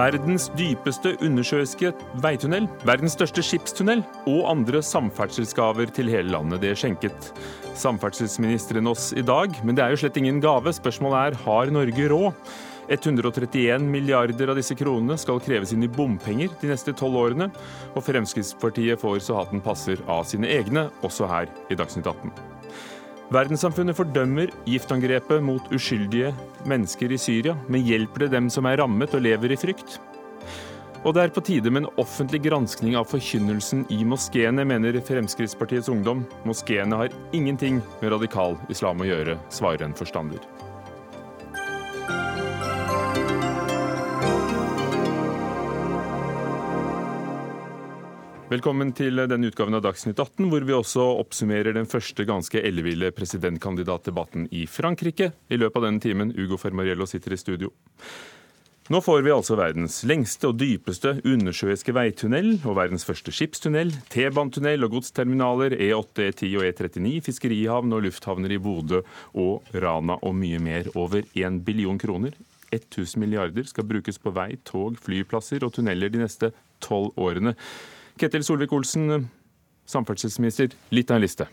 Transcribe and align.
Verdens 0.00 0.46
dypeste 0.54 1.16
undersjøiske 1.24 1.90
veitunnel, 2.22 2.68
verdens 2.86 3.16
største 3.18 3.42
skipstunnel 3.44 4.04
og 4.30 4.46
andre 4.48 4.80
samferdselsgaver 4.86 5.90
til 5.92 6.08
hele 6.12 6.30
landet. 6.30 6.62
Det 6.62 6.76
skjenket 6.78 7.32
samferdselsministeren 7.76 8.88
oss 8.90 9.10
i 9.12 9.24
dag, 9.26 9.56
men 9.66 9.76
det 9.76 9.84
er 9.84 9.92
jo 9.92 10.00
slett 10.04 10.20
ingen 10.20 10.38
gave. 10.42 10.72
Spørsmålet 10.76 11.32
er 11.34 11.40
har 11.42 11.74
Norge 11.74 12.06
råd? 12.12 12.54
131 12.90 13.84
milliarder 13.86 14.50
av 14.50 14.58
disse 14.58 14.74
kronene 14.78 15.18
skal 15.20 15.42
kreves 15.42 15.74
inn 15.74 15.84
i 15.86 15.90
bompenger 15.90 16.54
de 16.62 16.72
neste 16.72 16.94
tolv 16.96 17.20
årene, 17.20 17.50
og 17.94 18.06
Fremskrittspartiet 18.06 18.98
får 19.02 19.20
så 19.26 19.38
hatten 19.42 19.62
passer 19.62 20.02
av 20.10 20.24
sine 20.26 20.50
egne, 20.50 20.88
også 21.06 21.30
her 21.30 21.52
i 21.70 21.78
Dagsnytt 21.78 22.10
18. 22.10 22.59
Verdenssamfunnet 23.30 23.94
fordømmer 23.94 24.50
giftangrepet 24.66 25.38
mot 25.46 25.68
uskyldige 25.70 26.32
mennesker 26.66 27.12
i 27.14 27.18
Syria, 27.20 27.52
men 27.70 27.84
hjelper 27.86 28.24
det 28.24 28.32
dem 28.32 28.48
som 28.50 28.66
er 28.66 28.80
rammet 28.82 29.12
og 29.14 29.22
lever 29.22 29.54
i 29.54 29.58
frykt? 29.60 30.00
Og 31.06 31.14
det 31.14 31.22
er 31.22 31.32
på 31.36 31.44
tide 31.46 31.70
med 31.70 31.84
en 31.84 31.92
offentlig 32.02 32.42
granskning 32.48 32.96
av 32.98 33.06
forkynnelsen 33.08 33.84
i 33.94 34.00
moskeene, 34.02 34.66
mener 34.66 34.98
Fremskrittspartiets 35.06 35.88
Ungdom. 35.94 36.24
Moskeene 36.42 36.98
har 37.04 37.14
ingenting 37.30 37.78
med 38.02 38.10
radikal 38.16 38.58
islam 38.68 38.98
å 39.00 39.06
gjøre, 39.06 39.38
svarer 39.54 39.86
en 39.86 39.94
forstander. 39.94 40.42
Velkommen 48.50 48.88
til 48.98 49.14
denne 49.30 49.46
utgaven 49.46 49.76
av 49.78 49.84
Dagsnytt 49.84 50.18
18, 50.18 50.48
hvor 50.50 50.64
vi 50.66 50.74
også 50.74 51.04
oppsummerer 51.20 51.76
den 51.76 51.86
første 51.86 52.24
ganske 52.26 52.58
elleville 52.58 53.12
presidentkandidatdebatten 53.14 54.48
i 54.50 54.64
Frankrike. 54.66 55.28
I 55.46 55.58
løpet 55.60 55.78
av 55.78 55.84
denne 55.86 56.02
timen, 56.02 56.32
Ugo 56.34 56.58
Fermariello 56.58 57.06
sitter 57.06 57.36
i 57.36 57.38
studio. 57.38 57.70
Nå 58.90 58.98
får 59.06 59.22
vi 59.22 59.30
altså 59.30 59.54
verdens 59.54 60.00
lengste 60.02 60.48
og 60.50 60.56
dypeste 60.58 61.12
undersjøiske 61.22 61.94
veitunnel 61.94 62.56
og 62.64 62.74
verdens 62.80 63.06
første 63.06 63.30
skipstunnel, 63.30 63.94
T-banetunnel 64.10 64.82
og 64.82 64.96
godsterminaler, 64.96 65.78
E8, 65.78 66.26
E10 66.32 66.50
og 66.58 66.66
E39, 66.72 67.14
fiskerihavn 67.28 67.94
og 67.94 68.02
lufthavner 68.08 68.56
i 68.56 68.58
Bodø 68.58 69.04
og 69.38 69.70
Rana 69.78 70.18
og 70.26 70.34
mye 70.40 70.58
mer. 70.58 70.90
Over 70.98 71.22
1 71.38 71.62
billion 71.70 72.02
kroner. 72.02 72.34
1000 72.74 73.22
milliarder 73.22 73.70
skal 73.70 73.86
brukes 73.86 74.18
på 74.18 74.34
vei, 74.34 74.56
tog, 74.66 74.98
flyplasser 75.06 75.62
og 75.62 75.76
tunneler 75.78 76.10
de 76.10 76.24
neste 76.26 76.50
tolv 76.82 77.14
årene. 77.14 77.54
Ketil 78.20 78.44
Solvik-Olsen, 78.44 79.30
samferdselsminister. 79.88 80.74
Litt 80.92 81.10
av 81.10 81.16
en 81.16 81.22
liste. 81.24 81.46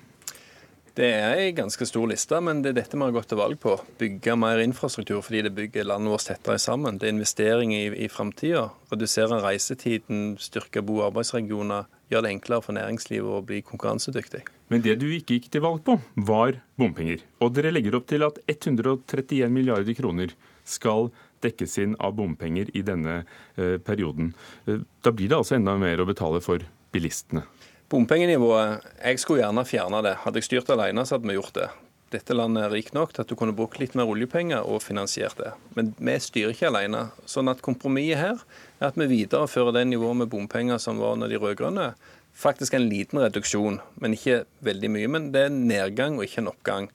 Det 0.98 1.08
er 1.14 1.40
en 1.40 1.56
ganske 1.56 1.86
stor 1.88 2.10
liste, 2.10 2.40
men 2.44 2.60
det 2.64 2.74
er 2.74 2.80
dette 2.80 2.98
vi 2.98 3.06
har 3.06 3.14
gått 3.16 3.30
til 3.32 3.40
valg 3.40 3.60
på. 3.62 3.76
Bygge 4.02 4.34
mer 4.36 4.60
infrastruktur 4.60 5.22
fordi 5.24 5.46
det 5.46 5.54
bygger 5.56 5.88
landet 5.88 6.12
vårt 6.12 6.26
tettere 6.28 6.58
sammen. 6.60 6.98
Det 7.00 7.08
er 7.08 7.14
investering 7.14 7.72
i, 7.72 7.86
i 8.04 8.10
framtida. 8.12 8.66
Redusere 8.92 9.40
reisetiden, 9.46 10.34
styrke 10.44 10.84
bo- 10.84 10.98
og 11.04 11.12
arbeidsregioner. 11.12 11.88
Gjøre 12.12 12.26
det 12.26 12.34
enklere 12.34 12.66
for 12.66 12.76
næringslivet 12.76 13.38
å 13.38 13.46
bli 13.48 13.62
konkurransedyktig. 13.64 14.44
Men 14.74 14.84
det 14.84 14.98
du 15.00 15.08
ikke 15.08 15.38
gikk 15.38 15.48
til 15.54 15.64
valg 15.64 15.86
på, 15.88 15.96
var 16.28 16.60
bompenger. 16.82 17.24
Og 17.40 17.56
dere 17.56 17.72
legger 17.72 17.96
opp 17.96 18.12
til 18.12 18.28
at 18.28 18.42
131 18.44 19.54
milliarder 19.54 19.96
kroner 19.96 20.36
skal 20.68 21.14
dekkes 21.46 21.78
inn 21.84 21.96
av 22.04 22.16
bompenger 22.18 22.70
i 22.78 22.84
denne 22.86 23.22
eh, 23.56 23.78
perioden. 23.78 24.34
Eh, 24.66 24.84
da 25.06 25.14
blir 25.14 25.32
det 25.32 25.40
altså 25.40 25.58
enda 25.58 25.78
mer 25.80 26.02
å 26.02 26.08
betale 26.10 26.42
for 26.44 26.64
bilistene. 26.96 27.46
Bompengenivået 27.88 28.84
Jeg 29.00 29.20
skulle 29.24 29.46
gjerne 29.46 29.64
fjerne 29.68 30.02
det. 30.04 30.18
Hadde 30.26 30.42
jeg 30.42 30.50
styrt 30.50 30.72
alene, 30.74 31.06
så 31.08 31.16
hadde 31.16 31.30
vi 31.30 31.38
gjort 31.38 31.56
det. 31.56 31.70
Dette 32.12 32.36
landet 32.36 32.64
er 32.64 32.72
rikt 32.72 32.94
nok 32.96 33.12
til 33.12 33.24
at 33.24 33.32
du 33.32 33.36
kunne 33.36 33.56
brukt 33.56 33.82
litt 33.82 33.96
mer 34.00 34.08
oljepenger 34.08 34.64
og 34.64 34.80
finansiert 34.84 35.40
det. 35.42 35.50
Men 35.76 35.92
vi 36.00 36.14
styrer 36.24 36.54
ikke 36.56 36.70
alene. 36.70 37.10
Sånn 37.28 37.52
at 37.52 37.64
kompromisset 37.64 38.22
her 38.22 38.44
er 38.80 38.92
at 38.92 39.00
vi 39.00 39.10
viderefører 39.12 39.76
det 39.76 39.88
nivået 39.90 40.22
med 40.22 40.32
bompenger 40.32 40.80
som 40.80 41.02
var 41.04 41.18
under 41.18 41.32
de 41.32 41.40
rød-grønne. 41.42 41.90
Faktisk 42.38 42.78
en 42.78 42.88
liten 42.88 43.20
reduksjon, 43.20 43.82
men 44.00 44.16
ikke 44.16 44.46
veldig 44.64 44.92
mye. 44.94 45.12
Men 45.12 45.32
det 45.34 45.42
er 45.42 45.52
en 45.52 45.66
nedgang 45.68 46.20
og 46.20 46.28
ikke 46.28 46.46
en 46.46 46.52
oppgang. 46.54 46.90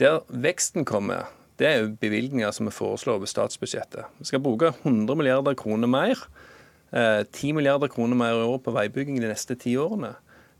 Der 0.00 0.22
veksten 0.32 0.88
kommer, 0.88 1.28
det 1.60 1.68
er 1.68 1.90
bevilgninger 2.00 2.54
som 2.56 2.68
vi 2.70 2.72
foreslår 2.72 3.18
over 3.20 3.28
statsbudsjettet. 3.28 4.08
Vi 4.18 4.30
skal 4.30 4.40
bruke 4.40 4.72
100 4.80 5.18
milliarder 5.18 5.56
kroner 5.58 5.90
mer. 5.90 6.22
10 6.90 6.96
eh, 6.96 7.54
milliarder 7.54 7.92
kroner 7.92 8.16
mer 8.16 8.38
i 8.38 8.48
år 8.48 8.58
på 8.64 8.72
veibygging 8.74 9.20
de 9.20 9.28
neste 9.28 9.58
ti 9.60 9.76
årene. 9.78 10.14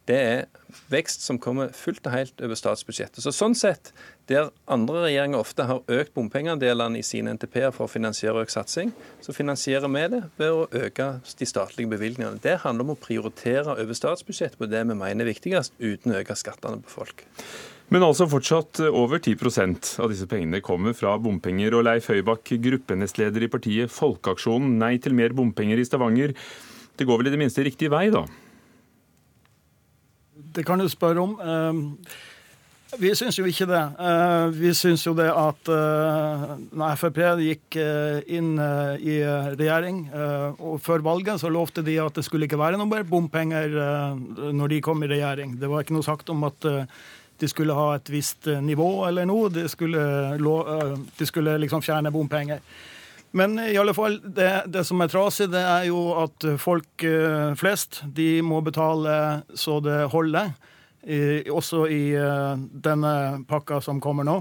Det 0.09 0.19
er 0.19 0.45
vekst 0.91 1.23
som 1.23 1.39
kommer 1.39 1.71
fullt 1.77 2.07
og 2.09 2.15
helt 2.15 2.43
over 2.43 2.59
statsbudsjettet. 2.59 3.23
Så 3.23 3.33
Sånn 3.35 3.55
sett, 3.59 3.93
der 4.31 4.51
andre 4.71 5.05
regjeringer 5.07 5.41
ofte 5.41 5.67
har 5.69 5.83
økt 5.87 6.15
bompengeandelene 6.17 6.99
i 6.99 7.07
sine 7.07 7.35
NTP-er 7.37 7.73
for 7.75 7.87
å 7.87 7.93
finansiere 7.93 8.43
økt 8.43 8.55
satsing, 8.55 8.93
så 9.23 9.35
finansierer 9.37 9.91
vi 9.93 10.07
det 10.17 10.23
ved 10.41 10.53
å 10.53 10.69
øke 10.85 11.11
de 11.41 11.49
statlige 11.49 11.93
bevilgningene. 11.95 12.43
Det 12.43 12.61
handler 12.65 12.89
om 12.89 12.95
å 12.97 13.01
prioritere 13.01 13.77
over 13.77 13.97
statsbudsjettet 13.97 14.59
på 14.61 14.71
det 14.71 14.83
vi 14.89 14.99
mener 14.99 15.25
er 15.25 15.33
viktigst, 15.33 15.79
uten 15.79 16.15
å 16.15 16.23
øke 16.23 16.39
skattene 16.39 16.83
på 16.85 16.97
folk. 17.01 17.27
Men 17.91 18.05
altså 18.07 18.29
fortsatt 18.31 18.79
over 18.87 19.19
10% 19.19 19.97
av 19.99 20.13
disse 20.13 20.29
pengene 20.31 20.63
kommer 20.63 20.95
fra 20.95 21.17
bompenger. 21.19 21.75
Og 21.75 21.89
Leif 21.89 22.07
Høybakk, 22.13 22.53
gruppenestleder 22.63 23.43
i 23.43 23.51
partiet 23.51 23.91
Folkeaksjonen 23.91 24.77
Nei 24.79 24.95
til 25.03 25.17
mer 25.19 25.35
bompenger 25.35 25.81
i 25.81 25.87
Stavanger. 25.89 26.37
Det 26.95 27.09
går 27.09 27.19
vel 27.19 27.31
i 27.31 27.35
det 27.35 27.41
minste 27.41 27.67
riktig 27.67 27.91
vei, 27.91 28.07
da? 28.15 28.23
Det 30.55 30.63
kan 30.67 30.79
du 30.79 30.87
spørre 30.91 31.23
om. 31.23 31.35
Ehm, 31.43 31.83
vi 33.01 33.11
syns 33.19 33.39
jo 33.39 33.47
ikke 33.51 33.67
det. 33.71 33.83
Ehm, 33.99 34.55
vi 34.55 34.71
syns 34.77 35.03
jo 35.07 35.17
det 35.19 35.27
at 35.35 35.71
eh, 35.75 36.49
når 36.71 36.97
Frp 37.01 37.21
gikk 37.43 37.79
eh, 37.83 38.23
inn 38.39 38.55
eh, 38.55 39.03
i 39.03 39.21
regjering, 39.59 40.05
og 40.63 40.79
før 40.83 41.03
valget 41.11 41.43
så 41.43 41.51
lovte 41.51 41.83
de 41.87 41.99
at 42.03 42.15
det 42.15 42.27
skulle 42.27 42.47
ikke 42.47 42.61
være 42.61 42.79
noe 42.79 42.91
mer 42.91 43.03
bompenger 43.03 43.75
når 44.55 44.77
de 44.77 44.85
kom 44.85 45.03
i 45.03 45.11
regjering. 45.11 45.59
Det 45.59 45.71
var 45.71 45.83
ikke 45.83 45.99
noe 45.99 46.07
sagt 46.07 46.31
om 46.31 46.47
at 46.47 46.71
de 47.41 47.49
skulle 47.49 47.77
ha 47.77 47.95
et 47.97 48.11
visst 48.13 48.47
eh, 48.51 48.61
nivå 48.63 48.89
eller 49.09 49.29
noe. 49.29 49.51
De 49.53 49.67
skulle, 49.69 50.01
eh, 50.37 50.97
de 51.19 51.29
skulle 51.29 51.57
liksom 51.63 51.83
fjerne 51.83 52.13
bompenger. 52.13 52.61
Men 53.33 53.59
i 53.63 53.77
alle 53.79 53.95
fall, 53.95 54.19
det, 54.25 54.51
det, 54.75 54.83
som 54.85 55.01
er 55.01 55.11
trasig, 55.13 55.49
det 55.53 55.63
er 55.63 55.87
jo 55.89 56.01
at 56.19 56.47
folk 56.61 57.05
eh, 57.07 57.53
flest 57.59 58.03
de 58.17 58.41
må 58.43 58.61
betale 58.67 59.15
så 59.55 59.79
det 59.85 60.03
holder. 60.13 60.53
I, 61.01 61.49
også 61.49 61.87
i 61.89 62.13
denne 62.85 63.13
pakka 63.49 63.79
som 63.81 64.03
kommer 64.05 64.27
nå. 64.29 64.35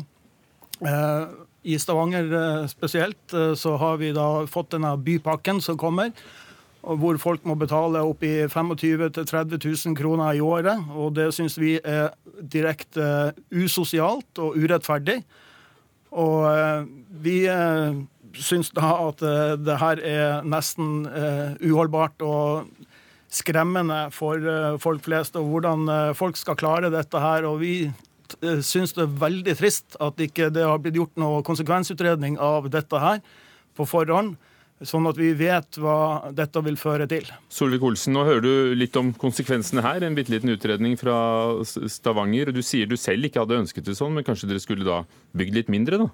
I 1.63 1.77
Stavanger 1.79 2.67
spesielt 2.67 3.31
så 3.55 3.75
har 3.79 3.95
vi 4.01 4.09
da 4.11 4.25
fått 4.43 4.73
denne 4.75 4.91
bypakken 4.99 5.61
som 5.63 5.79
kommer 5.79 6.11
hvor 6.81 7.17
folk 7.19 7.43
må 7.47 7.55
betale 7.59 8.01
oppi 8.07 8.47
25 8.47 9.09
000-30 9.11 9.59
000 9.89 9.97
kroner 9.99 10.37
i 10.37 10.39
året. 10.43 10.79
Og 10.95 11.15
det 11.17 11.29
syns 11.35 11.59
vi 11.59 11.75
er 11.83 12.13
direkte 12.39 13.33
usosialt 13.51 14.39
og 14.39 14.55
urettferdig. 14.57 15.19
Og 16.15 16.45
eh, 16.49 16.85
vi 17.21 17.37
eh, 17.51 17.99
syns 18.39 18.71
da 18.75 18.93
at 19.09 19.21
eh, 19.25 19.55
det 19.61 19.77
her 19.81 20.01
er 20.01 20.47
nesten 20.47 21.03
uholdbart 21.61 22.23
og 22.25 22.69
skremmende 23.29 24.07
for 24.09 24.41
folk 24.81 25.03
flest, 25.05 25.35
og 25.37 25.51
hvordan 25.51 25.83
folk 26.17 26.37
skal 26.39 26.57
klare 26.57 26.89
dette 26.89 27.19
her. 27.21 27.45
Og 27.45 27.59
vi 27.61 27.73
syns 28.65 28.95
det 28.97 29.03
er 29.03 29.19
veldig 29.21 29.53
trist 29.59 29.99
at 30.01 30.17
ikke 30.23 30.47
det 30.53 30.65
har 30.65 30.81
blitt 30.81 30.97
gjort 30.97 31.21
noe 31.21 31.43
konsekvensutredning 31.45 32.39
av 32.41 32.71
dette 32.73 33.01
her 33.03 33.21
på 33.77 33.85
forhånd 33.85 34.33
sånn 34.85 35.07
at 35.09 35.17
vi 35.19 35.33
vet 35.37 35.79
hva 35.81 36.31
dette 36.35 36.61
vil 36.63 36.77
føre 36.79 37.07
til. 37.11 37.27
Solvik-Olsen, 37.51 38.15
nå 38.15 38.23
hører 38.27 38.45
du 38.45 38.77
litt 38.79 38.95
om 38.99 39.11
konsekvensene 39.17 39.83
her. 39.83 40.05
En 40.05 40.15
bitte 40.17 40.33
liten 40.33 40.53
utredning 40.53 40.95
fra 40.99 41.17
Stavanger. 41.65 42.53
Du 42.55 42.61
sier 42.65 42.89
du 42.89 42.95
selv 42.99 43.27
ikke 43.27 43.43
hadde 43.43 43.59
ønsket 43.59 43.89
det 43.89 43.97
sånn, 43.99 44.15
men 44.15 44.27
kanskje 44.27 44.49
dere 44.51 44.63
skulle 44.63 44.87
da 44.87 45.03
bygd 45.37 45.59
litt 45.59 45.71
mindre, 45.73 46.03
da? 46.05 46.09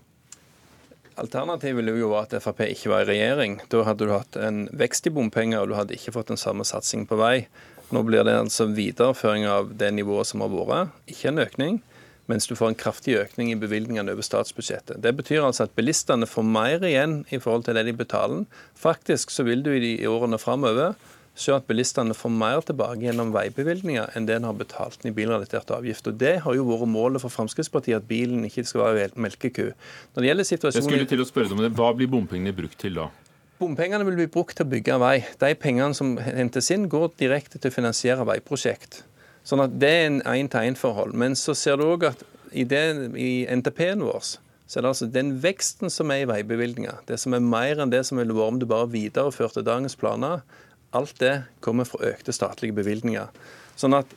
Alternativet 1.21 1.77
ville 1.79 1.93
jo 1.95 2.11
vært 2.11 2.33
at 2.35 2.43
Frp 2.43 2.65
ikke 2.67 2.91
var 2.91 3.05
i 3.05 3.13
regjering. 3.13 3.61
Da 3.71 3.85
hadde 3.87 4.07
du 4.07 4.11
hatt 4.11 4.35
en 4.35 4.65
vekst 4.75 5.07
i 5.07 5.13
bompenger, 5.15 5.61
og 5.61 5.71
du 5.71 5.77
hadde 5.77 5.95
ikke 5.95 6.17
fått 6.17 6.33
den 6.33 6.41
samme 6.41 6.65
satsing 6.67 7.05
på 7.07 7.19
vei. 7.21 7.47
Nå 7.95 8.01
blir 8.03 8.25
det 8.27 8.33
altså 8.35 8.67
videreføring 8.73 9.45
av 9.47 9.75
det 9.79 9.93
nivået 9.95 10.27
som 10.27 10.41
har 10.43 10.51
vært, 10.51 10.95
ikke 11.07 11.29
en 11.31 11.43
økning 11.45 11.83
mens 12.31 12.47
du 12.49 12.55
får 12.57 12.71
en 12.71 12.79
kraftig 12.79 13.17
økning 13.19 13.51
i 13.51 13.57
bevilgningene 13.59 14.15
over 14.15 14.25
statsbudsjettet. 14.25 15.01
Det 15.03 15.13
betyr 15.17 15.45
altså 15.45 15.67
at 15.67 15.75
bilistene 15.77 16.27
får 16.29 16.47
mer 16.47 16.85
igjen 16.85 17.19
i 17.29 17.41
forhold 17.41 17.67
til 17.67 17.77
det 17.77 17.85
de 17.89 17.97
betaler. 17.97 18.45
Faktisk 18.79 19.33
så 19.33 19.45
vil 19.47 19.61
du 19.65 19.71
i 19.75 19.83
de 19.83 19.93
årene 20.09 20.41
framover 20.41 20.95
se 21.35 21.51
at 21.51 21.67
bilistene 21.67 22.15
får 22.15 22.31
mer 22.31 22.61
tilbake 22.63 23.03
gjennom 23.03 23.33
veibevilgninger 23.35 24.15
enn 24.15 24.27
det 24.27 24.37
en 24.37 24.47
har 24.47 24.55
betalt 24.55 25.03
i 25.05 25.11
bilrelaterte 25.15 25.75
avgifter. 25.75 26.15
Det 26.15 26.37
har 26.45 26.55
jo 26.55 26.63
vært 26.69 26.87
målet 26.87 27.23
for 27.23 27.33
Fremskrittspartiet, 27.33 27.99
at 27.99 28.07
bilen 28.07 28.45
ikke 28.47 28.63
skal 28.67 28.95
være 28.95 29.19
melkeku. 29.19 29.73
Når 30.15 30.23
det 30.23 30.29
gjelder 30.31 30.49
situasjonen... 30.51 30.81
Jeg 30.81 30.93
skulle 30.93 31.11
til 31.11 31.23
å 31.25 31.27
spørre 31.27 31.51
deg 31.51 31.57
om 31.57 31.65
det. 31.65 31.73
Hva 31.75 31.91
blir 31.97 32.11
bompengene 32.11 32.55
brukt 32.55 32.79
til 32.79 32.95
da? 33.01 33.09
Bompengene 33.59 34.07
vil 34.07 34.17
bli 34.19 34.29
brukt 34.31 34.55
til 34.57 34.65
å 34.65 34.71
bygge 34.71 34.99
vei. 35.03 35.17
De 35.43 35.51
pengene 35.59 35.95
som 35.95 36.15
hentes 36.19 36.71
inn, 36.75 36.87
går 36.91 37.13
direkte 37.19 37.59
til 37.59 37.71
å 37.71 37.75
finansiere 37.75 38.27
veiprosjekt. 38.27 39.03
Sånn 39.45 39.61
at 39.63 39.75
Det 39.79 39.91
er 39.91 40.07
en 40.09 40.21
én-til-én-forhold. 40.25 41.13
Men 41.13 41.37
så 41.37 41.53
ser 41.57 41.77
du 41.77 41.85
òg 41.87 42.07
at 42.09 42.25
i, 42.55 42.65
i 42.65 43.31
NTP-en 43.51 44.03
vår 44.05 44.35
så 44.65 44.79
er 44.79 44.81
det 44.81 44.89
altså 44.89 45.05
den 45.13 45.35
veksten 45.43 45.91
som 45.93 46.09
er 46.09 46.23
i 46.23 46.29
veibevilgninger, 46.29 47.03
det 47.05 47.19
som 47.21 47.35
er 47.37 47.43
mer 47.45 47.77
enn 47.77 47.91
det 47.93 48.01
som 48.07 48.17
ville 48.17 48.33
vært 48.33 48.55
om 48.55 48.61
du 48.61 48.65
bare 48.65 48.89
videreførte 48.89 49.61
dagens 49.61 49.93
planer, 49.99 50.41
alt 50.95 51.13
det 51.21 51.35
kommer 51.61 51.85
fra 51.85 52.01
økte 52.09 52.33
statlige 52.33 52.73
bevilgninger. 52.73 53.29
Sånn 53.77 53.93
at 53.93 54.09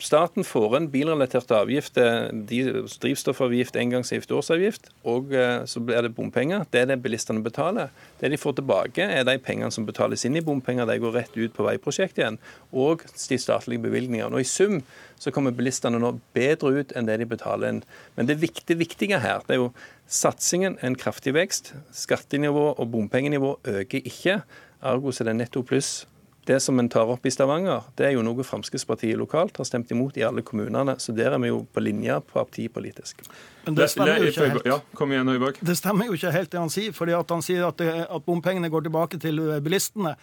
Staten 0.00 0.44
får 0.44 0.76
en 0.76 0.86
bilrelatert 0.88 1.50
avgift, 1.52 1.98
eh, 2.00 2.30
drivstoffavgift, 2.32 3.76
engangsavgift, 3.76 4.30
årsavgift, 4.32 4.88
og 5.04 5.34
eh, 5.36 5.66
så 5.68 5.82
blir 5.84 6.00
det 6.06 6.14
bompenger. 6.16 6.64
Det 6.72 6.80
er 6.80 6.86
det 6.88 7.02
bilistene 7.04 7.42
betaler. 7.44 7.90
Det 8.20 8.30
de 8.32 8.38
får 8.40 8.56
tilbake, 8.56 9.04
er 9.04 9.26
de 9.28 9.36
pengene 9.44 9.68
som 9.70 9.84
betales 9.84 10.24
inn 10.24 10.38
i 10.40 10.44
bompenger. 10.44 10.88
De 10.88 10.96
går 11.02 11.12
rett 11.18 11.36
ut 11.36 11.52
på 11.52 11.66
veiprosjektet 11.66 12.22
igjen, 12.22 12.38
og 12.72 13.04
de 13.04 13.38
statlige 13.38 13.84
bevilgningene. 13.84 14.32
Og 14.32 14.40
I 14.40 14.48
sum 14.48 14.80
så 15.20 15.32
kommer 15.36 15.52
bilistene 15.52 16.00
nå 16.00 16.14
bedre 16.32 16.80
ut 16.80 16.94
enn 16.96 17.04
det 17.04 17.18
de 17.20 17.28
betaler 17.28 17.74
inn. 17.74 17.82
Men 18.16 18.30
det 18.30 18.40
viktige, 18.40 18.80
viktige 18.80 19.20
her 19.20 19.44
det 19.44 19.58
er 19.58 19.60
jo 19.66 19.72
satsingen, 20.08 20.78
en 20.80 20.96
kraftig 20.96 21.36
vekst. 21.36 21.74
Skattenivå 21.92 22.70
og 22.72 22.88
bompengenivå 22.88 23.58
øker 23.68 24.00
ikke. 24.00 24.40
Ergo 24.80 25.12
så 25.12 25.26
er 25.26 25.34
det 25.34 25.42
netto 25.42 25.60
pluss 25.60 26.06
det 26.50 26.58
som 26.60 26.78
en 26.82 26.88
tar 26.90 27.10
opp 27.12 27.26
i 27.26 27.30
Stavanger, 27.30 27.84
det 27.98 28.08
er 28.08 28.16
jo 28.16 28.24
noe 28.26 28.44
Fremskrittspartiet 28.46 29.18
lokalt 29.18 29.60
har 29.60 29.68
stemt 29.68 29.90
imot 29.94 30.16
i 30.18 30.24
alle 30.26 30.42
kommunene. 30.46 30.96
Så 30.98 31.14
der 31.14 31.36
er 31.36 31.38
vi 31.42 31.52
jo 31.52 31.60
på 31.70 31.82
linje 31.84 32.16
partipolitisk. 32.32 33.22
Men 33.66 33.76
det 33.78 33.90
stemmer 33.92 34.18
jo 34.18 34.32
ikke 34.32 34.48
helt. 34.50 34.66
Ja, 34.66 34.80
kom 34.98 35.14
igjen, 35.14 35.30
Høybakk. 35.30 35.60
Det 35.62 35.76
stemmer 35.78 36.10
jo 36.10 36.18
ikke 36.18 36.32
helt 36.34 36.50
det 36.50 36.58
han 36.58 36.72
sier. 36.72 36.96
fordi 36.96 37.14
at 37.14 37.30
Han 37.30 37.44
sier 37.46 37.68
at, 37.68 37.78
det, 37.78 38.06
at 38.10 38.26
bompengene 38.26 38.70
går 38.72 38.88
tilbake 38.88 39.20
til 39.22 39.38
bilistene. 39.62 40.16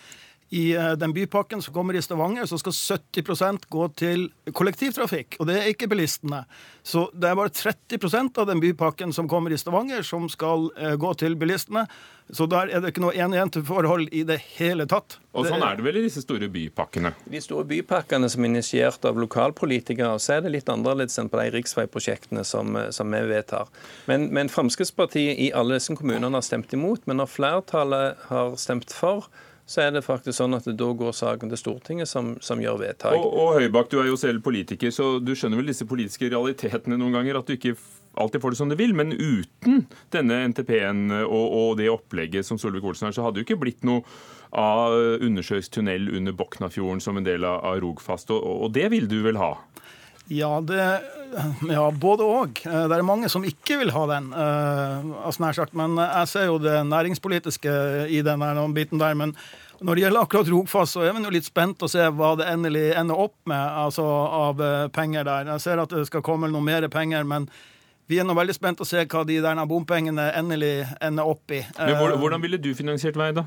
I 0.50 0.76
eh, 0.76 0.92
den 0.92 1.14
bypakken 1.14 1.62
som 1.62 1.74
kommer 1.74 1.94
i 1.94 2.02
Stavanger, 2.02 2.46
så 2.46 2.58
skal 2.58 2.72
70% 2.72 3.68
gå 3.70 3.88
til 4.00 4.28
kollektivtrafikk. 4.56 5.36
Og 5.42 5.50
det 5.50 5.58
er 5.60 5.72
ikke 5.74 5.90
bilistene. 5.92 6.46
Så 6.88 7.10
det 7.14 7.28
er 7.28 7.36
bare 7.36 7.52
30% 7.52 8.40
av 8.40 8.48
den 8.48 8.62
bypakken 8.64 9.12
som 9.14 9.28
kommer 9.28 9.52
i 9.52 9.58
Stavanger, 9.60 10.06
som 10.08 10.30
skal 10.32 10.70
eh, 10.80 10.96
gå 10.96 11.12
til 11.20 11.36
bilistene. 11.36 11.84
Så 12.32 12.48
der 12.48 12.72
er 12.72 12.84
det 12.84 12.94
ikke 12.94 13.04
noe 13.04 13.16
én-én-forhold 13.16 14.08
i 14.16 14.22
det 14.28 14.38
hele 14.58 14.88
tatt. 14.88 15.18
Og 15.36 15.48
sånn 15.48 15.64
er 15.64 15.78
det 15.80 15.84
vel 15.86 16.00
i 16.00 16.06
disse 16.08 16.24
store 16.24 16.48
bypakkene? 16.52 17.12
De 17.28 17.42
store 17.44 17.68
bypakkene 17.68 18.28
som 18.32 18.44
er 18.44 18.52
initiert 18.52 19.04
av 19.08 19.20
lokalpolitikere, 19.20 20.14
så 20.20 20.38
er 20.38 20.46
det 20.46 20.54
litt 20.56 20.72
annerledes 20.72 21.20
enn 21.20 21.32
på 21.32 21.40
de 21.40 21.52
riksveiprosjektene 21.58 22.46
som, 22.48 22.72
eh, 22.80 22.88
som 22.96 23.12
vi 23.12 23.20
vedtar. 23.34 23.68
Men, 24.08 24.30
men 24.32 24.52
Fremskrittspartiet 24.52 25.36
i 25.44 25.52
alle 25.52 25.82
disse 25.82 25.96
kommunene 26.00 26.40
har 26.40 26.48
stemt 26.48 26.72
imot. 26.72 27.04
Men 27.04 27.20
når 27.20 27.36
flertallet 27.36 28.26
har 28.32 28.56
stemt 28.60 28.96
for, 28.96 29.28
så 29.68 29.84
er 29.84 29.92
det 29.92 30.06
faktisk 30.06 30.38
sånn 30.38 30.56
at 30.56 30.68
da 30.80 30.88
går 30.96 31.12
saken 31.16 31.52
til 31.52 31.60
Stortinget, 31.60 32.08
som, 32.08 32.36
som 32.44 32.62
gjør 32.64 32.80
vedtak. 32.86 33.18
Og, 33.20 33.34
og 33.36 33.58
Høybakk, 33.58 33.92
du 33.92 34.00
er 34.00 34.08
jo 34.08 34.20
selv 34.20 34.40
politiker, 34.46 34.94
så 34.96 35.18
du 35.20 35.34
skjønner 35.36 35.60
vel 35.60 35.74
disse 35.74 35.88
politiske 35.88 36.30
realitetene 36.32 36.96
noen 37.00 37.20
ganger? 37.20 37.42
At 37.42 37.52
du 37.52 37.58
ikke 37.58 37.76
alltid 38.18 38.42
får 38.42 38.56
det 38.56 38.60
som 38.62 38.72
du 38.72 38.78
vil. 38.80 38.96
Men 38.96 39.12
uten 39.12 39.86
denne 40.16 40.40
NTP-en 40.54 41.12
og, 41.26 41.46
og, 41.46 41.70
det 41.82 41.92
opplegget 41.92 42.48
som 42.48 42.60
Solvik-Olsen 42.62 43.10
har, 43.10 43.16
så 43.16 43.26
hadde 43.26 43.40
det 43.40 43.44
jo 43.44 43.50
ikke 43.50 43.64
blitt 43.66 43.84
noe 43.88 44.06
av 44.58 44.96
undersjøisk 45.28 45.76
tunnel 45.76 46.08
under 46.16 46.36
Boknafjorden 46.38 47.04
som 47.04 47.20
en 47.20 47.28
del 47.28 47.44
av, 47.44 47.76
Rogfast. 47.84 48.32
Og, 48.32 48.48
og 48.68 48.72
det 48.76 48.88
vil 48.96 49.10
du 49.12 49.20
vel 49.26 49.40
ha? 49.42 49.54
Ja, 50.28 50.50
det, 50.60 50.82
ja, 51.70 51.86
både 51.92 52.26
òg. 52.28 52.60
Det 52.64 52.98
er 52.98 53.06
mange 53.06 53.30
som 53.32 53.46
ikke 53.48 53.78
vil 53.82 53.94
ha 53.96 54.04
den. 54.12 54.34
altså 54.34 55.44
nær 55.44 55.56
sagt, 55.56 55.74
Men 55.78 55.96
jeg 56.02 56.28
ser 56.34 56.50
jo 56.50 56.58
det 56.60 56.82
næringspolitiske 56.88 57.72
i 58.12 58.22
den 58.26 58.44
biten 58.76 59.00
der. 59.00 59.16
Men 59.16 59.36
når 59.80 59.96
det 59.96 60.02
gjelder 60.02 60.26
akkurat 60.26 60.50
Rogfast, 60.50 60.94
så 60.96 61.06
er 61.06 61.14
vi 61.14 61.24
jo 61.24 61.32
litt 61.34 61.46
spent 61.46 61.84
å 61.86 61.90
se 61.92 62.02
hva 62.02 62.34
det 62.40 62.48
endelig 62.50 62.90
ender 62.98 63.20
opp 63.28 63.36
med 63.50 63.62
altså 63.86 64.04
av 64.04 64.62
eh, 64.64 64.88
penger 64.94 65.28
der. 65.28 65.52
Jeg 65.54 65.64
ser 65.68 65.82
at 65.84 65.94
det 65.94 66.08
skal 66.10 66.24
komme 66.26 66.50
noe 66.50 66.66
mer 66.66 66.88
penger, 66.90 67.28
men 67.28 67.46
vi 68.10 68.18
er 68.18 68.26
nå 68.26 68.34
veldig 68.38 68.56
spent 68.56 68.82
å 68.82 68.88
se 68.88 69.04
hva 69.06 69.24
de 69.28 69.38
der 69.44 69.62
bompengene 69.70 70.32
endelig 70.40 70.88
ender 71.04 71.30
opp 71.30 71.54
i. 71.54 71.62
Men 71.78 72.18
Hvordan 72.18 72.42
ville 72.42 72.58
du 72.58 72.72
finansiert 72.78 73.20
vei, 73.20 73.34
da? 73.38 73.46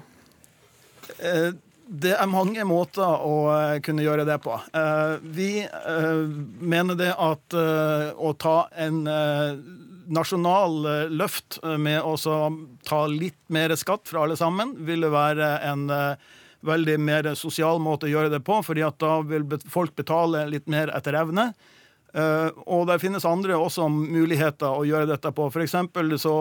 Det 1.90 2.12
er 2.14 2.28
mange 2.30 2.62
måter 2.68 3.02
å 3.02 3.36
eh, 3.50 3.76
kunne 3.82 4.04
gjøre 4.04 4.22
det 4.28 4.36
på. 4.44 4.54
Eh, 4.78 5.14
vi 5.34 5.64
eh, 5.66 6.20
mener 6.62 6.94
det 6.94 7.10
at 7.18 7.56
å 8.14 8.30
ta 8.38 8.68
en 8.78 9.00
nasjonal 10.10 10.76
løft 11.10 11.58
med 11.82 12.06
å 12.06 12.14
ta 12.86 13.00
litt 13.10 13.40
mer 13.50 13.74
skatt 13.78 14.06
fra 14.10 14.22
alle 14.22 14.38
sammen, 14.38 14.76
ville 14.86 15.10
være 15.10 15.50
en 15.66 15.84
veldig 16.66 16.96
mer 17.02 17.30
sosial 17.38 17.82
måte 17.82 18.06
å 18.06 18.12
gjøre 18.12 18.30
det 18.32 18.42
på, 18.46 18.60
fordi 18.66 18.84
at 18.86 18.98
da 19.02 19.18
vil 19.26 19.46
folk 19.70 19.94
betale 19.98 20.46
litt 20.50 20.70
mer 20.70 20.90
etter 20.94 21.18
evne. 21.18 21.50
Og 22.66 22.88
det 22.90 22.98
finnes 23.02 23.26
andre 23.26 23.58
også 23.58 23.86
muligheter 23.90 24.74
å 24.74 24.86
gjøre 24.86 25.10
dette 25.12 25.30
på. 25.34 25.46
For 25.54 25.62
eksempel 25.62 26.18
så 26.18 26.34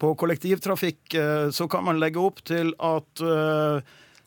på 0.00 0.14
kollektivtrafikk 0.18 1.20
så 1.52 1.68
kan 1.70 1.84
man 1.86 2.00
legge 2.00 2.24
opp 2.24 2.40
til 2.48 2.72
at 2.80 3.24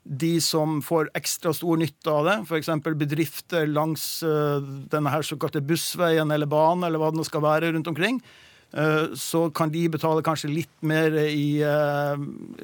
de 0.03 0.41
som 0.41 0.79
får 0.81 1.11
ekstra 1.17 1.53
stor 1.53 1.77
nytte 1.77 2.11
av 2.11 2.27
det, 2.27 2.35
f.eks. 2.47 2.69
bedrifter 2.97 3.67
langs 3.69 4.21
uh, 4.23 4.59
denne 4.91 5.11
her 5.11 5.25
såkalte 5.25 5.61
bussveien 5.61 6.31
eller 6.31 6.49
banen, 6.49 6.87
eller 6.87 7.01
hva 7.01 7.11
det 7.11 7.19
nå 7.19 7.25
skal 7.27 7.43
være 7.43 7.73
rundt 7.75 7.89
omkring, 7.91 8.21
uh, 8.73 9.11
så 9.19 9.45
kan 9.53 9.73
de 9.73 9.83
betale 9.91 10.23
kanskje 10.25 10.51
litt 10.53 10.73
mer 10.81 11.13
i, 11.27 11.59
uh, 11.61 12.15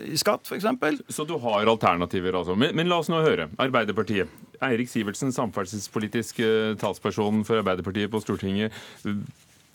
i 0.07 0.17
skatt, 0.17 0.47
f.eks. 0.47 1.03
Så 1.11 1.27
du 1.27 1.35
har 1.43 1.69
alternativer, 1.69 2.39
altså. 2.39 2.57
Men, 2.57 2.73
men, 2.77 2.89
la 2.89 3.01
oss 3.03 3.11
nå 3.11 3.21
høre. 3.25 3.49
Arbeiderpartiet. 3.61 4.31
Eirik 4.63 4.89
Sivertsen, 4.89 5.35
samferdselspolitisk 5.35 6.39
talsperson 6.79 7.43
for 7.45 7.59
Arbeiderpartiet 7.59 8.09
på 8.13 8.23
Stortinget. 8.23 8.73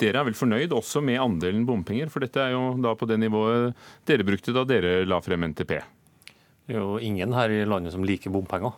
Dere 0.00 0.22
er 0.22 0.30
vel 0.30 0.38
fornøyd 0.38 0.72
også 0.72 1.02
med 1.04 1.20
andelen 1.20 1.66
bompenger, 1.68 2.08
for 2.08 2.24
dette 2.24 2.40
er 2.40 2.54
jo 2.56 2.72
da 2.80 2.96
på 2.96 3.06
det 3.06 3.20
nivået 3.20 3.76
dere 4.08 4.24
brukte 4.24 4.56
da 4.56 4.64
dere 4.64 5.02
la 5.04 5.20
frem 5.20 5.44
NTP? 5.52 5.76
Er 6.70 6.78
jo 6.78 7.00
ingen 7.02 7.34
her 7.34 7.50
i 7.50 7.64
landet 7.66 7.96
som 7.96 8.06
liker 8.06 8.30
bompenger. 8.30 8.76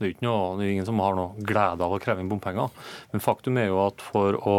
Det 0.00 0.08
er, 0.08 0.14
noe, 0.26 0.56
det 0.58 0.66
er 0.66 0.72
ingen 0.72 0.86
som 0.88 0.98
har 1.04 1.14
noe 1.14 1.44
glede 1.46 1.84
av 1.86 1.92
å 1.94 2.00
kreve 2.02 2.22
inn 2.24 2.30
bompenger. 2.30 2.72
Men 3.12 3.22
faktum 3.22 3.60
er 3.60 3.68
jo 3.68 3.78
at 3.84 4.02
for 4.02 4.34
å 4.42 4.56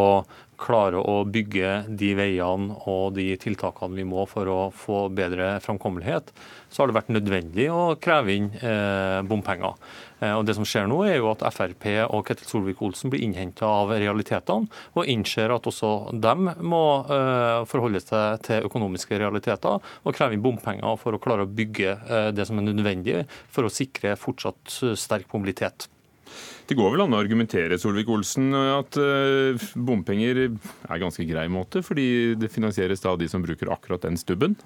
klare 0.61 1.01
å 1.01 1.17
bygge 1.27 1.71
de 1.99 2.13
veiene 2.15 2.77
og 2.87 3.17
de 3.17 3.27
tiltakene 3.41 3.99
vi 3.99 4.05
må 4.07 4.23
for 4.31 4.47
å 4.47 4.59
få 4.71 5.05
bedre 5.11 5.57
framkommelighet, 5.65 6.31
så 6.71 6.81
har 6.81 6.91
det 6.91 6.97
vært 6.97 7.11
nødvendig 7.11 7.67
å 7.73 7.97
kreve 7.99 8.37
inn 8.37 8.47
eh, 8.61 9.19
bompenger. 9.27 9.75
Eh, 10.19 10.33
og 10.33 10.45
Det 10.47 10.55
som 10.57 10.67
skjer 10.67 10.87
nå, 10.89 11.01
er 11.07 11.19
jo 11.19 11.31
at 11.31 11.43
Frp 11.53 11.87
og 12.07 12.25
Ketil 12.27 12.49
Solvik-Olsen 12.49 13.11
blir 13.13 13.23
innhenta 13.25 13.67
av 13.67 13.93
realitetene, 13.93 14.69
og 14.95 15.09
innser 15.11 15.53
at 15.55 15.67
også 15.67 15.91
dem 16.23 16.49
må 16.63 16.83
eh, 17.03 17.63
forholde 17.69 18.01
seg 18.03 18.43
til 18.45 18.69
økonomiske 18.69 19.19
realiteter 19.21 19.81
og 19.81 20.15
kreve 20.15 20.37
inn 20.37 20.45
bompenger 20.45 20.95
for 21.01 21.15
å 21.15 21.21
klare 21.21 21.45
å 21.45 21.51
bygge 21.51 21.91
eh, 21.95 22.29
det 22.35 22.47
som 22.47 22.61
er 22.61 22.69
nødvendig 22.69 23.25
for 23.51 23.67
å 23.67 23.73
sikre 23.73 24.15
fortsatt 24.19 24.79
sterk 24.99 25.27
mobilitet. 25.33 25.89
Det 26.65 26.73
går 26.75 26.95
vel 26.95 27.03
an 27.03 27.13
å 27.13 27.19
argumentere 27.21 27.77
Solvik-Olsen, 27.77 28.49
at 28.57 28.97
bompenger 29.77 30.39
er 30.47 31.01
ganske 31.03 31.23
grei 31.29 31.45
måte, 31.53 31.83
fordi 31.85 32.33
det 32.41 32.49
finansieres 32.51 33.05
av 33.05 33.19
de 33.21 33.29
som 33.29 33.45
bruker 33.45 33.69
akkurat 33.71 34.01
den 34.07 34.17
stubben? 34.17 34.57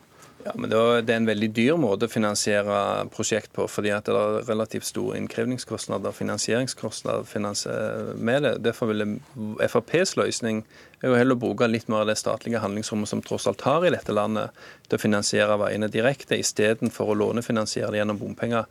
Ja, 0.46 0.54
men 0.56 0.70
Det 0.70 1.12
er 1.12 1.18
en 1.18 1.28
veldig 1.28 1.50
dyr 1.52 1.76
måte 1.80 2.08
å 2.08 2.12
finansiere 2.12 3.08
prosjekt 3.12 3.52
på, 3.56 3.66
fordi 3.68 3.92
at 3.92 4.08
det 4.08 4.16
er 4.16 4.48
relativt 4.48 4.88
store 4.88 5.18
innkrevingskostnader 5.20 6.14
og 6.14 6.16
finansieringskostnader 6.16 8.16
med 8.16 8.48
det. 8.48 8.54
Derfor 8.64 8.94
vil 8.94 9.18
FrPs 9.60 10.16
løsning 10.16 10.64
er 11.02 11.12
jo 11.12 11.20
heller 11.20 11.36
å 11.36 11.44
bruke 11.44 11.68
litt 11.68 11.92
mer 11.92 12.06
av 12.06 12.12
det 12.12 12.18
statlige 12.20 12.64
handlingsrommet 12.64 13.12
som 13.12 13.24
tross 13.24 13.48
alt 13.52 13.66
har 13.68 13.86
i 13.86 13.92
dette 13.92 14.16
landet, 14.16 14.56
til 14.88 15.00
å 15.00 15.04
finansiere 15.04 15.60
veiene 15.60 15.92
direkte, 15.92 16.40
istedenfor 16.40 17.12
å 17.12 17.20
lånefinansiere 17.20 17.92
det 17.92 18.02
gjennom 18.02 18.22
bompenger. 18.22 18.68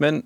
Men 0.00 0.22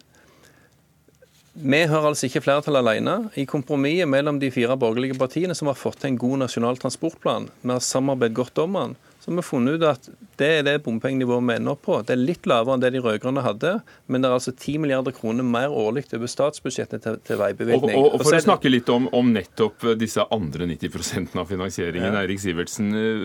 vi 1.54 1.80
har 1.86 2.06
altså 2.06 2.26
ikke 2.26 2.42
flertall 2.42 2.80
alene. 2.80 3.28
I 3.38 3.46
kompromisset 3.46 4.10
mellom 4.10 4.40
de 4.42 4.50
fire 4.54 4.74
borgerlige 4.78 5.18
partiene, 5.18 5.54
som 5.54 5.70
har 5.70 5.78
fått 5.78 6.00
til 6.02 6.12
en 6.12 6.22
god 6.22 6.46
nasjonal 6.46 6.78
transportplan, 6.82 7.50
vi 7.62 7.70
har 7.70 7.82
samarbeidet 7.82 8.38
godt 8.38 8.62
om 8.62 8.78
den, 8.78 8.96
så 9.24 9.30
har 9.30 9.36
vi 9.36 9.42
funnet 9.42 9.78
ut 9.78 9.84
at 9.88 10.08
det 10.36 10.48
er 10.58 10.64
det 10.66 10.72
bompengenivået 10.84 11.46
vi 11.48 11.54
ender 11.56 11.72
opp 11.72 11.86
på. 11.86 11.94
Det 12.04 12.12
er 12.12 12.20
litt 12.20 12.44
lavere 12.50 12.76
enn 12.76 12.82
det 12.82 12.90
de 12.92 13.00
rød-grønne 13.00 13.40
hadde, 13.40 13.70
men 14.04 14.20
det 14.20 14.28
er 14.28 14.34
altså 14.36 14.52
10 14.52 14.82
milliarder 14.82 15.14
kroner 15.16 15.46
mer 15.48 15.72
årlig 15.72 16.02
over 16.12 16.28
statsbudsjettet 16.28 17.06
til, 17.06 17.16
til 17.24 17.40
veibevilgning. 17.40 17.96
Og, 17.96 18.10
og, 18.10 18.18
og, 18.18 18.24
For 18.26 18.36
å 18.36 18.42
snakke 18.44 18.68
litt 18.68 18.90
om, 18.92 19.06
om, 19.16 19.30
nettopp 19.32 19.86
disse 19.96 20.26
andre 20.28 20.68
90% 20.74 21.38
av 21.40 21.48
finansieringen, 21.48 22.10
ja. 22.10 22.20
Eirik 22.20 22.42
Sivertsen. 22.42 22.92
Eh, 23.00 23.24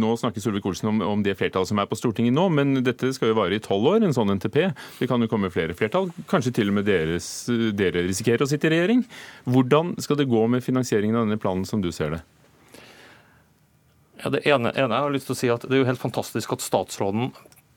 nå 0.00 0.14
snakker 0.22 0.40
Solvik-Olsen 0.40 0.88
om, 0.88 1.04
om, 1.04 1.26
det 1.26 1.36
flertallet 1.36 1.68
som 1.68 1.84
er 1.84 1.90
på 1.92 2.00
Stortinget 2.00 2.32
nå, 2.38 2.46
men 2.56 2.80
dette 2.80 3.12
skal 3.12 3.34
jo 3.34 3.36
vare 3.42 3.60
i 3.60 3.62
tolv 3.64 3.90
år, 3.92 4.00
en 4.08 4.16
sånn 4.16 4.32
NTP. 4.38 4.58
Det 5.02 5.10
kan 5.12 5.20
jo 5.20 5.28
komme 5.28 5.52
flere 5.52 5.76
flertall. 5.76 6.08
Kanskje 6.32 6.54
til 6.62 6.72
og 6.72 6.80
med 6.80 6.88
deres, 6.88 7.28
dere 7.76 8.08
risikerer 8.08 8.48
å 8.48 8.48
sitte 8.48 8.72
i 8.72 8.76
regjering. 8.78 9.04
Hvordan 9.52 9.98
skal 10.00 10.22
det 10.22 10.30
gå 10.32 10.48
med 10.48 10.64
finansieringen 10.64 11.20
av 11.20 11.28
denne 11.28 11.44
planen 11.44 11.68
som 11.68 11.84
du 11.84 11.92
ser 11.92 12.16
det? 12.16 12.24
Ja, 14.22 14.32
det 14.34 14.42
ene, 14.46 14.72
ene 14.74 14.96
jeg 14.96 15.06
har 15.06 15.14
lyst 15.14 15.30
til 15.30 15.36
å 15.36 15.38
si 15.38 15.52
at 15.52 15.64
det 15.66 15.76
er 15.76 15.84
jo 15.84 15.88
helt 15.88 16.02
fantastisk 16.02 16.56
at 16.56 16.64
statsråden 16.64 17.32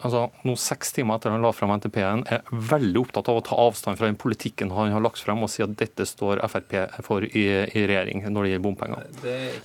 altså, 0.06 0.24
nå 0.48 0.56
seks 0.60 0.94
timer 0.96 1.18
etter 1.18 1.34
han 1.34 1.44
la 1.44 1.52
frem 1.56 1.72
NTP-en, 1.76 2.24
er 2.32 2.42
veldig 2.50 3.04
opptatt 3.04 3.30
av 3.32 3.40
å 3.40 3.44
ta 3.46 3.58
avstand 3.62 4.00
fra 4.00 4.10
den 4.10 4.18
politikken 4.20 4.74
han 4.76 4.94
har 4.94 5.04
lagt 5.04 5.22
frem, 5.22 5.42
og 5.44 5.52
si 5.52 5.64
at 5.66 5.76
dette 5.80 6.08
står 6.08 6.42
Frp 6.52 6.76
for 7.06 7.26
i, 7.28 7.46
i 7.46 7.86
regjering 7.90 8.26
når 8.28 8.48
det 8.48 8.54
gjelder 8.54 8.66
bompenger. 8.66 9.08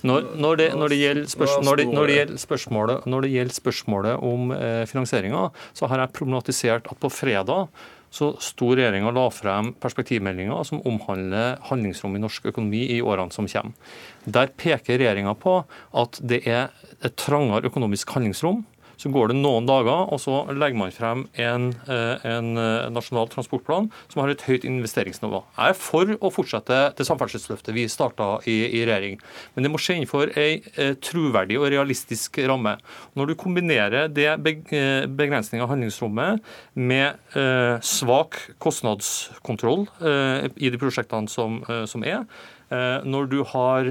Når, 0.07 0.31
når, 0.37 0.61
det, 0.61 0.69
når, 0.77 0.93
det 0.93 1.01
gjelder 1.01 1.29
spørs, 1.33 1.57
det, 1.57 1.87
når, 1.91 2.11
det 2.11 2.17
gjelder 2.19 2.41
spørsmålet, 2.45 3.09
når 3.09 3.25
det 3.25 3.33
gjelder 3.33 3.59
spørsmålet 3.59 4.25
om 4.31 4.55
eh, 4.55 4.81
finansieringa, 4.89 5.45
så 5.77 5.91
har 5.91 6.03
jeg 6.03 6.15
problematisert 6.17 6.91
at 6.91 7.01
på 7.01 7.13
fredag 7.13 7.67
så 8.17 8.31
sto 8.41 8.71
regjeringa 8.73 9.11
la 9.13 9.27
frem 9.33 9.73
perspektivmeldinger 9.81 10.65
som 10.67 10.81
omhandler 10.89 11.59
handlingsrom 11.69 12.17
i 12.17 12.23
norsk 12.23 12.49
økonomi 12.51 12.83
i 12.95 13.01
årene 13.05 13.33
som 13.35 13.49
kommer. 13.49 13.75
Der 14.25 14.49
peker 14.57 14.97
regjeringa 14.97 15.35
på 15.37 15.59
at 16.01 16.19
det 16.25 16.41
er 16.49 16.73
et 17.05 17.17
trangere 17.19 17.69
økonomisk 17.69 18.15
handlingsrom 18.15 18.63
så 18.97 19.11
går 19.13 19.31
det 19.31 19.37
noen 19.37 19.67
dager, 19.69 20.09
og 20.09 20.19
så 20.21 20.41
legger 20.49 20.79
man 20.79 20.93
frem 20.93 21.23
en, 21.37 21.69
eh, 21.87 22.25
en 22.27 22.57
eh, 22.57 22.87
nasjonal 22.93 23.29
transportplan 23.31 23.91
som 24.09 24.23
har 24.23 24.33
et 24.33 24.45
høyt 24.47 24.65
investeringsnivå. 24.67 25.43
Jeg 25.57 25.75
er 25.75 25.77
for 25.77 26.13
å 26.17 26.31
fortsette 26.33 26.79
det 26.97 27.07
samferdselsløftet 27.07 27.75
vi 27.77 27.85
starta 27.91 28.29
i, 28.49 28.57
i, 28.79 28.83
regjering, 28.87 29.19
men 29.55 29.65
det 29.65 29.71
må 29.73 29.81
skje 29.81 29.99
innenfor 29.99 30.33
ei 30.39 30.63
eh, 30.75 30.95
troverdig 31.03 31.59
og 31.61 31.69
realistisk 31.73 32.41
ramme. 32.49 32.77
Når 33.17 33.31
du 33.31 33.37
kombinerer 33.39 34.09
det 34.09 34.29
begrensninga 34.41 35.65
av 35.65 35.71
handlingsrommet 35.71 36.43
med 36.77 37.17
svak 37.85 38.37
kostnadskontroll 38.63 39.85
i 40.01 40.69
de 40.71 40.79
prosjektene 40.79 41.29
som, 41.31 41.59
som 41.89 42.05
er, 42.07 42.23
når 42.69 43.29
du 43.31 43.37
har 43.47 43.87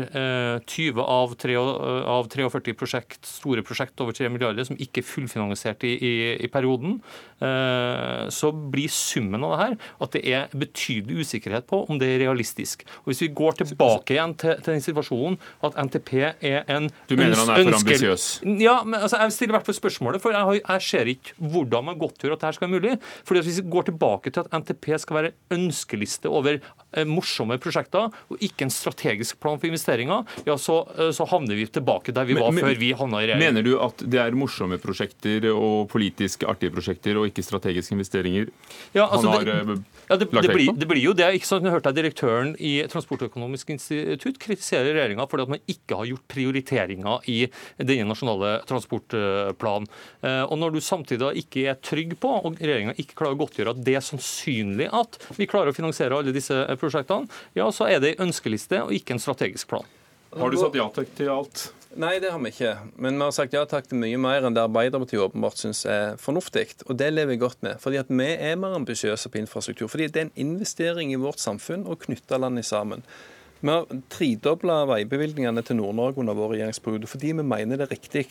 20 0.69 1.01
eh, 1.01 1.01
av, 1.01 2.29
43 2.29 2.75
prosjekt, 2.77 3.23
store 3.25 3.65
prosjekt 3.65 4.01
over 4.05 4.17
3 4.17 4.29
milliarder 4.33 4.67
som 4.69 4.77
ikke 4.77 5.01
er 5.01 5.07
fullfinansiert 5.09 5.87
i, 5.89 5.95
i, 5.97 6.13
i, 6.45 6.51
perioden, 6.53 6.99
eh, 7.41 8.27
så 8.33 8.51
blir 8.53 8.93
summen 8.93 9.47
av 9.47 9.55
det 9.55 9.61
her 9.63 9.77
at 10.05 10.17
det 10.17 10.23
er 10.29 10.53
betydelig 10.53 11.25
usikkerhet 11.25 11.69
på 11.71 11.83
om 11.89 12.01
det 12.01 12.11
er 12.13 12.25
realistisk. 12.27 12.85
Og 13.05 13.13
Hvis 13.13 13.25
vi 13.25 13.31
går 13.41 13.61
tilbake 13.63 14.17
igjen 14.17 14.37
til, 14.37 14.61
til 14.61 14.77
den 14.77 14.85
situasjonen 14.85 15.39
at 15.65 15.81
NTP 15.89 16.13
er 16.27 16.69
en 16.77 16.91
Du 17.09 17.17
mener 17.17 17.41
han 17.41 17.55
er 17.55 17.65
for 17.65 17.81
ambisiøs? 17.81 18.29
Ja, 18.61 18.83
men 18.85 19.01
altså, 19.01 19.23
jeg 19.23 19.37
stiller 19.39 19.55
i 19.55 19.59
hvert 19.59 19.71
fall 19.71 19.81
spørsmålet, 19.81 20.23
for 20.25 20.37
jeg, 20.37 20.61
jeg 20.63 20.87
ser 20.91 21.13
ikke 21.15 21.49
hvordan 21.57 21.89
man 21.89 22.01
godtgjør 22.01 22.37
at 22.37 22.45
dette 22.45 22.59
skal 22.59 22.69
være 22.69 22.77
mulig. 22.77 22.95
Fordi 23.25 23.45
Hvis 23.47 23.63
vi 23.63 23.71
går 23.73 23.89
tilbake 23.89 24.31
til 24.31 24.45
at 24.45 24.53
NTP 24.61 24.93
skal 25.01 25.21
være 25.23 25.35
ønskeliste 25.57 26.29
over 26.29 26.61
morsomme 27.07 27.57
prosjekter, 27.61 28.13
og 28.13 28.45
ikke 28.45 28.66
en 28.67 28.73
strategisk 28.73 29.41
plan 29.43 29.61
for 29.61 29.71
investeringer, 29.71 30.27
ja, 30.49 30.57
så, 30.61 30.83
eh, 30.99 31.13
så 31.17 31.27
havner 31.31 31.59
vi 31.59 31.67
tilbake 31.71 32.15
der 32.17 32.29
vi 32.29 32.37
var 32.39 32.53
men, 32.55 32.65
før 32.65 32.79
vi 32.81 32.93
havna 32.97 33.23
i 33.23 33.31
regjering. 33.31 33.45
Mener 33.47 33.67
du 33.67 33.73
at 33.83 34.05
det 34.05 34.21
er 34.23 34.37
morsomme 34.39 34.79
prosjekter 34.83 35.49
og 35.53 35.89
politisk 35.93 36.47
artige 36.49 36.75
prosjekter 36.75 37.19
og 37.21 37.31
ikke 37.31 37.45
strategiske 37.47 37.95
investeringer 37.97 38.51
ja, 38.93 39.07
altså, 39.07 39.31
han 39.31 39.35
har 39.35 39.47
det, 39.47 39.57
eh, 39.57 40.03
ja, 40.09 40.19
det, 40.21 40.29
lagt 40.33 40.51
vekt 40.51 40.71
på? 40.71 40.77
Det 40.81 40.89
blir 40.91 41.03
jo 41.03 41.15
det. 41.17 41.31
ikke 41.39 41.49
sant? 41.49 41.65
Nå 41.67 41.73
hørte 41.73 41.93
Direktøren 41.97 42.55
i 42.61 42.75
Transportøkonomisk 42.91 43.71
institutt 43.75 44.41
kritisere 44.43 44.93
regjeringa 44.93 45.27
fordi 45.31 45.47
at 45.47 45.53
man 45.55 45.63
ikke 45.71 45.99
har 46.01 46.11
gjort 46.11 46.27
prioriteringer 46.33 47.31
i 47.33 47.39
denne 47.79 48.09
nasjonale 48.11 48.57
transportplanen. 48.69 49.89
Eh, 50.23 50.43
og 50.45 50.57
når 50.61 50.77
du 50.77 50.81
samtidig 50.85 51.33
ikke 51.43 51.67
er 51.73 51.81
trygg 51.81 52.17
på, 52.23 52.33
og 52.47 52.59
regjeringa 52.61 52.97
ikke 52.97 53.19
klarer 53.19 53.37
å 53.37 53.41
godtgjøre 53.45 53.75
at 53.75 53.83
det 53.87 53.97
er 53.99 54.05
sannsynlig 54.05 54.91
at 54.95 55.19
vi 55.39 55.49
klarer 55.51 55.73
å 55.73 55.77
finansiere 55.77 56.19
alle 56.19 56.35
disse 56.35 56.55
prosjektene, 56.81 57.31
ja, 57.57 57.69
så 57.75 57.89
er 57.91 58.03
det 58.03 58.17
en 58.23 58.35
ønskeliste 58.57 58.85
og 58.85 58.93
ikke 58.95 59.15
en 59.15 59.23
strategisk 59.23 59.69
plan. 59.69 59.87
Har 60.37 60.51
du 60.51 60.59
sagt 60.59 60.77
ja 60.77 60.89
takk 60.93 61.13
til 61.17 61.31
alt? 61.31 61.73
Nei, 61.97 62.19
det 62.21 62.31
har 62.31 62.41
vi 62.43 62.51
ikke. 62.51 62.75
Men 62.99 63.17
vi 63.17 63.25
har 63.25 63.33
sagt 63.33 63.55
ja 63.55 63.65
takk 63.65 63.87
til 63.89 63.97
mye 63.97 64.19
mer 64.19 64.45
enn 64.45 64.55
det 64.55 64.61
Arbeiderpartiet 64.61 65.23
åpenbart 65.23 65.57
syns 65.57 65.87
er 65.87 66.19
fornuftig. 66.21 66.83
Og 66.91 66.97
det 66.99 67.09
lever 67.15 67.33
jeg 67.33 67.41
godt 67.41 67.63
med. 67.63 67.79
Fordi 67.81 67.97
at 67.97 68.11
vi 68.11 68.27
er 68.35 68.59
mer 68.61 68.77
ambisiøse 68.77 69.31
på 69.31 69.41
infrastruktur. 69.41 69.89
Fordi 69.89 70.09
det 70.09 70.21
er 70.21 70.27
en 70.27 70.37
investering 70.37 71.13
i 71.13 71.21
vårt 71.21 71.41
samfunn 71.41 71.87
å 71.89 71.97
knytte 71.97 72.37
landet 72.37 72.69
sammen. 72.69 73.05
Vi 73.63 73.73
har 73.73 73.89
tredobla 74.13 74.83
veibevilgningene 74.91 75.65
til 75.65 75.79
Nord-Norge 75.79 76.21
under 76.21 76.37
vår 76.37 76.53
regjeringsperiode 76.53 77.09
fordi 77.09 77.33
vi 77.39 77.47
mener 77.47 77.81
det 77.81 77.87
er 77.87 77.95
riktig 77.95 78.27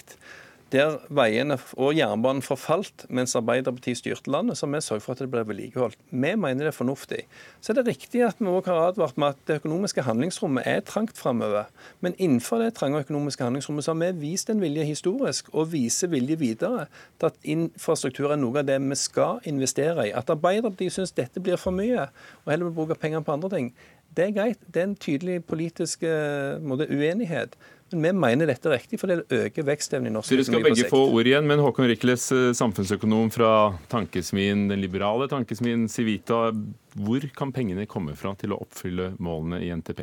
der 0.74 0.98
veiene 1.14 1.58
og 1.78 1.94
jernbanen 1.94 2.42
forfalt 2.44 3.06
mens 3.14 3.36
Arbeiderpartiet 3.38 4.00
styrte 4.00 4.32
landet, 4.34 4.58
så 4.58 4.68
vi 4.70 4.82
sørget 4.82 5.04
for 5.06 5.14
at 5.14 5.22
det 5.22 5.30
ble 5.32 5.44
vedlikeholdt. 5.46 5.98
Vi 6.10 6.32
mener 6.36 6.66
det 6.66 6.72
er 6.72 6.76
fornuftig. 6.76 7.22
Så 7.62 7.72
er 7.72 7.80
det 7.80 7.88
riktig 7.92 8.24
at 8.26 8.42
vi 8.42 8.50
også 8.50 8.74
har 8.74 8.90
advart 8.90 9.18
med 9.22 9.36
at 9.36 9.44
det 9.48 9.60
økonomiske 9.62 10.06
handlingsrommet 10.08 10.66
er 10.66 10.82
trangt 10.86 11.18
framover. 11.18 11.70
Men 12.02 12.18
innenfor 12.18 12.64
det 12.64 12.74
trange 12.80 13.04
økonomiske 13.06 13.44
handlingsrommet 13.44 13.86
så 13.86 13.94
har 13.94 14.02
vi 14.02 14.30
vist 14.32 14.50
en 14.50 14.62
vilje 14.62 14.88
historisk, 14.90 15.54
og 15.54 15.72
viser 15.72 16.10
vilje 16.12 16.40
videre 16.40 16.88
til 17.20 17.30
at 17.30 17.42
infrastruktur 17.44 18.32
er 18.32 18.42
noe 18.42 18.64
av 18.64 18.70
det 18.70 18.80
vi 18.82 18.98
skal 19.00 19.44
investere 19.46 20.10
i. 20.10 20.16
At 20.18 20.34
Arbeiderpartiet 20.34 20.98
syns 20.98 21.14
dette 21.16 21.44
blir 21.44 21.62
for 21.62 21.76
mye, 21.76 22.10
og 22.44 22.52
heller 22.52 22.72
vil 22.72 22.80
bruke 22.80 22.98
pengene 23.00 23.24
på 23.24 23.38
andre 23.38 23.54
ting, 23.54 23.74
det 24.16 24.26
er 24.26 24.36
greit. 24.36 24.60
Det 24.74 24.82
er 24.82 24.90
en 24.90 24.96
tydelig 24.96 25.42
politisk 25.46 26.04
eh, 26.08 26.62
måte, 26.64 26.88
uenighet. 26.88 27.58
Men 27.94 28.02
vi 28.02 28.12
mener 28.18 28.50
dette 28.50 28.66
er 28.70 28.80
riktig, 28.80 28.98
for 28.98 29.12
det 29.12 29.28
øker 29.30 29.66
vekstevnen 29.68 30.10
i 30.10 30.14
norsk 30.16 30.32
økonomi 30.34 30.42
på 30.42 30.48
sikt. 30.48 30.56
Dere 30.56 30.64
skal 30.66 30.88
begge 30.88 30.90
få 30.90 31.02
ord 31.14 31.30
igjen, 31.30 31.46
men 31.46 31.62
Håkon 31.62 31.90
Rikles, 31.92 32.26
eh, 32.34 32.50
samfunnsøkonom 32.58 33.30
fra 33.34 33.52
tankesmien, 33.92 34.66
den 34.72 34.82
liberale 34.82 35.28
tankesmien 35.30 35.86
Civita. 35.92 36.50
Hvor 36.98 37.28
kan 37.38 37.54
pengene 37.54 37.86
komme 37.86 38.16
fra 38.18 38.34
til 38.40 38.56
å 38.56 38.62
oppfylle 38.66 39.12
målene 39.22 39.62
i 39.62 39.70
NTP? 39.70 40.02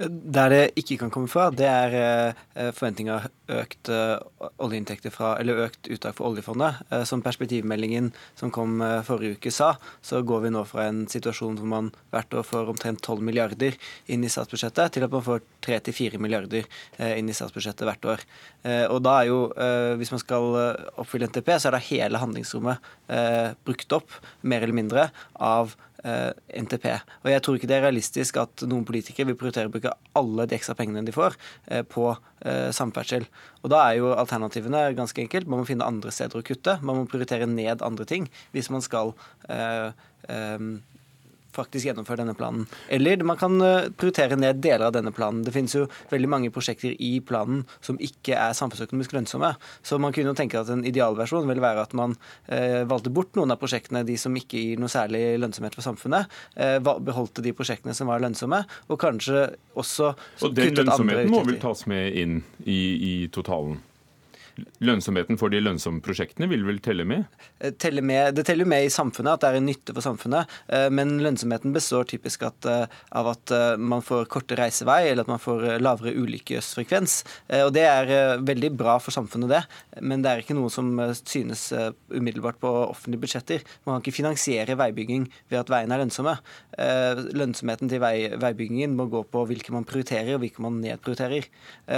Der 0.00 0.48
det 0.48 0.60
ikke 0.80 0.96
kan 1.02 1.10
komme 1.12 1.28
fra, 1.28 1.50
det 1.52 1.66
er 1.68 1.94
eh, 1.98 2.70
forventninger 2.72 3.26
økt 3.52 3.90
eh, 3.92 4.46
oljeinntekter 4.62 5.12
fra, 5.12 5.34
eller 5.36 5.66
økt 5.66 5.90
uttak 5.92 6.16
for 6.16 6.30
oljefondet. 6.30 6.78
Eh, 6.88 7.02
som 7.04 7.20
perspektivmeldingen 7.20 8.08
som 8.38 8.52
kom 8.54 8.80
forrige 9.04 9.36
uke 9.36 9.52
sa, 9.52 9.74
så 10.00 10.22
går 10.24 10.46
vi 10.46 10.52
nå 10.54 10.62
fra 10.68 10.86
en 10.88 11.02
situasjon 11.10 11.58
hvor 11.60 11.68
man 11.68 11.90
hvert 12.14 12.32
år 12.32 12.46
får 12.48 12.72
omtrent 12.72 13.02
12 13.04 13.26
milliarder 13.28 13.76
inn 14.08 14.24
i 14.24 14.32
statsbudsjettet, 14.32 14.94
til 14.96 15.04
at 15.04 15.12
man 15.12 15.26
får 15.26 15.44
3-4 15.68 16.22
milliarder 16.22 16.64
inn 17.10 17.28
i 17.28 17.36
statsbudsjettet 17.36 17.84
hvert 17.84 18.08
år. 18.14 18.24
Og 18.94 18.98
da 19.04 19.18
er 19.18 19.28
jo, 19.28 19.38
hvis 20.00 20.12
man 20.14 20.22
skal 20.22 20.56
oppfylle 21.00 21.28
NTP, 21.28 21.52
så 21.58 21.68
er 21.68 21.76
da 21.76 21.82
hele 21.90 22.20
handlingsrommet 22.22 22.90
brukt 23.66 23.96
opp, 23.96 24.16
mer 24.40 24.64
eller 24.64 24.76
mindre, 24.76 25.08
av 25.36 25.76
NTP. 26.00 26.86
Og 27.24 27.30
Jeg 27.30 27.42
tror 27.44 27.56
ikke 27.58 27.68
det 27.70 27.76
er 27.76 27.84
realistisk 27.84 28.38
at 28.40 28.64
noen 28.68 28.86
politikere 28.88 29.28
vil 29.30 29.38
prioritere 29.40 29.68
å 29.68 29.74
bruke 29.74 29.92
alle 30.16 30.46
de 30.48 30.56
ekstra 30.56 30.76
pengene 30.78 31.04
de 31.04 31.14
får, 31.14 31.36
eh, 31.68 31.82
på 31.82 32.06
eh, 32.12 32.70
samferdsel. 32.72 33.26
Og 33.62 33.70
Da 33.70 33.82
er 33.88 33.98
jo 34.00 34.14
alternativene 34.14 34.94
ganske 34.96 35.20
enkelt. 35.20 35.46
Man 35.46 35.60
må 35.60 35.68
finne 35.68 35.86
andre 35.86 36.12
steder 36.14 36.40
å 36.40 36.46
kutte. 36.46 36.78
Man 36.82 36.96
må 37.02 37.08
prioritere 37.10 37.48
ned 37.48 37.82
andre 37.82 38.06
ting 38.08 38.30
hvis 38.54 38.70
man 38.72 38.84
skal 38.84 39.14
eh, 39.48 39.92
eh, 40.28 40.58
faktisk 41.54 41.88
gjennomføre 41.88 42.22
denne 42.22 42.36
planen. 42.38 42.66
Eller 42.88 43.22
man 43.26 43.38
kan 43.40 43.56
eh, 43.64 43.88
prioritere 43.90 44.38
ned 44.38 44.60
deler 44.62 44.86
av 44.88 44.94
denne 44.96 45.12
planen. 45.14 45.42
Det 45.46 45.54
finnes 45.54 45.74
jo 45.76 45.86
veldig 46.12 46.30
mange 46.30 46.52
prosjekter 46.54 46.94
i 46.94 47.12
planen 47.26 47.64
som 47.84 47.98
ikke 48.02 48.36
er 48.38 48.56
samfunnsøkonomisk 48.56 49.14
lønnsomme. 49.16 49.52
Så 49.86 49.98
man 50.02 50.14
kunne 50.16 50.32
jo 50.32 50.38
tenke 50.38 50.60
at 50.60 50.70
en 50.72 50.86
idealversjon 50.88 51.48
ville 51.50 51.64
være 51.64 51.84
at 51.86 51.96
man 51.98 52.16
eh, 52.46 52.82
valgte 52.88 53.12
bort 53.14 53.36
noen 53.38 53.54
av 53.54 53.60
prosjektene, 53.62 54.04
de 54.06 54.16
som 54.20 54.36
ikke 54.36 54.60
gir 54.60 54.80
noe 54.80 54.92
særlig 54.92 55.24
lønnsomhet 55.42 55.76
for 55.78 55.86
samfunnet, 55.86 56.30
eh, 56.56 56.78
beholdte 56.80 57.44
de 57.44 57.54
prosjektene 57.56 57.96
som 57.96 58.10
var 58.10 58.22
lønnsomme, 58.22 58.64
og 58.88 59.00
kanskje 59.00 59.48
også 59.78 60.14
Og 60.46 60.56
den 60.56 60.74
lønnsomheten 60.78 61.32
må 61.32 61.44
vel 61.46 61.60
tas 61.62 61.86
med 61.90 62.18
inn 62.20 62.42
i, 62.64 62.80
i 62.80 63.14
totalen? 63.32 63.80
Lønnsomheten 64.80 65.38
for 65.40 65.52
de 65.52 65.60
lønnsomme 65.60 66.00
prosjektene 66.04 66.48
vil 66.50 66.64
vel 66.66 66.80
telle 66.84 67.04
med? 67.08 67.26
Eh, 67.60 67.72
telle 67.80 68.02
med? 68.04 68.34
Det 68.36 68.46
teller 68.48 68.68
med 68.68 68.86
i 68.86 68.92
samfunnet, 68.92 69.36
at 69.36 69.44
det 69.44 69.50
er 69.50 69.58
en 69.58 69.68
nytte 69.68 69.94
for 69.96 70.04
samfunnet. 70.04 70.50
Eh, 70.72 70.88
men 70.92 71.18
lønnsomheten 71.20 71.74
består 71.74 72.08
typisk 72.08 72.46
at, 72.48 72.66
eh, 72.66 72.86
av 73.12 73.30
at 73.34 73.52
man 73.78 74.02
får 74.02 74.28
kortere 74.30 74.64
reisevei, 74.64 75.10
eller 75.10 75.24
at 75.24 75.30
man 75.30 75.42
får 75.42 75.80
lavere 75.80 76.14
ulykkesfrekvens. 76.14 77.24
Og 77.66 77.72
det 77.74 77.82
er 77.82 78.38
veldig 78.38 78.70
bra 78.76 78.98
for 79.02 79.10
samfunnet, 79.10 79.48
det. 79.50 79.62
Men 80.02 80.22
det 80.22 80.30
er 80.30 80.42
ikke 80.42 80.54
noe 80.54 80.70
som 80.70 80.92
synes 81.18 81.72
umiddelbart 82.10 82.60
på 82.62 82.70
offentlige 82.88 83.22
budsjetter. 83.24 83.64
Man 83.86 83.98
kan 83.98 84.04
ikke 84.04 84.18
finansiere 84.20 84.76
veibygging 84.78 85.26
ved 85.50 85.58
at 85.60 85.72
veiene 85.72 85.96
er 85.96 86.04
lønnsomme. 86.04 86.36
Lønnsomheten 87.34 87.90
til 87.90 88.02
vei, 88.02 88.30
veibyggingen 88.30 88.94
må 88.96 89.08
gå 89.10 89.24
på 89.24 89.44
hvilke 89.50 89.74
man 89.74 89.88
prioriterer, 89.88 90.36
og 90.36 90.44
hvilke 90.44 90.62
man 90.62 90.80
nedprioriterer. 90.84 91.48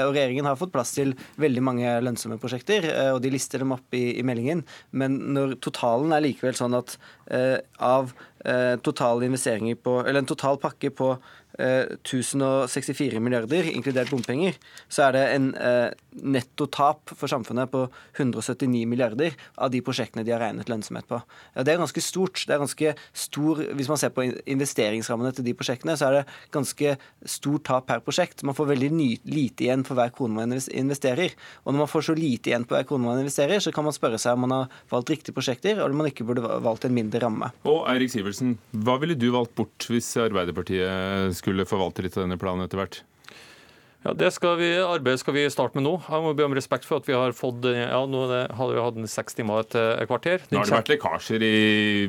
Og 0.06 0.14
regjeringen 0.14 0.48
har 0.48 0.56
fått 0.60 0.72
plass 0.72 0.94
til 0.96 1.14
veldig 1.42 1.62
mange 1.62 1.96
lønnsomme 2.02 2.40
prosjekter 2.42 2.86
eh, 2.90 3.10
og 3.14 3.22
de 3.24 3.32
lister 3.32 3.62
dem 3.62 3.74
opp 3.76 3.96
i, 3.96 4.18
i 4.18 4.26
meldingen. 4.26 4.64
Men 4.90 5.18
når 5.36 5.56
totalen 5.64 6.14
er 6.14 6.24
likevel 6.26 6.58
sånn 6.58 6.76
at 6.78 6.96
eh, 7.30 7.58
av 7.82 8.12
totale 8.82 9.28
investeringer 9.28 9.76
på, 9.78 10.00
eller 10.02 10.18
en 10.22 10.26
total 10.26 10.56
pakke 10.58 10.90
på 10.90 11.12
1064 11.58 13.20
milliarder, 13.20 13.66
inkludert 13.68 14.10
bompenger, 14.10 14.56
så 14.88 15.08
er 15.08 15.16
det 15.16 15.22
en 15.34 15.48
eh, 15.60 15.90
nettotap 16.24 17.12
for 17.12 17.28
samfunnet 17.30 17.70
på 17.72 17.84
179 18.16 18.86
milliarder 18.88 19.36
av 19.60 19.72
de 19.72 19.82
prosjektene 19.84 20.24
de 20.24 20.32
har 20.32 20.40
regnet 20.40 20.70
lønnsomhet 20.72 21.08
på. 21.08 21.20
Ja, 21.54 21.64
det 21.64 21.74
er 21.74 21.82
ganske 21.82 22.04
stort. 22.04 22.40
Det 22.46 22.56
er 22.56 22.62
ganske 22.62 22.94
stor, 23.12 23.62
Hvis 23.76 23.90
man 23.90 24.00
ser 24.00 24.12
på 24.14 24.24
investeringsrammene 24.24 25.32
til 25.36 25.44
de 25.44 25.54
prosjektene, 25.56 25.96
så 25.96 26.08
er 26.08 26.18
det 26.18 26.24
ganske 26.54 26.96
stort 27.28 27.66
tap 27.68 27.86
per 27.90 28.00
prosjekt. 28.04 28.44
Man 28.46 28.56
får 28.56 28.72
veldig 28.72 28.90
lite 29.28 29.66
igjen 29.66 29.84
for 29.84 29.98
hver 29.98 30.12
krone 30.14 30.34
man 30.34 30.56
investerer. 30.56 31.36
Og 31.64 31.72
når 31.72 31.84
man 31.84 31.92
får 31.92 32.08
så 32.08 32.16
lite 32.16 32.50
igjen 32.52 32.64
på 32.64 32.76
hver 32.76 32.88
krone 32.88 33.08
man 33.08 33.20
investerer, 33.20 33.60
så 33.60 33.72
kan 33.74 33.84
man 33.84 33.96
spørre 33.96 34.20
seg 34.20 34.36
om 34.36 34.46
man 34.46 34.56
har 34.56 34.80
valgt 34.92 35.12
riktige 35.12 35.36
prosjekter, 35.36 35.76
eller 35.76 35.92
om 35.92 36.00
man 36.00 36.08
ikke 36.08 36.26
burde 36.28 36.44
valgt 36.64 36.88
en 36.88 36.96
mindre 36.96 37.20
ramme. 37.22 37.52
Og 37.68 37.84
Eirik 37.92 38.12
Sivertsen, 38.12 38.31
hva 38.38 38.98
ville 39.02 39.16
du 39.18 39.28
valgt 39.34 39.54
bort 39.58 39.88
hvis 39.90 40.08
Arbeiderpartiet 40.22 41.34
skulle 41.36 41.68
forvalte 41.68 42.04
litt 42.04 42.16
av 42.16 42.26
denne 42.26 42.40
planen 42.40 42.64
etter 42.66 42.80
hvert? 42.80 43.02
Ja, 44.02 44.12
Det 44.18 44.32
skal 44.34 44.56
vi, 44.58 44.68
arbeidet 44.82 45.20
skal 45.22 45.36
vi 45.36 45.44
starte 45.52 45.78
med 45.78 45.84
nå. 45.86 45.92
Jeg 46.02 46.22
må 46.24 46.32
be 46.34 46.46
om 46.48 46.54
respekt 46.56 46.86
for 46.88 46.98
at 46.98 47.06
vi 47.06 47.14
har 47.14 47.34
fått 47.38 47.62
ja, 47.70 48.00
nå 48.10 48.22
hadde 48.26 48.72
vi 48.74 48.82
hatt 48.82 48.98
seks 49.12 49.36
timer 49.38 49.62
et, 49.62 49.76
et 49.78 50.08
kvarter. 50.10 50.42
Nå 50.50 50.58
har 50.58 50.66
det 50.66 50.74
vært 50.74 50.90
lekkasjer 50.90 51.44
i 51.46 51.52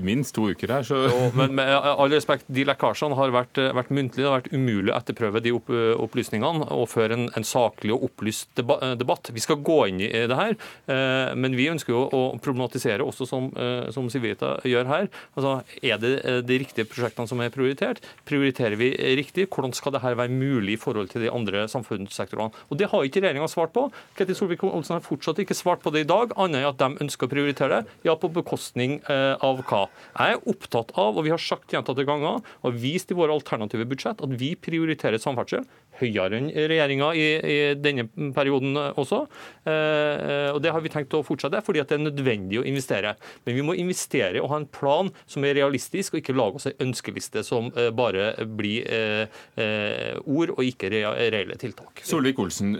minst 0.01 0.33
to 0.33 0.47
uker 0.49 0.73
her, 0.73 0.87
så 0.87 1.03
jo, 1.05 1.19
Men 1.37 1.53
med 1.59 1.69
all 1.69 2.09
respekt, 2.13 2.49
de 2.49 2.65
lekkasjene 2.65 3.17
har 3.19 3.33
vært, 3.35 3.61
vært 3.77 3.91
muntlige. 3.93 4.23
Det 4.23 4.29
har 4.31 4.41
vært 4.41 4.55
umulig 4.55 4.89
å 4.89 4.97
etterprøve 4.97 5.43
de 5.45 5.53
opp, 5.53 5.69
opplysningene 6.07 6.69
og 6.73 6.87
føre 6.89 7.17
en, 7.19 7.27
en, 7.37 7.45
saklig 7.45 7.93
og 7.93 8.07
opplyst 8.09 8.49
debatt. 8.57 9.29
Vi 9.35 9.43
skal 9.43 9.61
gå 9.61 9.77
inn 9.91 10.01
i 10.01 10.09
det 10.09 10.39
her, 10.39 10.57
eh, 10.89 11.33
men 11.37 11.57
vi 11.59 11.69
ønsker 11.69 11.93
jo 11.93 12.03
å 12.07 12.23
problematisere 12.41 13.05
også 13.05 13.27
som, 13.29 13.51
eh, 13.53 13.91
som 13.93 14.09
Civita 14.09 14.55
gjør 14.65 14.89
her. 14.89 15.11
Altså, 15.37 15.59
Er 15.83 15.99
det 16.01 16.13
de 16.47 16.57
riktige 16.57 16.87
prosjektene 16.89 17.29
som 17.29 17.41
er 17.43 17.53
prioritert? 17.53 18.01
Prioriterer 18.25 18.79
vi 18.79 18.93
riktig? 19.19 19.49
Hvordan 19.53 19.75
skal 19.77 19.93
dette 19.93 20.17
være 20.17 20.33
mulig 20.33 20.77
i 20.77 20.81
forhold 20.81 21.11
til 21.13 21.27
de 21.27 21.29
andre 21.33 21.67
samfunnene? 21.67 21.82
Samfunnssektorene. 21.83 22.51
Og 22.69 22.77
Det 22.77 22.89
har 22.89 23.03
ikke 23.03 23.21
regjeringa 23.23 23.49
svart 23.51 23.73
på. 23.75 23.87
Ketil 24.17 24.37
Solvik-Olsen 24.37 24.97
har 24.97 25.05
fortsatt 25.05 25.39
ikke 25.43 25.57
svart 25.57 25.83
på 25.83 25.91
det 25.93 26.05
i 26.05 26.09
dag, 26.09 26.33
annet 26.37 26.61
enn 26.63 26.69
at 26.71 26.79
de 26.79 27.03
ønsker 27.03 27.27
å 27.27 27.31
prioritere 27.31 27.81
det. 27.81 27.97
Ja, 28.07 28.15
på 28.15 28.31
bekostning 28.33 28.99
eh, 29.09 29.35
av 29.43 29.63
hva? 29.67 29.85
Jeg 30.17 30.37
er 30.37 30.49
opptatt 30.49 30.93
av, 30.95 31.17
og 31.17 31.27
vi 31.27 31.33
har 31.33 31.41
sagt 31.41 31.73
gjentatte 31.73 32.05
ganger, 32.07 32.41
og 32.63 32.79
vist 32.79 33.11
i 33.11 33.17
våre 33.17 33.35
alternative 33.35 33.87
budsjett, 33.89 34.23
at 34.23 34.37
vi 34.39 34.53
prioriterer 34.55 35.21
samferdsel 35.21 35.67
høyere 35.99 36.39
enn 36.39 36.49
regjeringa 36.53 37.09
i, 37.17 37.25
i, 37.37 37.57
denne 37.79 38.07
perioden 38.35 38.77
også. 38.77 39.23
Eh, 39.69 40.49
og 40.53 40.61
Det 40.63 40.73
har 40.73 40.83
vi 40.83 40.91
tenkt 40.93 41.15
å 41.17 41.23
fortsette, 41.25 41.61
fordi 41.65 41.83
det 41.83 41.97
er 41.97 42.05
nødvendig 42.05 42.61
å 42.61 42.67
investere. 42.67 43.15
Men 43.45 43.57
vi 43.57 43.65
må 43.65 43.77
investere 43.79 44.41
og 44.41 44.51
ha 44.53 44.61
en 44.61 44.69
plan 44.69 45.11
som 45.25 45.45
er 45.45 45.57
realistisk, 45.59 46.13
og 46.13 46.23
ikke 46.23 46.37
lage 46.37 46.61
oss 46.61 46.69
en 46.71 46.87
ønskeliste 46.89 47.45
som 47.47 47.71
eh, 47.77 47.91
bare 47.95 48.33
blir 48.47 48.87
eh, 48.89 50.21
ord 50.23 50.55
og 50.57 50.63
ikke 50.65 50.91
reelle 50.93 51.57
tiltak. 51.61 52.03
Solvik-Olsen, 52.07 52.77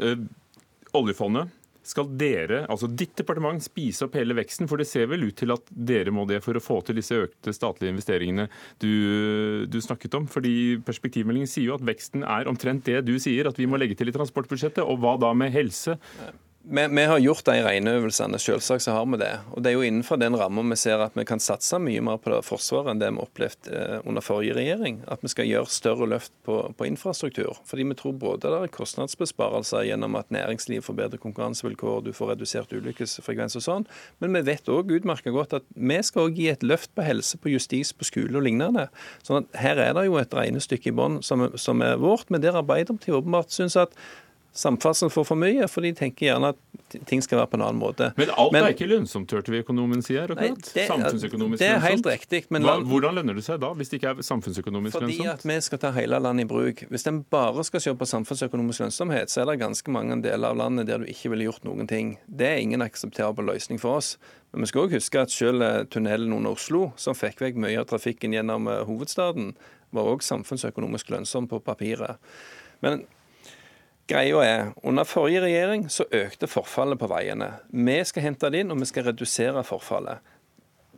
oljefondet. 0.98 1.63
Skal 1.84 2.08
dere, 2.20 2.62
altså 2.72 2.88
ditt 2.88 3.16
departement, 3.20 3.60
spise 3.64 4.06
opp 4.06 4.16
hele 4.16 4.36
veksten? 4.38 4.70
For 4.72 4.80
det 4.80 4.88
ser 4.88 5.10
vel 5.12 5.26
ut 5.28 5.36
til 5.40 5.52
at 5.56 5.68
dere 5.74 6.14
må 6.16 6.24
det 6.30 6.40
for 6.46 6.56
å 6.56 6.64
få 6.64 6.80
til 6.88 6.96
disse 7.00 7.18
økte 7.26 7.54
statlige 7.56 7.92
investeringene 7.92 8.48
du, 8.80 9.68
du 9.68 9.80
snakket 9.84 10.16
om? 10.20 10.30
Fordi 10.32 10.80
Perspektivmeldingen 10.88 11.50
sier 11.50 11.72
jo 11.72 11.78
at 11.78 11.86
veksten 11.86 12.24
er 12.24 12.48
omtrent 12.52 12.88
det 12.88 13.02
du 13.08 13.18
sier, 13.20 13.50
at 13.50 13.60
vi 13.60 13.68
må 13.68 13.80
legge 13.82 13.98
til 14.00 14.12
i 14.12 14.16
transportbudsjettet. 14.16 14.84
Og 14.84 15.04
hva 15.04 15.18
da 15.20 15.34
med 15.38 15.52
helse? 15.56 15.98
Vi, 16.66 16.88
vi, 16.88 17.04
har 17.04 17.20
gjort 17.20 17.44
de 17.44 17.58
regneøvelsene, 17.60 18.38
selvsagt 18.40 18.86
så 18.86 18.94
har 18.96 19.08
vi 19.12 19.18
det. 19.20 19.34
Og 19.52 19.64
Det 19.64 19.70
er 19.70 19.74
jo 19.76 19.84
innenfor 19.84 20.16
den 20.16 20.38
rammen 20.40 20.70
vi 20.72 20.78
ser 20.80 21.02
at 21.04 21.18
vi 21.20 21.26
kan 21.28 21.42
satse 21.44 21.76
mye 21.76 22.00
mer 22.00 22.22
på 22.24 22.38
Forsvaret 22.48 22.94
enn 22.94 23.02
det 23.02 23.10
vi 23.12 23.20
opplevde 23.20 23.74
eh, 23.76 23.98
under 24.08 24.24
forrige 24.24 24.56
regjering. 24.56 25.02
At 25.12 25.26
vi 25.26 25.32
skal 25.34 25.50
gjøre 25.50 25.68
større 25.68 26.08
løft 26.08 26.32
på, 26.48 26.62
på, 26.72 26.88
infrastruktur. 26.88 27.60
Fordi 27.68 27.84
vi 27.90 28.00
tror 28.00 28.16
både 28.16 28.48
det 28.48 28.62
er 28.62 28.74
kostnadsbesparelser 28.80 29.90
gjennom 29.90 30.16
at 30.16 30.32
næringsliv 30.32 30.88
får 30.88 31.00
bedre 31.02 31.22
konkurransevilkår, 31.26 32.08
du 32.08 32.14
får 32.16 32.32
redusert 32.32 32.72
ulykkesfrekvens 32.80 33.60
og 33.60 33.68
sånn. 33.68 33.90
Men 34.24 34.40
vi 34.40 34.46
vet 34.54 34.72
òg 34.72 34.96
utmerket 34.96 35.36
godt 35.36 35.60
at 35.60 35.68
vi 35.76 36.00
skal 36.00 36.30
òg 36.30 36.40
gi 36.40 36.48
et 36.54 36.64
løft 36.64 36.96
på 36.96 37.04
helse, 37.04 37.44
på 37.44 37.52
justis, 37.52 37.92
på 37.92 38.08
skole 38.08 38.40
og 38.40 38.48
lignende. 38.48 38.88
Sånn 39.28 39.44
at 39.44 39.64
her 39.66 39.84
er 39.84 39.98
det 40.00 40.08
jo 40.08 40.16
et 40.22 40.40
regnestykke 40.40 40.94
i 40.94 40.96
bånn 40.96 41.20
som, 41.28 41.50
som, 41.60 41.84
er 41.84 42.00
vårt, 42.00 42.32
men 42.32 42.40
der 42.40 42.56
Arbeiderpartiet 42.56 43.20
åpenbart 43.20 43.52
syns 43.52 43.76
at 43.76 44.00
samferdsel 44.54 45.10
får 45.10 45.26
for 45.26 45.40
mye, 45.40 45.66
for 45.72 45.86
de 45.86 45.90
tenker 45.98 46.28
gjerne 46.28 46.52
at 46.54 46.98
ting 47.10 47.24
skal 47.26 47.40
være 47.40 47.50
på 47.50 47.58
en 47.58 47.64
annen 47.66 47.80
måte. 47.82 48.12
Men 48.20 48.30
alt 48.38 48.54
men, 48.54 48.68
er 48.68 48.76
ikke 48.76 48.88
lønnsomt, 48.92 49.32
hørte 49.34 49.54
vi 49.54 49.64
økonomen 49.64 50.04
si 50.06 50.14
her. 50.14 50.30
akkurat. 50.30 50.70
Det, 50.76 50.86
Samfunnsøkonomisk 50.92 51.64
det 51.64 51.70
er 51.72 51.82
helt 51.82 52.10
riktig. 52.10 52.44
Men 52.54 52.68
Hva, 52.68 52.76
hvordan 52.86 53.18
lønner 53.18 53.40
det 53.40 53.46
seg 53.48 53.58
da, 53.64 53.72
hvis 53.78 53.90
det 53.90 54.00
ikke 54.00 54.14
er 54.14 54.28
samfunnsøkonomisk 54.28 54.98
fordi 54.98 55.10
lønnsomt? 55.10 55.42
Fordi 55.42 55.50
at 55.54 55.58
vi 55.58 55.68
skal 55.68 55.82
ta 55.82 55.92
hele 55.98 56.20
landet 56.22 56.46
i 56.46 56.52
bruk. 56.54 56.86
Hvis 56.94 57.08
en 57.10 57.24
bare 57.34 57.66
skal 57.66 57.84
se 57.88 57.96
på 57.98 58.10
samfunnsøkonomisk 58.14 58.86
lønnsomhet, 58.86 59.34
så 59.34 59.42
er 59.42 59.50
det 59.50 59.58
ganske 59.64 59.96
mange 59.98 60.20
deler 60.22 60.54
av 60.54 60.62
landet 60.62 60.92
der 60.92 61.02
du 61.02 61.10
ikke 61.10 61.34
ville 61.34 61.50
gjort 61.50 61.66
noen 61.66 61.90
ting. 61.90 62.16
Det 62.28 62.52
er 62.52 62.62
ingen 62.62 62.86
akseptabel 62.86 63.50
løsning 63.50 63.82
for 63.82 63.98
oss. 63.98 64.16
Men 64.54 64.68
vi 64.68 64.70
skal 64.70 64.86
òg 64.86 64.94
huske 64.94 65.18
at 65.18 65.34
selv 65.34 65.66
eh, 65.66 65.82
tunnelen 65.90 66.36
under 66.36 66.54
Oslo, 66.54 66.92
som 67.02 67.18
fikk 67.18 67.42
vekk 67.42 67.58
mye 67.58 67.80
av 67.82 67.90
trafikken 67.90 68.36
gjennom 68.38 68.70
eh, 68.70 68.84
hovedstaden, 68.86 69.56
var 69.94 70.14
òg 70.14 70.22
samfunnsøkonomisk 70.26 71.10
lønnsom 71.10 71.50
på 71.50 71.58
papiret. 71.66 72.22
Men 72.86 73.08
Greia 74.12 74.44
er, 74.44 74.72
Under 74.84 75.08
forrige 75.08 75.46
regjering 75.46 75.88
så 75.92 76.04
økte 76.12 76.50
forfallet 76.52 77.00
på 77.00 77.08
veiene. 77.08 77.54
Vi 77.72 77.98
skal 78.04 78.28
hente 78.28 78.50
det 78.52 78.64
inn, 78.64 78.74
og 78.74 78.82
vi 78.82 78.90
skal 78.90 79.08
redusere 79.08 79.64
forfallet. 79.64 80.20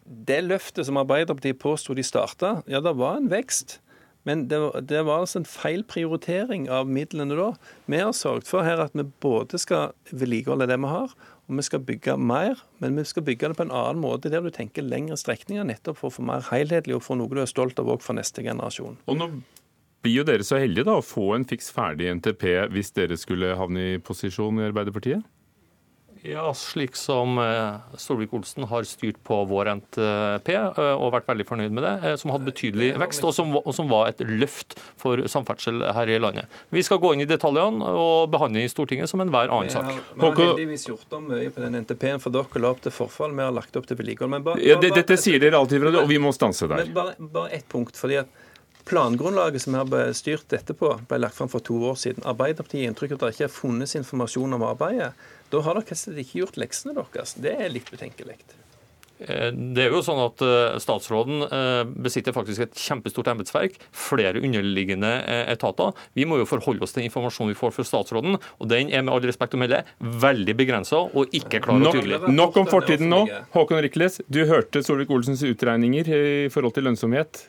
Det 0.06 0.42
løftet 0.46 0.88
som 0.88 0.98
Arbeiderpartiet 1.02 1.60
påsto 1.62 1.94
de 1.98 2.06
starta, 2.06 2.60
ja, 2.70 2.82
det 2.82 2.96
var 2.98 3.20
en 3.20 3.30
vekst. 3.30 3.80
Men 4.26 4.48
det, 4.50 4.58
det, 4.90 5.04
var 5.06 5.22
altså 5.22 5.44
en 5.44 5.46
feil 5.46 5.84
prioritering 5.86 6.66
av 6.74 6.90
midlene 6.90 7.38
da. 7.38 7.52
Vi 7.86 8.00
har 8.02 8.14
sørget 8.18 8.50
for 8.50 8.66
her 8.66 8.82
at 8.82 8.96
vi 8.98 9.06
både 9.22 9.60
skal 9.62 9.94
vedlikeholde 10.10 10.66
det 10.72 10.80
vi 10.82 10.90
har, 10.90 11.14
og 11.46 11.60
vi 11.60 11.66
skal 11.68 11.84
bygge 11.86 12.16
mer, 12.18 12.64
men 12.82 12.98
vi 12.98 13.06
skal 13.06 13.26
bygge 13.28 13.52
det 13.52 13.60
på 13.60 13.68
en 13.68 13.76
annen 13.76 14.02
måte, 14.02 14.32
der 14.34 14.42
du 14.42 14.50
tenker 14.50 14.86
lengre 14.86 15.18
strekninger, 15.22 15.68
nettopp 15.70 16.02
for 16.02 16.10
å 16.10 16.16
få 16.18 16.26
mer 16.26 16.42
helhetlig 16.50 16.98
og 16.98 17.06
få 17.06 17.20
noe 17.20 17.30
du 17.30 17.44
er 17.44 17.52
stolt 17.52 17.78
av 17.82 17.92
òg 17.94 18.02
for 18.02 18.18
neste 18.18 18.42
generasjon. 18.42 18.98
Og 19.06 19.22
nå 19.22 19.30
blir 20.06 20.22
jo 20.22 20.28
dere 20.28 20.46
så 20.46 20.60
heldige 20.62 20.88
da, 20.88 21.00
å 21.00 21.06
få 21.06 21.34
en 21.36 21.48
fiks 21.50 21.72
ferdig 21.74 22.12
NTP 22.20 22.46
hvis 22.74 22.94
dere 22.96 23.18
skulle 23.20 23.56
havne 23.58 23.96
i 23.96 24.04
posisjon 24.04 24.62
i 24.62 24.70
Arbeiderpartiet? 24.70 25.26
Ja, 26.26 26.48
slik 26.58 26.96
som 26.98 27.38
eh, 27.38 27.98
Solvik-Olsen 28.02 28.66
har 28.66 28.86
styrt 28.90 29.20
på 29.24 29.36
vår 29.46 29.70
NTP 29.78 30.50
eh, 30.56 30.78
og 30.96 31.12
vært 31.14 31.28
veldig 31.30 31.46
fornøyd 31.46 31.76
med 31.76 31.86
det, 31.86 31.92
eh, 32.02 32.16
som 32.18 32.32
hadde 32.34 32.48
betydelig 32.48 32.96
vekst, 32.98 33.22
og 33.30 33.36
som, 33.36 33.52
og 33.60 33.70
som, 33.78 33.92
var 33.92 34.10
et 34.10 34.24
løft 34.26 34.74
for 34.98 35.22
samferdsel 35.30 35.84
her 35.94 36.10
i 36.10 36.18
landet. 36.18 36.50
Vi 36.74 36.82
skal 36.86 36.98
gå 37.04 37.14
inn 37.14 37.22
i 37.22 37.30
detaljene 37.30 37.92
og 37.94 38.32
behandle 38.34 38.64
i 38.66 38.72
Stortinget 38.72 39.12
som 39.12 39.22
enhver 39.22 39.54
annen 39.54 39.70
sak. 39.70 39.92
Vi 40.16 40.26
har 40.26 40.34
heldigvis 40.40 40.88
gjort 40.90 41.14
om 41.20 41.30
mye 41.30 41.52
på 41.54 41.62
den 41.62 41.78
NTP-en, 41.84 42.24
for 42.24 42.34
dere 42.34 42.64
la 42.64 42.74
opp 42.74 42.82
til 42.88 42.96
forfall. 42.96 43.36
Vi 43.38 43.46
har 43.46 43.54
lagt 43.54 43.78
opp 43.78 43.86
til 43.86 44.02
vedlikehold. 44.02 44.50
Ja, 44.66 44.80
det, 44.82 44.96
dette 44.98 45.20
sier 45.22 45.38
dere 45.44 45.62
alltid, 45.62 45.86
og 45.94 46.10
vi 46.10 46.18
må 46.18 46.34
stanse 46.34 46.66
der. 46.72 46.88
Men 46.88 46.98
bare, 46.98 47.16
bare 47.38 47.54
ett 47.60 47.70
punkt. 47.70 47.94
fordi 48.02 48.24
at 48.24 48.45
Plangrunnlaget 48.86 49.64
som 49.64 49.74
vi 49.74 49.82
har 49.82 50.12
styrt 50.18 50.50
dette 50.54 50.76
på, 50.78 50.92
ble 51.10 51.22
lagt 51.24 51.38
fram 51.38 51.50
for 51.50 51.64
to 51.66 51.80
år 51.90 51.98
siden. 51.98 52.26
Arbeiderpartiet 52.28 52.84
gir 52.84 52.92
inntrykk 52.92 53.16
av 53.16 53.18
at 53.18 53.26
det 53.26 53.38
ikke 53.38 53.48
har 53.48 53.56
funnes 53.56 53.98
informasjon 53.98 54.58
om 54.58 54.68
arbeidet. 54.68 55.16
Da 55.50 55.64
har 55.66 55.80
dere 55.80 56.22
ikke 56.22 56.44
gjort 56.44 56.62
leksene 56.62 56.94
deres. 56.98 57.34
Det 57.42 57.56
er 57.58 57.74
litt 57.74 57.90
betenkelig. 57.90 58.38
Eh, 59.20 59.52
det 59.56 59.86
er 59.86 59.94
jo 59.94 60.02
sånn 60.04 60.20
at 60.20 60.42
eh, 60.44 60.76
Statsråden 60.84 61.46
eh, 61.48 61.82
besitter 62.06 62.36
faktisk 62.36 62.66
et 62.66 62.76
kjempestort 62.80 63.30
embetsverk, 63.32 63.78
flere 63.96 64.42
underliggende 64.42 65.12
etater. 65.54 65.96
Vi 66.18 66.28
må 66.28 66.42
jo 66.42 66.50
forholde 66.50 66.84
oss 66.84 66.96
til 66.96 67.08
informasjonen 67.08 67.54
vi 67.54 67.60
får 67.60 67.74
fra 67.78 67.88
statsråden, 67.88 68.38
og 68.38 68.70
den 68.72 68.92
er 68.92 69.06
med 69.06 69.16
all 69.16 69.24
respekt 69.26 69.56
å 69.56 69.62
melde 69.62 69.84
veldig 70.26 70.58
begrensa 70.60 71.06
og 71.08 71.34
ikke 71.36 71.64
klar 71.64 71.80
og 71.80 71.96
tydelig. 71.96 72.22
Nok, 72.26 72.38
nok 72.42 72.62
om 72.64 72.72
fortiden 72.72 73.12
nå. 73.12 73.24
Håkon 73.56 73.84
Rikles, 73.86 74.20
du 74.28 74.44
hørte 74.50 74.84
Solvik-Olsens 74.86 75.46
utregninger 75.48 76.12
i 76.12 76.24
forhold 76.54 76.76
til 76.76 76.90
lønnsomhet. 76.90 77.46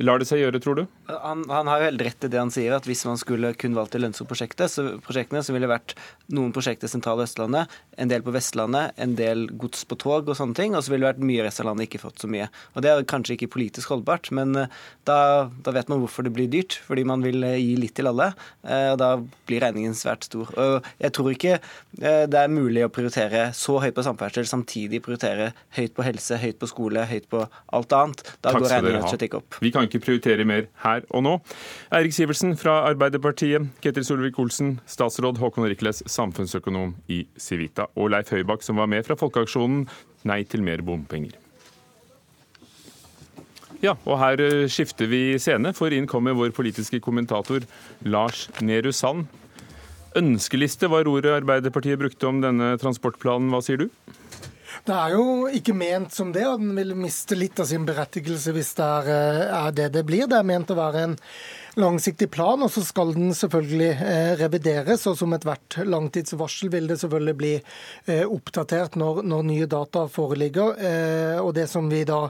Lar 0.00 0.22
det 0.22 0.24
seg 0.24 0.40
gjøre, 0.40 0.56
tror 0.62 0.78
du? 0.78 0.82
Han, 1.10 1.42
han, 1.52 1.68
har 1.68 1.82
jo 1.82 1.88
helt 1.90 2.02
rett 2.06 2.24
i 2.24 2.28
det 2.32 2.38
han 2.40 2.50
sier, 2.52 2.72
at 2.72 2.86
hvis 2.88 3.02
man 3.04 3.18
skulle 3.20 3.50
kun 3.60 3.74
valgt 3.76 3.92
de 3.92 4.00
lønnsomme 4.00 4.30
prosjektene, 4.30 4.70
så, 4.72 5.52
ville 5.52 5.66
det 5.66 5.68
vært 5.68 5.92
noen 6.32 6.54
prosjekter 6.56 6.88
i 6.88 6.92
sentrale 6.92 7.26
Østlandet, 7.26 7.68
en 8.00 8.08
del 8.08 8.24
på 8.24 8.32
Vestlandet, 8.32 8.96
en 8.96 9.12
del 9.18 9.44
gods 9.60 9.84
på 9.88 9.98
tog 10.00 10.30
og 10.32 10.38
sånne 10.38 10.56
ting, 10.56 10.72
og 10.72 10.80
så 10.84 10.94
ville 10.94 11.04
det 11.04 11.10
vært 11.10 11.26
mye 11.28 11.44
resten 11.44 11.66
av 11.66 11.72
landet 11.72 11.90
ikke 11.90 12.00
fått 12.06 12.24
så 12.24 12.30
mye. 12.32 12.48
Og 12.72 12.86
Det 12.86 12.92
er 12.92 13.04
kanskje 13.12 13.36
ikke 13.36 13.50
politisk 13.52 13.92
holdbart, 13.92 14.30
men 14.32 14.56
eh, 14.62 14.78
da, 15.08 15.18
da 15.60 15.76
vet 15.76 15.92
man 15.92 16.00
hvorfor 16.00 16.24
det 16.24 16.32
blir 16.38 16.48
dyrt, 16.48 16.78
fordi 16.86 17.04
man 17.12 17.24
vil 17.26 17.44
eh, 17.44 17.58
gi 17.60 17.76
litt 17.82 17.96
til 17.98 18.08
alle, 18.08 18.30
eh, 18.64 18.88
og 18.94 18.98
da 19.02 19.10
blir 19.20 19.60
regningen 19.66 19.96
svært 19.98 20.24
stor. 20.30 20.48
Og 20.56 20.88
Jeg 21.02 21.12
tror 21.12 21.32
ikke 21.34 21.58
det 21.92 22.38
er 22.38 22.50
mulig 22.50 22.86
å 22.86 22.90
prioritere 22.92 23.50
så 23.56 23.76
høyt 23.82 23.94
på 23.94 24.04
samferdsel, 24.06 24.46
samtidig 24.48 25.02
prioritere 25.04 25.50
høyt 25.76 25.92
på 25.94 26.04
helse, 26.06 26.38
høyt 26.40 26.58
på 26.60 26.68
skole, 26.70 27.04
høyt 27.10 27.28
på 27.30 27.44
alt 27.76 27.94
annet. 27.96 28.24
Da 28.40 28.54
Takk 28.54 28.64
går 28.64 28.74
regningen 28.78 29.06
slett 29.10 29.26
ikke 29.28 29.42
opp. 29.42 29.58
Vi 29.62 29.72
kan 29.74 29.81
ikke 29.88 30.02
prioritere 30.04 30.46
mer 30.48 30.66
her 30.84 31.04
og 31.10 31.24
nå. 31.26 31.36
Eirik 31.94 32.14
Sivertsen 32.16 32.56
fra 32.60 32.80
Arbeiderpartiet, 32.90 33.68
Ketil 33.84 34.06
Solvik-Olsen, 34.06 34.76
statsråd 34.86 35.40
Håkon 35.42 35.68
Rikles, 35.70 36.02
samfunnsøkonom 36.10 36.96
i 37.12 37.24
Civita, 37.40 37.88
og 37.96 38.12
Leif 38.14 38.32
Høybakk, 38.34 38.64
som 38.66 38.80
var 38.82 38.90
med 38.90 39.06
fra 39.06 39.18
Folkeaksjonen 39.18 39.86
Nei 40.28 40.42
til 40.46 40.62
mer 40.62 40.82
bompenger. 40.86 41.34
Ja, 43.82 43.96
og 44.06 44.20
her 44.20 44.38
eh, 44.38 44.68
skifter 44.70 45.08
vi 45.10 45.38
scene, 45.42 45.72
for 45.74 45.90
inn 45.90 46.06
kommer 46.06 46.36
vår 46.38 46.52
politiske 46.54 47.00
kommentator 47.02 47.64
Lars 48.06 48.46
Nehru 48.62 48.92
Sand. 48.94 49.26
Ønskeliste 50.18 50.90
var 50.92 51.08
ordet 51.10 51.32
Arbeiderpartiet 51.40 51.98
brukte 51.98 52.28
om 52.28 52.38
denne 52.44 52.76
transportplanen. 52.78 53.50
Hva 53.50 53.62
sier 53.64 53.82
du? 53.82 53.88
Det 54.82 54.94
er 54.98 55.12
jo 55.14 55.26
ikke 55.54 55.76
ment 55.78 56.10
som 56.10 56.32
det, 56.34 56.42
og 56.42 56.58
den 56.58 56.72
vil 56.74 56.96
miste 56.98 57.36
litt 57.38 57.60
av 57.62 57.68
sin 57.70 57.84
berettigelse 57.86 58.50
hvis 58.50 58.72
det 58.74 58.86
er, 58.86 59.10
eh, 59.14 59.42
er 59.54 59.76
det 59.78 59.92
det 59.94 60.02
blir. 60.08 60.26
Det 60.26 60.40
er 60.40 60.48
ment 60.48 60.72
å 60.74 60.78
være 60.78 61.04
en 61.06 61.14
langsiktig 61.78 62.26
plan, 62.34 62.58
og 62.58 62.72
så 62.74 62.82
skal 62.82 63.14
den 63.14 63.30
selvfølgelig 63.30 63.92
eh, 63.92 64.32
revideres. 64.40 65.06
Og 65.06 65.14
som 65.20 65.36
ethvert 65.36 65.78
langtidsvarsel 65.86 66.72
vil 66.74 66.90
det 66.90 66.98
selvfølgelig 66.98 67.36
bli 67.38 67.52
eh, 67.60 68.26
oppdatert 68.26 68.98
når, 68.98 69.22
når 69.22 69.46
nye 69.52 69.70
data 69.70 70.08
foreligger. 70.10 70.74
Og 71.46 71.54
det 71.54 71.68
som 71.70 71.86
vi 71.86 72.02
da 72.08 72.24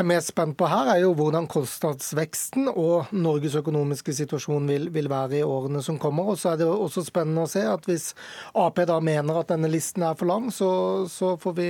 er 0.00 0.06
mest 0.06 0.30
spent 0.32 0.56
på 0.58 0.68
her, 0.70 0.90
er 0.92 1.00
jo 1.02 1.12
hvordan 1.16 1.48
kostnadsveksten 1.50 2.70
og 2.72 3.12
Norges 3.16 3.56
økonomiske 3.58 4.14
situasjon 4.16 4.68
vil, 4.70 4.88
vil, 4.94 5.08
være 5.10 5.40
i 5.40 5.44
årene 5.46 5.82
som 5.84 5.98
kommer. 6.02 6.32
Og 6.32 6.40
så 6.40 6.52
er 6.52 6.60
det 6.60 6.68
også 6.68 7.04
spennende 7.06 7.46
å 7.46 7.50
se 7.50 7.64
at 7.66 7.88
hvis 7.88 8.10
Ap 8.56 8.80
da 8.86 8.98
mener 9.00 9.40
at 9.40 9.50
denne 9.52 9.70
listen 9.72 10.04
er 10.06 10.16
for 10.18 10.28
lang, 10.30 10.50
så, 10.54 10.70
så 11.10 11.34
får 11.40 11.56
vi 11.56 11.68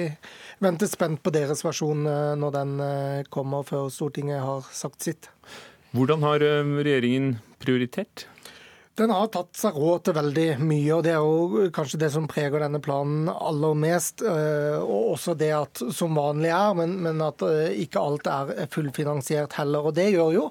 vente 0.64 0.88
spent 0.90 1.22
på 1.22 1.32
deres 1.34 1.62
versjon 1.66 2.06
eh, 2.10 2.32
når 2.38 2.56
den 2.58 2.76
eh, 2.82 3.26
kommer 3.32 3.66
før 3.66 3.90
Stortinget 3.92 4.42
har 4.42 4.66
sagt 4.74 5.06
sitt. 5.06 5.30
Hvordan 5.96 6.24
har 6.26 6.42
eh, 6.44 6.74
regjeringen 6.82 7.36
prioritert? 7.62 8.26
Den 8.96 9.10
har 9.12 9.26
tatt 9.28 9.58
seg 9.60 9.76
råd 9.76 10.06
til 10.06 10.14
veldig 10.16 10.44
mye, 10.64 10.94
og 10.94 11.02
det 11.04 11.10
er 11.12 11.20
jo 11.20 11.66
kanskje 11.76 11.98
det 12.00 12.08
som 12.14 12.24
preger 12.30 12.62
denne 12.64 12.78
planen 12.80 13.26
aller 13.28 13.74
mest. 13.76 14.22
Eh, 14.24 14.78
og 14.80 15.10
også 15.12 15.34
det 15.36 15.50
at 15.52 15.82
som 15.92 16.16
vanlig 16.16 16.48
er, 16.48 16.72
men, 16.78 16.94
men 17.04 17.20
at 17.20 17.44
eh, 17.44 17.76
ikke 17.82 18.00
alt 18.00 18.30
er 18.32 18.70
fullfinansiert 18.72 19.58
heller. 19.60 19.90
Og 19.90 19.98
det 19.98 20.06
gjør 20.14 20.32
jo 20.32 20.46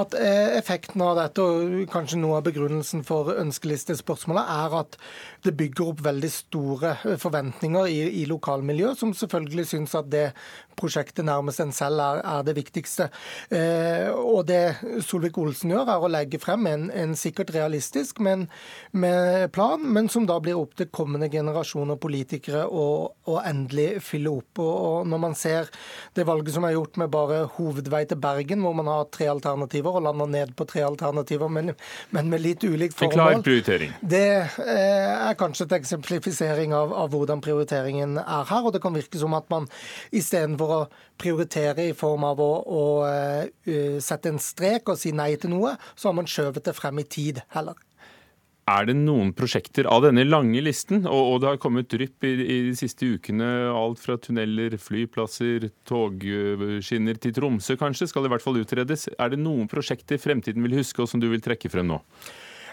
at 0.00 0.16
eh, 0.18 0.56
effekten 0.58 1.04
av 1.06 1.14
dette, 1.20 1.46
og 1.46 1.86
kanskje 1.92 2.18
noe 2.18 2.40
av 2.40 2.48
begrunnelsen 2.48 3.06
for 3.06 3.30
ønskelistespørsmålet, 3.36 4.50
er 4.66 4.76
at 4.82 4.98
det 5.46 5.54
bygger 5.54 5.92
opp 5.92 6.02
veldig 6.02 6.32
store 6.34 6.96
forventninger 7.22 7.86
i, 7.86 8.00
i 8.24 8.26
lokalmiljøet, 8.26 8.98
som 8.98 9.14
selvfølgelig 9.14 9.68
syns 9.70 9.94
at 9.94 10.10
det 10.10 10.26
prosjektet 10.76 11.24
nærmest 11.24 11.62
en 11.62 11.70
selv 11.72 12.02
er, 12.02 12.18
er 12.26 12.42
det 12.44 12.52
viktigste. 12.58 13.06
Og 14.18 14.42
det 14.44 14.74
Solvik-Olsen 15.06 15.70
gjør, 15.72 15.88
er 15.88 16.02
å 16.04 16.10
legge 16.10 16.40
frem 16.42 16.66
en, 16.68 16.90
en 16.92 17.14
sikkert 17.16 17.54
realistisk 17.54 17.75
men, 18.20 18.46
med 18.92 19.52
plan, 19.54 19.80
men 19.80 20.10
som 20.12 20.26
da 20.28 20.36
blir 20.42 20.58
opp 20.58 20.76
til 20.76 20.90
kommende 20.92 21.30
generasjoner 21.32 21.96
politikere 22.02 22.66
å, 22.68 22.84
å 23.24 23.38
endelig 23.40 24.02
fylle 24.04 24.34
opp. 24.36 24.60
Og, 24.60 24.74
og, 24.74 24.98
når 25.08 25.22
man 25.22 25.36
ser 25.38 25.70
det 26.14 26.26
valget 26.28 26.56
som 26.56 26.66
er 26.68 26.76
gjort 26.76 27.00
med 27.00 27.12
bare 27.14 27.44
hovedvei 27.56 28.04
til 28.10 28.20
Bergen, 28.20 28.62
hvor 28.66 28.76
man 28.76 28.90
har 28.92 29.08
tre 29.14 29.30
alternativer 29.32 29.96
og 29.96 30.06
lander 30.08 30.30
ned 30.32 30.54
på 30.58 30.68
tre 30.68 30.84
alternativer, 30.86 31.48
men, 31.48 31.72
men 32.12 32.30
med 32.32 32.44
litt 32.44 32.66
ulikt 32.66 32.98
prioritering. 33.46 33.96
Det 34.00 34.26
eh, 34.44 35.14
er 35.16 35.40
kanskje 35.40 35.70
et 35.70 35.78
eksemplifisering 35.80 36.76
av, 36.76 36.92
av 36.92 37.10
hvordan 37.14 37.40
prioriteringen 37.44 38.20
er 38.20 38.46
her. 38.50 38.62
og 38.62 38.74
det 38.76 38.84
kan 38.84 38.96
virke 38.96 39.20
som 39.20 39.34
at 39.38 39.48
man 39.52 39.70
istedenfor 40.12 40.66
for 40.66 40.74
å 40.76 41.05
prioritere 41.18 41.88
i 41.90 41.96
form 41.96 42.26
av 42.28 42.40
å, 42.42 42.52
å 42.62 42.84
uh, 43.06 43.98
sette 44.02 44.32
en 44.32 44.40
strek 44.42 44.92
og 44.92 45.00
si 45.00 45.14
nei 45.16 45.34
til 45.40 45.54
noe, 45.56 45.76
så 45.94 46.10
har 46.10 46.16
man 46.18 46.30
skjøvet 46.30 46.68
det 46.68 46.76
frem 46.76 47.02
i 47.02 47.08
tid 47.08 47.42
heller. 47.56 47.78
Er 48.66 48.88
det 48.88 48.96
noen 48.98 49.28
prosjekter 49.30 49.86
av 49.86 50.00
denne 50.02 50.24
lange 50.26 50.58
listen, 50.58 51.04
og, 51.06 51.20
og 51.30 51.36
det 51.42 51.50
har 51.52 51.60
kommet 51.62 51.86
drypp 51.92 52.26
i, 52.26 52.32
i, 52.42 52.56
de 52.66 52.72
siste 52.74 53.06
ukene, 53.14 53.46
alt 53.70 54.00
fra 54.02 54.16
tunneler, 54.18 54.74
flyplasser, 54.82 55.68
togskinner 55.86 57.20
til 57.22 57.36
Tromsø 57.36 57.76
kanskje, 57.78 58.08
skal 58.10 58.26
i 58.26 58.32
hvert 58.32 58.42
fall 58.42 58.58
utredes. 58.58 59.06
Er 59.14 59.30
det 59.30 59.38
noen 59.38 59.70
prosjekter 59.70 60.18
fremtiden 60.18 60.66
vil 60.66 60.80
huske, 60.80 60.98
og 61.04 61.12
som 61.12 61.22
du 61.22 61.28
vil 61.30 61.44
trekke 61.44 61.70
frem 61.70 61.94
nå? 61.94 62.00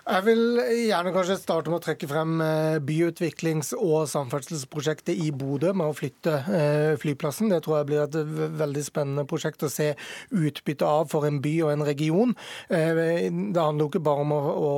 Jeg 0.03 0.25
vil 0.25 0.57
gjerne 0.89 1.13
kanskje 1.15 1.37
starte 1.39 1.71
med 1.71 1.77
å 1.77 1.83
trekke 1.85 2.07
frem 2.11 2.41
eh, 2.43 2.77
byutviklings- 2.83 3.69
og 3.77 4.09
samferdselsprosjektet 4.11 5.15
i 5.15 5.29
Bodø 5.31 5.69
med 5.71 5.87
å 5.87 5.95
flytte 5.95 6.33
eh, 6.43 6.95
flyplassen. 6.99 7.47
Det 7.47 7.61
tror 7.63 7.77
jeg 7.77 7.87
blir 7.87 8.01
et 8.03 8.17
veldig 8.59 8.83
spennende 8.83 9.23
prosjekt 9.29 9.63
å 9.63 9.69
se 9.71 9.93
utbytte 10.35 10.83
av 10.83 11.07
for 11.13 11.23
en 11.23 11.37
by 11.43 11.53
og 11.63 11.71
en 11.71 11.85
region. 11.87 12.33
Eh, 12.67 13.31
det 13.31 13.61
handler 13.61 13.85
jo 13.85 13.93
ikke 13.93 14.01
bare 14.03 14.25
om 14.25 14.33
å 14.35 14.73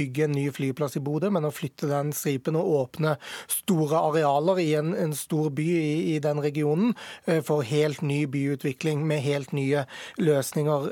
bygge 0.00 0.24
en 0.30 0.34
ny 0.38 0.46
flyplass 0.56 0.96
i 0.96 1.04
Bodø, 1.04 1.28
men 1.28 1.44
å 1.44 1.52
flytte 1.52 1.90
den 1.92 2.14
stripen 2.16 2.56
og 2.56 2.72
åpne 2.78 3.18
store 3.52 4.00
arealer 4.00 4.62
i 4.64 4.68
en, 4.80 5.12
stor 5.12 5.52
by 5.52 5.68
i, 6.14 6.16
den 6.24 6.40
regionen 6.40 6.94
for 7.44 7.66
helt 7.66 8.00
ny 8.06 8.22
byutvikling 8.30 9.02
med 9.08 9.20
helt 9.24 9.52
nye 9.56 9.82
løsninger, 10.22 10.86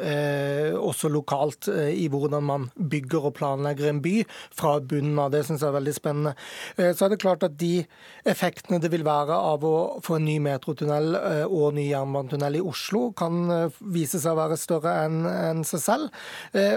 også 0.77 1.09
lokalt, 1.13 1.71
i 1.71 2.09
hvordan 2.11 2.45
man 2.49 2.67
bygger 2.77 3.31
og 3.31 3.37
planlegger 3.39 3.78
planlegger 3.79 3.89
en 3.89 4.03
by 4.03 4.25
fra 4.55 4.81
bunnen 4.81 5.19
av. 5.19 5.31
Det 5.33 5.45
syns 5.47 5.63
jeg 5.63 5.71
er 5.71 5.77
veldig 5.79 5.95
spennende. 5.95 6.35
Eh, 6.77 6.93
så 6.95 7.07
er 7.07 7.11
det 7.13 7.21
klart 7.23 7.45
at 7.47 7.57
de 7.59 7.85
effektene 8.29 8.81
det 8.81 8.91
vil 8.91 9.05
være 9.05 9.35
av 9.35 9.65
å 9.65 10.01
få 10.05 10.19
en 10.19 10.27
ny 10.27 10.39
metrotunnel 10.41 11.15
eh, 11.19 11.45
og 11.47 11.75
ny 11.75 11.89
jernbanetunnel 11.91 12.59
i 12.59 12.63
Oslo, 12.63 13.13
kan 13.17 13.51
eh, 13.51 13.81
vise 13.81 14.21
seg 14.21 14.35
å 14.35 14.41
være 14.41 14.59
større 14.59 14.95
enn 15.05 15.65
seg 15.67 15.81
selv. 15.83 16.15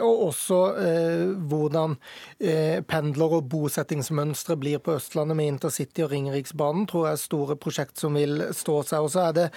Og 0.01 0.27
også 0.27 0.57
hvordan 1.49 1.93
pendler- 2.89 3.35
og 3.37 3.47
bosettingsmønstre 3.51 4.57
blir 4.59 4.81
på 4.83 4.95
Østlandet 4.97 5.37
med 5.37 5.49
intercity 5.53 6.03
og 6.05 6.11
Ringeriksbanen, 6.11 6.87
tror 6.89 7.07
jeg 7.07 7.17
er 7.17 7.21
store 7.21 7.57
prosjekt 7.59 8.01
som 8.01 8.17
vil 8.17 8.47
stå 8.55 8.77
seg. 8.87 9.05
Og 9.05 9.11
så 9.13 9.23
er 9.27 9.37
det 9.37 9.47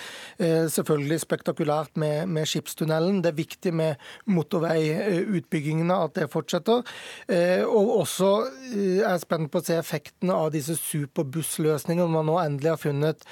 selvfølgelig 0.74 1.20
spektakulært 1.24 1.98
med, 2.00 2.30
med 2.30 2.48
skipstunnelen. 2.50 3.22
Det 3.24 3.32
er 3.32 3.38
viktig 3.38 3.74
med 3.76 4.04
motorveiutbyggingene, 4.30 5.98
at 6.08 6.16
det 6.18 6.30
fortsetter. 6.32 6.84
Eh, 7.34 7.62
og 7.66 7.90
også 8.02 8.30
er 8.74 9.14
er 9.14 9.20
spent 9.22 9.50
på 9.52 9.60
å 9.60 9.64
se 9.64 9.76
effektene 9.78 10.34
av 10.34 10.50
disse 10.54 10.74
superbussløsningene. 10.78 12.10
Man 12.10 12.28
nå 12.28 12.36
endelig 12.40 12.70
har 12.72 12.80
funnet 12.80 13.24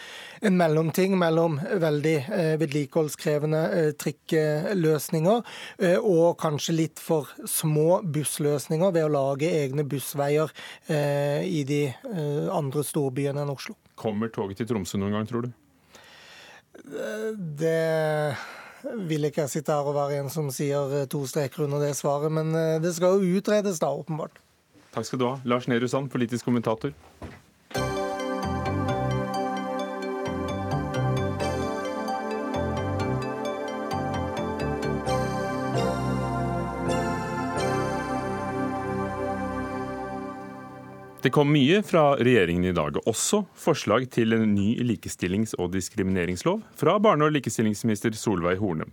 en 0.42 0.56
mellomting 0.58 1.16
mellom 1.18 1.58
veldig 1.82 2.14
eh, 2.22 2.54
vedlikeholdskrevende 2.60 3.62
trikkeløsninger 4.02 5.42
og 5.98 6.38
kanskje 6.40 6.76
litt 6.76 7.02
for 7.02 7.30
små 7.48 8.00
bussløsninger 8.14 8.94
ved 8.94 9.06
å 9.06 9.12
lage 9.12 9.50
egne 9.50 9.84
bussveier 9.88 10.52
i 10.92 11.62
de 11.68 11.82
andre 12.52 12.84
storbyene 12.86 13.42
enn 13.42 13.52
Oslo. 13.52 13.76
Kommer 13.98 14.32
toget 14.32 14.60
til 14.60 14.70
Tromsø 14.70 15.00
noen 15.00 15.16
gang, 15.16 15.28
tror 15.28 15.46
du? 15.46 15.52
Det 17.62 17.78
vil 19.08 19.28
ikke 19.28 19.48
sitte 19.50 19.74
her 19.74 19.88
og 19.88 19.96
være 19.96 20.22
en 20.22 20.30
som 20.32 20.48
sier 20.54 20.96
eh, 21.02 21.08
to 21.10 21.22
streker 21.28 21.66
under 21.66 21.82
det 21.82 21.94
svaret, 21.98 22.32
men 22.32 22.54
eh, 22.58 22.80
det 22.82 22.94
skal 22.96 23.18
jo 23.18 23.38
utredes 23.38 23.80
da, 23.82 23.92
åpenbart. 23.92 24.40
Takk 24.92 25.08
skal 25.08 25.22
du 25.22 25.26
ha. 25.28 25.36
Lars 25.48 25.68
Nehru 25.70 25.88
Sand, 25.88 26.10
politisk 26.12 26.48
kommentator. 26.48 26.92
Det 41.22 41.30
kom 41.30 41.52
mye 41.54 41.84
fra 41.86 42.16
regjeringen 42.18 42.64
i 42.66 42.74
dag, 42.74 42.96
også 43.06 43.44
forslag 43.54 44.08
til 44.10 44.34
en 44.34 44.56
ny 44.56 44.72
likestillings- 44.82 45.52
og 45.54 45.68
diskrimineringslov 45.70 46.64
fra 46.74 46.96
barne- 46.98 47.28
og 47.28 47.36
likestillingsminister 47.36 48.16
Solveig 48.18 48.58
Horne. 48.58 48.88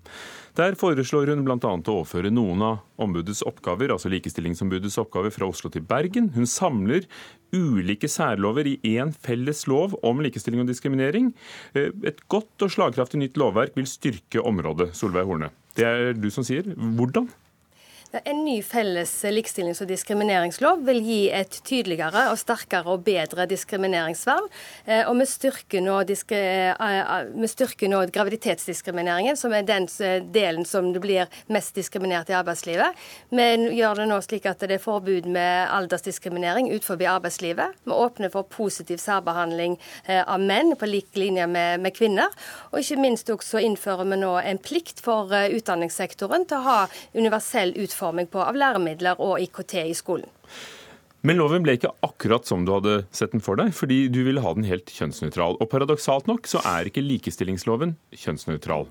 Der 0.53 0.77
foreslår 0.77 1.31
hun 1.33 1.41
bl.a. 1.47 1.57
å 1.57 1.95
overføre 1.95 2.29
noen 2.29 2.61
av 2.67 3.01
ombudets 3.01 3.41
oppgaver, 3.49 3.95
altså 3.95 4.13
likestillingsombudets 4.13 4.99
oppgaver 5.01 5.33
fra 5.33 5.49
Oslo 5.49 5.73
til 5.73 5.81
Bergen. 5.89 6.29
Hun 6.37 6.45
samler 6.45 7.09
ulike 7.49 8.05
særlover 8.05 8.69
i 8.69 8.77
én 8.93 9.09
felles 9.09 9.65
lov 9.65 9.97
om 10.05 10.21
likestilling 10.21 10.61
og 10.61 10.69
diskriminering. 10.69 11.33
Eh, 11.73 11.89
et 12.05 12.21
godt 12.29 12.61
og 12.61 12.75
slagkraftig 12.77 13.23
nytt 13.23 13.41
lovverk 13.41 13.73
vil 13.73 13.89
styrke 13.89 14.45
området, 14.45 14.91
Solveig 14.93 15.25
Horne. 15.25 15.49
Det 15.73 15.89
er 15.89 16.13
du 16.13 16.29
som 16.29 16.45
sier. 16.45 16.75
Hvordan? 16.77 17.31
En 18.09 18.39
ny 18.41 18.55
felles 18.65 19.11
likestillings- 19.29 19.83
og 19.83 19.89
diskrimineringslov 19.91 20.79
vil 20.87 20.97
gi 21.05 21.17
et 21.29 21.59
tydeligere 21.61 22.23
og 22.31 22.39
sterkere 22.41 22.95
og 22.95 23.03
bedre 23.05 23.45
diskrimineringsvern. 23.45 24.47
Eh, 24.87 25.03
og 25.05 25.19
vi 25.19 25.27
styrker 25.29 25.83
nå, 25.85 25.99
eh, 26.09 26.73
eh, 26.73 27.27
vi 27.35 27.45
styrker 27.47 27.87
nå 27.87 27.99
graviditetsdiskrimineringen, 28.09 29.37
som 29.37 29.53
er 29.53 29.61
den 29.61 29.85
delen 30.33 30.65
som 30.65 30.91
det 30.91 31.01
blir 31.01 31.27
mest 31.49 31.75
diskriminert 31.75 32.31
i 32.31 32.33
arbeidslivet. 32.33 32.95
Vi 33.29 33.77
gjør 33.77 34.01
det 34.01 34.07
nå 34.09 34.17
slik 34.25 34.47
at 34.47 34.57
det 34.57 34.71
er 34.71 34.81
forbud 34.81 35.27
med 35.27 35.69
aldersdiskriminering 35.69 36.73
utenfor 36.73 36.97
arbeidslivet. 37.05 37.77
Vi 37.85 37.91
åpner 37.91 38.31
for 38.31 38.41
positiv 38.41 38.97
særbehandling 38.97 39.77
av 40.07 40.39
menn 40.39 40.75
på 40.75 40.89
lik 40.89 41.13
linje 41.13 41.45
med, 41.45 41.93
kvinner. 41.93 42.29
Og 42.73 42.79
ikke 42.79 42.97
minst 42.97 43.29
også 43.29 43.61
innfører 43.61 44.09
vi 44.09 44.17
nå 44.17 44.33
en 44.41 44.57
plikt 44.57 44.99
for 44.99 45.29
utdanningssektoren 45.29 46.47
til 46.47 46.57
å 46.57 46.61
ha 46.65 46.87
universell 47.13 47.77
utforming 47.77 47.98
utforming 47.99 48.27
på 48.31 48.39
av 48.39 48.55
læremidler 48.55 49.19
og 49.19 49.39
IKT 49.43 49.75
i 49.83 49.95
skolen. 49.97 50.29
Men 51.21 51.35
loven 51.35 51.65
ble 51.65 51.75
ikke 51.75 51.91
akkurat 52.05 52.47
som 52.47 52.63
du 52.63 52.71
hadde 52.71 53.01
sett 53.11 53.33
den 53.33 53.43
for 53.43 53.59
deg, 53.59 53.73
fordi 53.75 54.07
du 54.07 54.21
ville 54.23 54.39
ha 54.39 54.53
den 54.55 54.63
helt 54.63 54.87
kjønnsnøytral. 54.87 55.57
Og 55.59 55.67
paradoksalt 55.67 56.29
nok 56.31 56.47
så 56.47 56.61
er 56.63 56.87
ikke 56.87 57.03
likestillingsloven 57.03 57.97
kjønnsnøytral. 58.15 58.87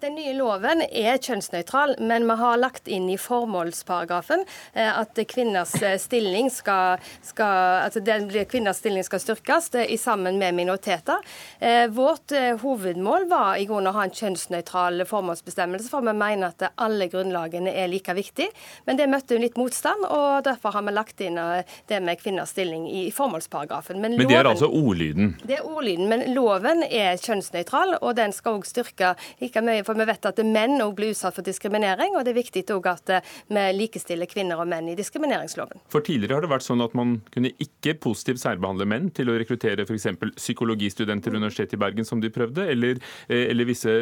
Den 0.00 0.14
nye 0.16 0.30
loven 0.32 0.80
er 0.80 1.18
kjønnsnøytral, 1.20 1.98
men 2.00 2.24
vi 2.24 2.34
har 2.40 2.56
lagt 2.56 2.86
inn 2.88 3.10
i 3.12 3.18
formålsparagrafen 3.20 4.46
eh, 4.72 4.88
at 4.88 5.18
kvinners 5.28 5.74
eh, 5.84 5.98
stilling 6.00 6.48
skal, 6.48 7.02
skal, 7.20 7.84
altså 7.84 8.00
kvinners 8.48 8.80
stilling 8.80 9.04
skal 9.04 9.20
styrkes 9.20 9.68
i 9.84 9.98
sammen 10.00 10.38
med 10.40 10.56
minoriteter. 10.56 11.20
Vårt 11.92 12.32
hovedmål 12.62 13.26
var 13.28 13.58
i 13.60 13.66
grunnen 13.68 13.90
å 13.90 13.98
ha 13.98 14.06
en 14.06 14.14
kjønnsnøytral 14.14 15.04
formålsbestemmelse, 15.08 15.90
for 15.92 16.06
vi 16.06 16.14
mener 16.16 16.54
at 16.54 16.80
alle 16.80 17.10
grunnlagene 17.12 17.74
er 17.76 17.90
like 17.92 18.14
viktig. 18.16 18.48
Men 18.88 18.96
det 18.96 19.08
møtte 19.12 19.36
litt 19.40 19.58
motstand, 19.60 20.06
og 20.08 20.46
derfor 20.48 20.78
har 20.78 20.86
vi 20.86 20.96
lagt 20.96 21.20
inn 21.24 21.36
det 21.36 22.00
med 22.00 22.22
kvinners 22.22 22.54
stilling 22.54 22.88
i 22.88 23.04
formålsparagrafen. 23.14 24.00
Men, 24.00 24.16
men 24.16 24.32
det 24.32 24.40
er 24.40 24.48
altså 24.48 24.70
ordlyden? 24.70 25.34
Det 25.44 25.60
er 25.60 25.68
ordlyden, 25.68 26.08
men 26.08 26.24
loven 26.32 26.86
er 26.88 27.20
kjønnsnøytral, 27.20 27.98
og 28.00 28.16
den 28.16 28.32
skal 28.36 28.60
òg 28.60 28.68
styrke 28.70 29.12
like 29.44 29.66
mye 29.66 29.84
for 29.90 29.98
vi 29.98 30.06
vet 30.06 30.28
at 30.30 30.42
menn 30.46 30.78
òg 30.84 30.94
blir 30.98 31.14
utsatt 31.14 31.36
for 31.36 31.46
diskriminering, 31.46 32.14
og 32.16 32.26
det 32.26 32.34
er 32.34 32.40
viktig 32.40 32.64
òg 32.76 32.90
at 32.92 33.14
eh, 33.16 33.30
vi 33.50 33.64
likestiller 33.76 34.30
kvinner 34.30 34.60
og 34.62 34.70
menn 34.70 34.92
i 34.92 34.96
diskrimineringsloven. 34.98 35.82
For 35.90 36.04
Tidligere 36.06 36.38
har 36.38 36.46
det 36.46 36.52
vært 36.52 36.66
sånn 36.66 36.84
at 36.84 36.94
man 36.98 37.18
kunne 37.34 37.52
ikke 37.62 37.96
positivt 38.02 38.42
særbehandle 38.42 38.86
menn 38.88 39.10
til 39.14 39.30
å 39.30 39.38
rekruttere 39.40 39.86
f.eks. 39.86 40.08
psykologistudenter 40.38 41.34
ved 41.34 41.42
Universitetet 41.42 41.78
i 41.78 41.82
Bergen, 41.82 42.06
som 42.06 42.22
de 42.22 42.30
prøvde, 42.34 42.68
eller, 42.70 43.02
eh, 43.28 43.48
eller 43.50 43.68
visse 43.68 43.96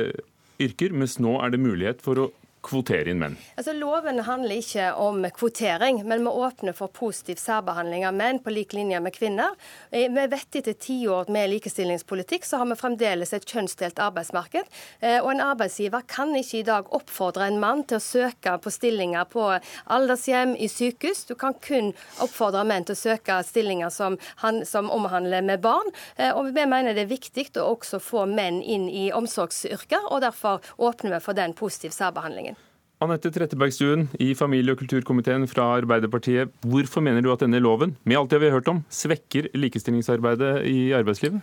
yrker, 0.60 0.92
mens 0.92 1.18
nå 1.22 1.38
er 1.40 1.54
det 1.54 1.62
mulighet 1.62 2.04
for 2.04 2.20
å 2.20 2.28
kvotere 2.68 3.12
inn 3.12 3.20
menn? 3.22 3.36
Altså, 3.56 3.72
loven 3.76 4.20
handler 4.26 4.60
ikke 4.60 4.90
om 5.00 5.24
kvotering, 5.34 6.02
men 6.08 6.24
vi 6.24 6.32
åpner 6.46 6.76
for 6.76 6.92
positiv 6.94 7.40
særbehandling 7.40 8.04
av 8.08 8.16
menn 8.16 8.40
på 8.44 8.52
lik 8.52 8.74
linje 8.76 9.00
med 9.02 9.14
kvinner. 9.16 9.56
Eh, 9.90 10.08
vi 10.12 10.26
vet 10.34 10.58
etter 10.60 10.76
tiår 10.76 11.32
med 11.32 11.50
likestillingspolitikk 11.54 12.46
så 12.46 12.60
har 12.60 12.68
vi 12.70 12.78
fremdeles 12.78 13.32
et 13.36 13.48
kjønnsdelt 13.48 14.00
arbeidsmarked. 14.02 14.68
Eh, 15.00 15.18
og 15.22 15.32
en 15.32 15.44
arbeidsgiver 15.44 16.04
kan 16.10 16.34
ikke 16.36 16.60
i 16.60 16.66
dag 16.68 16.92
oppfordre 16.94 17.48
en 17.48 17.60
mann 17.62 17.84
til 17.88 18.00
å 18.00 18.04
søke 18.04 18.56
på 18.62 18.72
stillinger 18.74 19.28
på 19.32 19.48
aldershjem, 19.86 20.54
i 20.58 20.68
sykehus. 20.70 21.24
Du 21.28 21.34
kan 21.38 21.54
kun 21.62 21.92
oppfordre 22.22 22.64
menn 22.68 22.86
til 22.86 22.96
å 22.96 23.00
søke 23.00 23.38
stillinger 23.46 23.92
som, 23.94 24.18
han, 24.42 24.64
som 24.68 24.90
omhandler 24.92 25.44
med 25.46 25.62
barn. 25.64 25.92
Eh, 26.16 26.32
og 26.34 26.52
vi 26.56 26.66
mener 26.68 26.96
det 26.96 27.06
er 27.06 27.12
viktig 27.12 27.48
å 27.58 27.68
også 27.72 28.00
få 28.02 28.26
menn 28.28 28.60
inn 28.62 28.88
i 28.90 29.08
omsorgsyrker, 29.14 30.10
og 30.10 30.22
derfor 30.26 30.64
åpner 30.76 31.16
vi 31.16 31.24
for 31.24 31.38
den 31.38 31.54
positive 31.56 31.94
særbehandlingen. 31.94 32.57
Anette 32.98 33.30
Trettebergstuen 33.30 34.08
i 34.18 34.32
familie- 34.34 34.74
og 34.74 34.80
kulturkomiteen 34.80 35.46
fra 35.46 35.68
Arbeiderpartiet. 35.76 36.50
Hvorfor 36.66 37.04
mener 37.04 37.22
du 37.22 37.30
at 37.30 37.44
denne 37.44 37.60
loven, 37.62 37.94
med 38.02 38.18
alt 38.18 38.32
det 38.32 38.40
vi 38.42 38.50
har 38.50 38.58
hørt 38.58 38.70
om, 38.72 38.80
svekker 38.90 39.46
likestillingsarbeidet 39.54 40.66
i 40.66 40.90
arbeidslivet? 40.98 41.38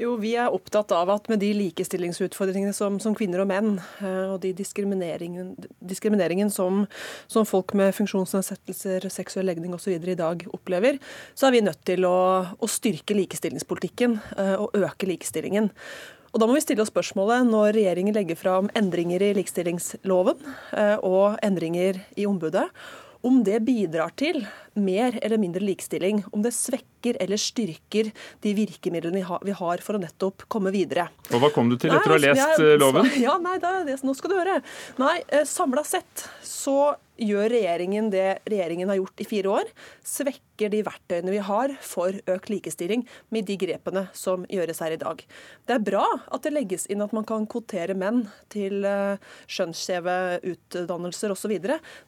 Jo, 0.00 0.14
Vi 0.16 0.30
er 0.38 0.48
opptatt 0.48 0.94
av 0.96 1.10
at 1.12 1.26
med 1.28 1.42
de 1.42 1.50
likestillingsutfordringene 1.52 2.72
som, 2.72 2.96
som 3.02 3.12
kvinner 3.12 3.42
og 3.42 3.50
menn, 3.50 3.74
eh, 4.00 4.30
og 4.30 4.38
de 4.40 4.54
diskrimineringen, 4.56 5.50
diskrimineringen 5.82 6.48
som, 6.48 6.86
som, 7.28 7.44
folk 7.44 7.74
med 7.76 7.92
funksjonsnedsettelser, 7.98 9.10
seksuell 9.12 9.50
legning 9.50 9.74
osv. 9.76 9.98
i 9.98 10.16
dag 10.16 10.46
opplever, 10.54 10.96
så 11.34 11.50
er 11.50 11.56
vi 11.58 11.64
nødt 11.66 11.82
til 11.90 12.06
å, 12.08 12.16
å 12.56 12.70
styrke 12.70 13.18
likestillingspolitikken 13.18 14.16
eh, 14.38 14.56
og 14.62 14.78
øke 14.78 15.10
likestillingen. 15.10 15.68
Og 16.30 16.38
Da 16.38 16.46
må 16.46 16.54
vi 16.54 16.62
stille 16.62 16.84
oss 16.84 16.92
spørsmålet 16.92 17.48
når 17.48 17.74
regjeringen 17.74 18.14
legger 18.14 18.38
fram 18.38 18.68
endringer 18.78 19.22
i 19.26 19.32
likestillingsloven 19.34 20.38
eh, 20.78 20.96
og 21.02 21.40
endringer 21.42 21.98
i 22.14 22.26
ombudet, 22.30 22.68
om 23.26 23.40
det 23.44 23.58
bidrar 23.66 24.14
til 24.16 24.44
mer 24.80 25.18
eller 25.22 25.40
mindre 25.40 25.62
likestilling. 25.64 26.22
Om 26.32 26.44
det 26.44 26.52
svekker 26.56 27.18
eller 27.20 27.40
styrker 27.40 28.10
de 28.44 28.54
virkemidlene 28.56 29.22
vi 29.46 29.56
har 29.56 29.84
for 29.84 29.98
å 29.98 30.02
nettopp 30.02 30.46
komme 30.52 30.72
videre. 30.74 31.08
Og 31.30 31.44
Hva 31.44 31.52
kom 31.54 31.70
du 31.72 31.78
til 31.80 31.94
etter 31.94 32.14
å 32.14 32.18
ha 32.18 32.24
lest 32.24 32.42
jeg, 32.42 32.72
eh, 32.74 32.80
loven? 32.80 33.08
Ja, 33.26 33.36
nei, 33.42 33.58
det, 33.60 34.00
Nå 34.06 34.16
skal 34.16 34.32
du 34.32 34.40
høre. 34.40 34.58
Nei, 35.00 35.20
eh, 35.28 35.46
Samla 35.48 35.84
sett 35.86 36.26
så 36.46 36.94
gjør 37.20 37.50
regjeringen 37.52 38.08
det 38.12 38.40
regjeringen 38.48 38.88
har 38.88 38.98
gjort 39.00 39.20
i 39.20 39.26
fire 39.28 39.52
år. 39.60 39.70
Svekker 40.06 40.70
de 40.72 40.82
verktøyene 40.86 41.32
vi 41.32 41.42
har 41.44 41.74
for 41.84 42.16
økt 42.32 42.50
likestilling 42.52 43.04
med 43.34 43.46
de 43.48 43.56
grepene 43.60 44.06
som 44.16 44.46
gjøres 44.50 44.80
her 44.84 44.94
i 44.96 45.00
dag. 45.00 45.20
Det 45.68 45.76
er 45.76 45.84
bra 45.84 46.04
at 46.32 46.44
det 46.46 46.54
legges 46.54 46.86
inn 46.90 47.04
at 47.04 47.14
man 47.16 47.26
kan 47.28 47.46
kvotere 47.50 47.96
menn 47.98 48.24
til 48.52 48.86
eh, 48.88 49.20
skjønnsskjeve 49.50 50.16
utdannelser 50.52 51.34
osv. 51.34 51.56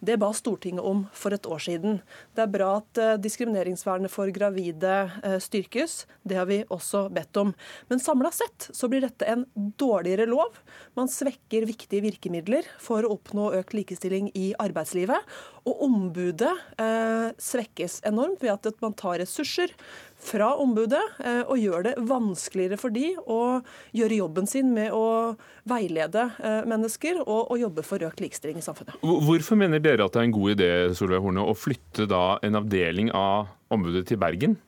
Det 0.01 0.19
ba 0.21 0.33
Stortinget 0.37 0.85
om 0.85 1.05
for 1.17 1.37
et 1.37 1.49
år 1.49 1.61
siden. 1.63 2.01
Det 2.37 2.47
er 2.47 2.55
bra 2.55 2.62
at 2.67 3.01
eh, 3.01 3.15
diskrimineringsvernet 3.23 4.13
for 4.13 4.31
gravide 4.35 4.93
eh, 5.23 5.39
styrkes. 5.43 6.03
Det 6.27 6.39
har 6.39 6.49
vi 6.49 6.61
også 6.73 7.07
bedt 7.13 7.37
om. 7.41 7.53
Men 7.91 8.03
samla 8.03 8.33
sett 8.35 8.69
så 8.73 8.91
blir 8.91 9.05
dette 9.05 9.29
en 9.29 9.47
dårligere 9.81 10.29
lov. 10.31 10.59
Man 10.99 11.11
svekker 11.11 11.67
viktige 11.69 12.05
virkemidler 12.05 12.69
for 12.83 13.05
å 13.05 13.15
oppnå 13.17 13.51
økt 13.59 13.77
likestilling 13.77 14.31
i 14.39 14.53
arbeidslivet. 14.63 15.33
Og 15.69 15.85
ombudet 15.87 16.53
eh, 16.83 17.29
svekkes 17.39 18.01
enormt 18.09 18.43
ved 18.43 18.55
at 18.55 18.83
man 18.83 18.97
tar 18.99 19.21
ressurser 19.23 19.75
fra 20.23 20.53
ombudet 20.63 21.03
eh, 21.25 21.43
og 21.43 21.59
gjør 21.59 21.87
det 21.89 21.95
vanskeligere 22.09 22.79
for 22.81 22.95
de 22.95 23.13
å 23.21 23.61
gjøre 23.97 24.21
jobben 24.21 24.49
sin 24.49 24.71
med 24.75 24.95
å 24.95 25.35
veilede 25.69 26.29
eh, 26.39 26.61
mennesker 26.69 27.21
og, 27.25 27.53
og 27.53 27.61
jobbe 27.61 27.85
for 27.87 28.07
økt 28.07 28.23
likestilling 28.23 28.61
i 28.61 28.65
samfunnet. 28.65 29.03
Hvorfor 29.03 29.59
mener 29.59 29.83
dere 29.83 30.07
at 30.07 30.15
det 30.15 30.23
er 30.23 30.29
en 30.31 30.37
god 30.37 30.55
idé 30.55 30.71
Solveig 30.97 31.23
Horne, 31.25 31.45
å 31.45 31.57
flytte 31.59 32.07
da 32.11 32.39
en 32.45 32.61
avdeling 32.63 33.13
av 33.17 33.51
ombudet 33.73 34.07
til 34.11 34.21
Bergen? 34.23 34.59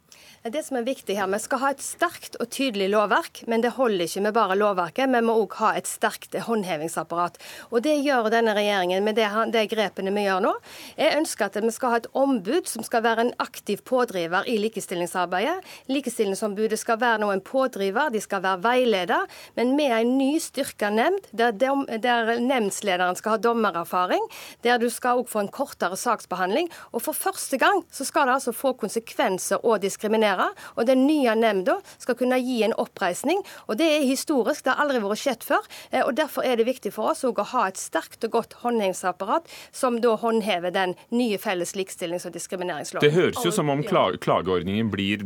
Det 0.44 0.60
som 0.60 0.76
er 0.76 0.82
viktig 0.84 1.14
her, 1.16 1.26
Vi 1.26 1.38
skal 1.40 1.58
ha 1.62 1.68
et 1.72 1.80
sterkt 1.80 2.34
og 2.36 2.50
tydelig 2.52 2.90
lovverk, 2.92 3.38
men 3.48 3.62
det 3.64 3.70
holder 3.78 4.04
ikke 4.04 4.20
med 4.20 4.34
bare 4.36 4.56
lovverket. 4.60 5.08
Vi 5.08 5.20
må 5.24 5.38
òg 5.40 5.54
ha 5.56 5.70
et 5.72 5.86
sterkt 5.88 6.36
håndhevingsapparat. 6.36 7.38
Og 7.70 7.80
Det 7.80 7.94
gjør 8.04 8.28
denne 8.28 8.52
regjeringen 8.52 9.02
med 9.02 9.16
det, 9.16 9.70
grepene 9.72 10.12
vi 10.12 10.26
gjør 10.26 10.42
nå. 10.44 10.52
Jeg 10.98 11.16
ønsker 11.16 11.46
at 11.46 11.56
vi 11.56 11.70
skal 11.70 11.88
ha 11.88 11.96
et 11.96 12.08
ombud 12.12 12.68
som 12.68 12.84
skal 12.84 13.02
være 13.02 13.20
en 13.20 13.32
aktiv 13.38 13.80
pådriver 13.88 14.44
i 14.44 14.58
likestillingsarbeidet. 14.58 15.64
Likestillingsombudet 15.88 16.78
skal 16.78 17.00
være 17.00 17.24
noen 17.24 17.40
pådriver, 17.40 18.12
de 18.12 18.20
skal 18.20 18.42
være 18.42 18.62
veileder. 18.62 19.24
Men 19.56 19.74
med 19.76 19.96
en 19.96 20.18
ny 20.18 20.36
styrka 20.38 20.90
nemnd, 20.90 21.24
der, 21.32 21.52
der 21.56 22.38
nemndslederen 22.38 23.16
skal 23.16 23.38
ha 23.38 23.38
dommererfaring, 23.38 24.28
der 24.62 24.76
du 24.76 24.90
skal 24.90 25.24
òg 25.24 25.26
få 25.32 25.40
en 25.40 25.48
kortere 25.48 25.96
saksbehandling. 25.96 26.68
Og 26.92 27.00
for 27.00 27.16
første 27.16 27.56
gang 27.56 27.80
så 27.90 28.04
skal 28.04 28.28
det 28.28 28.36
altså 28.36 28.52
få 28.52 28.76
konsekvenser 28.76 29.64
og 29.64 29.80
diskriminere 29.80 30.33
fungere. 30.34 30.52
Og 30.76 30.86
den 30.86 31.06
nye 31.06 31.34
nemnda 31.34 31.78
skal 31.98 32.16
kunne 32.18 32.38
gi 32.42 32.62
en 32.64 32.74
oppreisning. 32.74 33.42
Og 33.68 33.78
det 33.78 33.86
er 33.86 34.06
historisk, 34.06 34.64
det 34.64 34.74
har 34.74 34.84
aldri 34.84 35.02
vært 35.02 35.22
skjedd 35.22 35.44
før. 35.44 35.62
Eh, 35.90 36.02
og 36.04 36.14
Derfor 36.14 36.44
er 36.44 36.56
det 36.56 36.66
viktig 36.66 36.92
for 36.92 37.12
oss 37.12 37.24
å 37.24 37.34
ha 37.34 37.68
et 37.68 37.76
sterkt 37.76 38.24
og 38.24 38.30
godt 38.30 38.54
håndhevingsapparat 38.62 39.48
som 39.72 40.00
da 40.00 40.16
håndhever 40.16 40.72
den 40.72 40.94
nye 41.10 41.38
felles 41.38 41.74
likestillings- 41.74 42.26
og 42.26 42.32
diskrimineringsloven. 42.32 43.04
Det 43.04 43.14
høres 43.14 43.44
jo 43.44 43.52
som 43.52 43.70
om 43.70 43.82
klageordningen 43.82 44.90
blir 44.90 45.24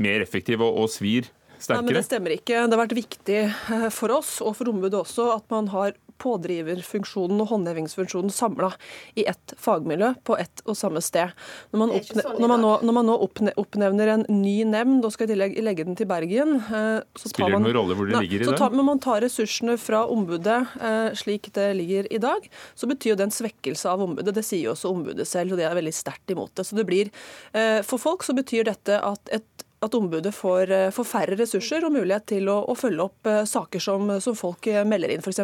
mer 0.00 0.20
effektiv 0.20 0.60
og, 0.60 0.76
og 0.84 0.90
svir 0.90 1.28
sterkere. 1.60 1.82
Nei, 1.82 1.86
men 1.86 1.98
Det 1.98 2.06
stemmer 2.06 2.36
ikke. 2.36 2.62
Det 2.64 2.76
har 2.76 2.84
vært 2.84 2.96
viktig 2.96 3.40
eh, 3.44 3.88
for 3.92 4.14
oss 4.14 4.38
og 4.44 4.56
for 4.58 4.70
ombudet 4.72 5.00
også 5.00 5.30
at 5.36 5.46
man 5.52 5.68
har 5.74 5.96
pådriverfunksjonen 6.20 7.40
og 7.42 7.50
håndhevingsfunksjonen 7.52 8.32
samla 8.34 8.72
i 9.18 9.26
ett 9.30 9.54
fagmiljø 9.60 10.12
på 10.26 10.36
ett 10.40 10.62
og 10.66 10.78
samme 10.78 11.02
sted. 11.04 11.32
Når 11.72 11.82
man, 11.82 11.94
oppne 11.96 12.24
sånn 12.24 12.40
når 12.40 12.52
man, 12.52 12.64
nå, 12.64 12.72
når 12.86 12.98
man 12.98 13.08
nå 13.10 13.16
oppnevner 13.60 14.14
en 14.14 14.26
ny 14.28 14.56
nemnd 14.68 15.06
og 15.06 15.14
skal 15.14 15.28
i 15.28 15.32
tillegg 15.34 15.58
legge 15.64 15.86
den 15.88 15.98
til 15.98 16.08
Bergen 16.10 16.58
eh, 16.60 17.00
så 17.18 17.32
Spiller 17.32 17.56
det 17.56 17.62
noen 17.64 17.76
rolle 17.80 17.96
hvor 17.98 18.10
det 18.10 18.22
ligger 18.24 18.44
i 18.44 18.50
dag? 18.50 18.76
Men 18.76 18.88
man 18.92 19.02
tar 19.02 19.22
ressursene 19.24 19.76
fra 19.80 20.04
ombudet 20.10 20.60
eh, 20.80 21.10
slik 21.18 21.50
det 21.56 21.70
ligger 21.78 22.10
i 22.12 22.20
dag, 22.22 22.46
så 22.74 22.88
betyr 22.90 23.14
jo 23.14 23.18
det 23.20 23.28
en 23.28 23.34
svekkelse 23.34 23.90
av 23.90 24.04
ombudet. 24.04 24.34
Det 24.36 24.44
sier 24.46 24.68
jo 24.68 24.74
også 24.74 24.92
ombudet 24.92 25.26
selv, 25.28 25.54
og 25.54 25.60
det 25.60 25.66
er 25.68 25.76
veldig 25.78 25.94
sterkt 25.94 26.32
imot 26.32 26.52
det. 26.56 26.66
Så 26.68 26.78
det 26.78 26.86
blir, 26.88 27.10
eh, 27.56 27.80
For 27.86 28.02
folk 28.02 28.26
så 28.26 28.36
betyr 28.36 28.68
dette 28.68 29.00
at 29.00 29.34
et 29.34 29.66
at 29.80 29.94
ombudet 29.94 30.34
får, 30.34 30.70
eh, 30.70 30.90
får, 30.92 31.06
færre 31.08 31.36
ressurser 31.40 31.84
og 31.86 31.94
mulighet 31.94 32.26
til 32.34 32.48
å, 32.52 32.58
å 32.68 32.74
følge 32.76 33.04
opp 33.06 33.28
uh, 33.28 33.40
saker 33.48 33.80
som, 33.80 34.10
som, 34.20 34.36
folk 34.36 34.66
eh, 34.68 34.82
melder 34.84 35.14
inn, 35.14 35.22
f.eks. 35.24 35.40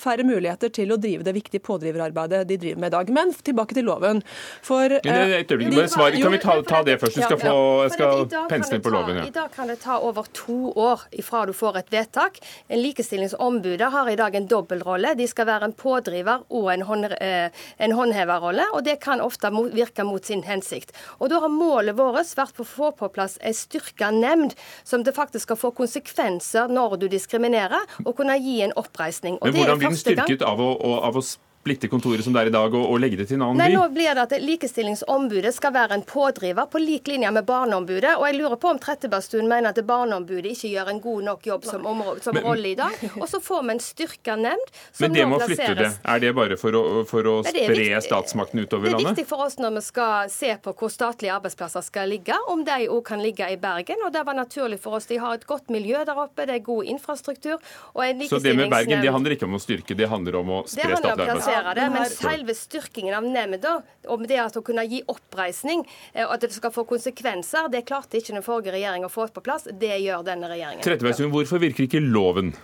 Færre 0.00 0.26
muligheter 0.26 0.68
til 0.76 0.92
å 0.92 0.98
drive 1.00 1.24
det 1.24 1.32
viktige 1.32 1.64
pådriverarbeidet 1.64 2.42
de 2.48 2.58
driver 2.60 2.82
med 2.82 2.92
i 2.92 2.94
dag. 2.98 3.12
Men 3.16 3.32
tilbake 3.32 3.78
til 3.78 3.88
loven. 3.88 4.20
For, 4.66 4.84
uh, 4.84 5.00
et 5.38 5.48
øyeblikk, 5.48 5.88
svar. 5.92 6.12
Kan 6.12 6.36
vi 6.36 6.40
ta, 6.42 6.58
ta 6.68 6.82
det 6.84 6.98
først? 7.00 7.16
Du 7.16 7.24
skal, 7.24 7.40
få, 7.40 7.54
jeg 7.86 7.94
skal 7.96 8.26
pensle 8.52 8.80
på 8.84 8.92
loven. 8.92 9.22
Ja. 9.22 9.24
I 9.30 9.34
dag 9.38 9.56
kan 9.56 9.72
det 9.72 9.78
ta 9.86 9.96
over 10.04 10.28
to 10.36 10.74
år 10.76 11.06
ifra 11.16 11.46
du 11.48 11.54
får 11.56 11.80
et 11.80 11.94
vedtak. 11.94 12.36
En 12.68 12.84
Likestillingsombudet 12.84 13.90
har 13.96 14.12
i 14.12 14.18
dag 14.20 14.36
en 14.36 14.50
dobbeltrolle. 14.50 15.14
De 15.16 15.28
skal 15.30 15.48
være 15.48 15.70
en 15.70 15.76
pådriver 15.76 16.44
og 16.52 16.68
en, 16.74 16.84
hånd, 16.84 17.08
en 17.16 17.96
håndheverrolle, 17.96 18.68
og 18.76 18.84
det 18.84 18.98
kan 19.00 19.24
ofte 19.24 19.48
virke 19.72 20.04
mot 20.04 20.24
sin 20.24 20.44
hensikt. 20.44 20.92
Og 21.18 21.32
Da 21.32 21.40
har 21.40 21.52
målet 21.52 21.96
vårt 21.96 22.36
vært 22.36 22.60
å 22.60 22.66
få 22.66 22.92
på 22.98 23.08
plass 23.14 23.38
en 23.40 23.56
styrka 23.70 24.10
nemnd, 24.10 24.56
som 24.84 25.04
det 25.04 25.14
faktisk 25.14 25.48
skal 25.48 25.60
få 25.60 25.70
konsekvenser 25.76 26.70
når 26.70 26.98
du 27.00 27.06
diskriminerer, 27.10 27.86
og 28.04 28.16
kunne 28.18 28.36
gi 28.42 28.60
en 28.66 28.74
oppreisning. 28.76 29.38
Og 29.40 29.50
Men 29.50 29.56
Hvordan 29.56 29.78
blir 29.78 29.88
den 29.88 30.02
styrket 30.02 30.42
av 30.42 30.60
å, 30.60 30.74
av 31.06 31.16
å 31.16 31.22
splitte 31.60 31.88
kontoret 31.92 32.24
som 32.24 32.32
det 32.32 32.40
er 32.40 32.48
i 32.48 32.52
dag, 32.54 32.72
og, 32.74 32.86
og 32.88 33.00
legge 33.02 33.18
det 33.20 33.26
til 33.28 33.36
en 33.36 33.42
annen 33.50 33.58
Nei, 33.60 33.66
by? 33.68 33.74
nå 33.76 33.82
blir 33.92 34.14
det 34.16 34.22
at 34.22 34.32
Likestillingsombudet 34.40 35.52
skal 35.52 35.74
være 35.74 35.98
en 35.98 36.04
pådriver 36.08 36.68
på 36.72 36.80
lik 36.80 37.10
linje 37.10 37.28
med 37.36 37.44
Barneombudet. 37.44 38.14
Og 38.16 38.24
jeg 38.30 38.38
lurer 38.38 38.56
på 38.62 38.70
om 38.72 38.78
Trettebergstuen 38.80 39.48
mener 39.50 39.74
at 39.74 39.80
Barneombudet 39.84 40.54
ikke 40.54 40.70
gjør 40.72 40.88
en 40.94 41.00
god 41.04 41.26
nok 41.26 41.44
jobb 41.50 41.66
som, 41.68 41.84
område, 41.86 42.22
som 42.24 42.34
Men- 42.34 42.46
rolle 42.48 42.70
i 42.72 42.74
dag. 42.78 42.96
Og 43.20 43.28
så 43.28 43.42
får 43.44 43.66
vi 43.66 43.74
en 43.74 43.82
styrka 43.84 44.36
nemnd 44.40 44.72
som 44.72 45.04
Men 45.04 45.12
det 45.18 45.26
nå 45.26 45.34
må 45.34 45.40
flytte 45.44 45.74
det. 45.82 45.90
Er 46.14 46.22
det 46.24 46.30
bare 46.38 46.56
for 46.56 46.78
å, 46.80 46.82
for 47.10 47.28
å 47.28 47.36
spre 47.44 47.66
viktig- 47.68 48.00
statsmakten 48.08 48.64
utover 48.64 48.94
landet? 48.94 49.04
Det 49.04 49.10
er 49.10 49.14
viktig 49.20 49.26
for 49.28 49.44
oss 49.44 49.58
når 49.60 49.76
vi 49.76 49.84
skal 49.90 50.32
se 50.32 50.54
på 50.64 50.74
hvor 50.80 50.94
statlige 50.96 51.36
arbeidsplasser 51.36 51.84
skal 51.84 52.08
ligge, 52.08 52.40
om 52.48 52.64
de 52.64 52.88
òg 52.88 53.04
kan 53.04 53.20
ligge 53.20 53.44
i 53.52 53.60
Bergen. 53.60 54.00
Og 54.08 54.14
det 54.16 54.24
var 54.24 54.38
naturlig 54.40 54.80
for 54.80 54.96
oss. 54.96 55.10
De 55.12 55.20
har 55.20 55.36
et 55.36 55.44
godt 55.44 55.68
miljø 55.68 56.00
der 56.08 56.16
oppe, 56.24 56.48
det 56.48 56.56
er 56.56 56.64
god 56.64 56.88
infrastruktur. 56.88 57.60
Og 57.92 58.02
en 58.06 58.24
Så 58.32 58.40
det 58.40 58.56
med 58.56 58.72
Bergen 58.72 59.04
det 59.04 59.12
handler 59.12 59.36
ikke 59.36 59.44
om 59.44 59.60
å 59.60 59.62
styrke, 59.62 59.92
det 59.96 60.08
handler 60.08 60.40
om 60.40 60.56
å 60.56 60.60
spre 60.64 60.96
statlige 60.96 61.12
arbeidsplasser. 61.12 61.49
Plassere 61.50 61.74
det, 61.74 61.86
men 61.94 62.06
selve 62.10 62.54
styrkingen 62.54 63.14
av 63.14 63.26
nemnda, 63.26 63.74
om 64.08 64.26
det 64.26 64.40
at 64.42 64.56
å 64.56 64.64
kunne 64.64 64.84
gi 64.88 65.02
oppreisning, 65.10 65.84
eh, 66.12 66.24
og 66.26 66.36
at 66.36 66.46
det 66.46 66.52
skal 66.54 66.72
få 66.74 66.86
konsekvenser, 66.88 67.70
det 67.72 67.84
klarte 67.88 68.20
ikke 68.20 68.36
den 68.36 68.46
forrige 68.46 68.74
regjeringen 68.76 69.10
å 69.10 69.12
få 69.12 69.28
på 69.34 69.44
plass. 69.44 69.68
Det 69.70 69.96
gjør 70.00 70.24
denne 70.26 70.50
regjeringen. 70.50 70.84
Trettebergstuen, 70.86 71.32
hvorfor 71.34 71.62
virker 71.62 71.86
ikke 71.86 72.02
loven? 72.02 72.54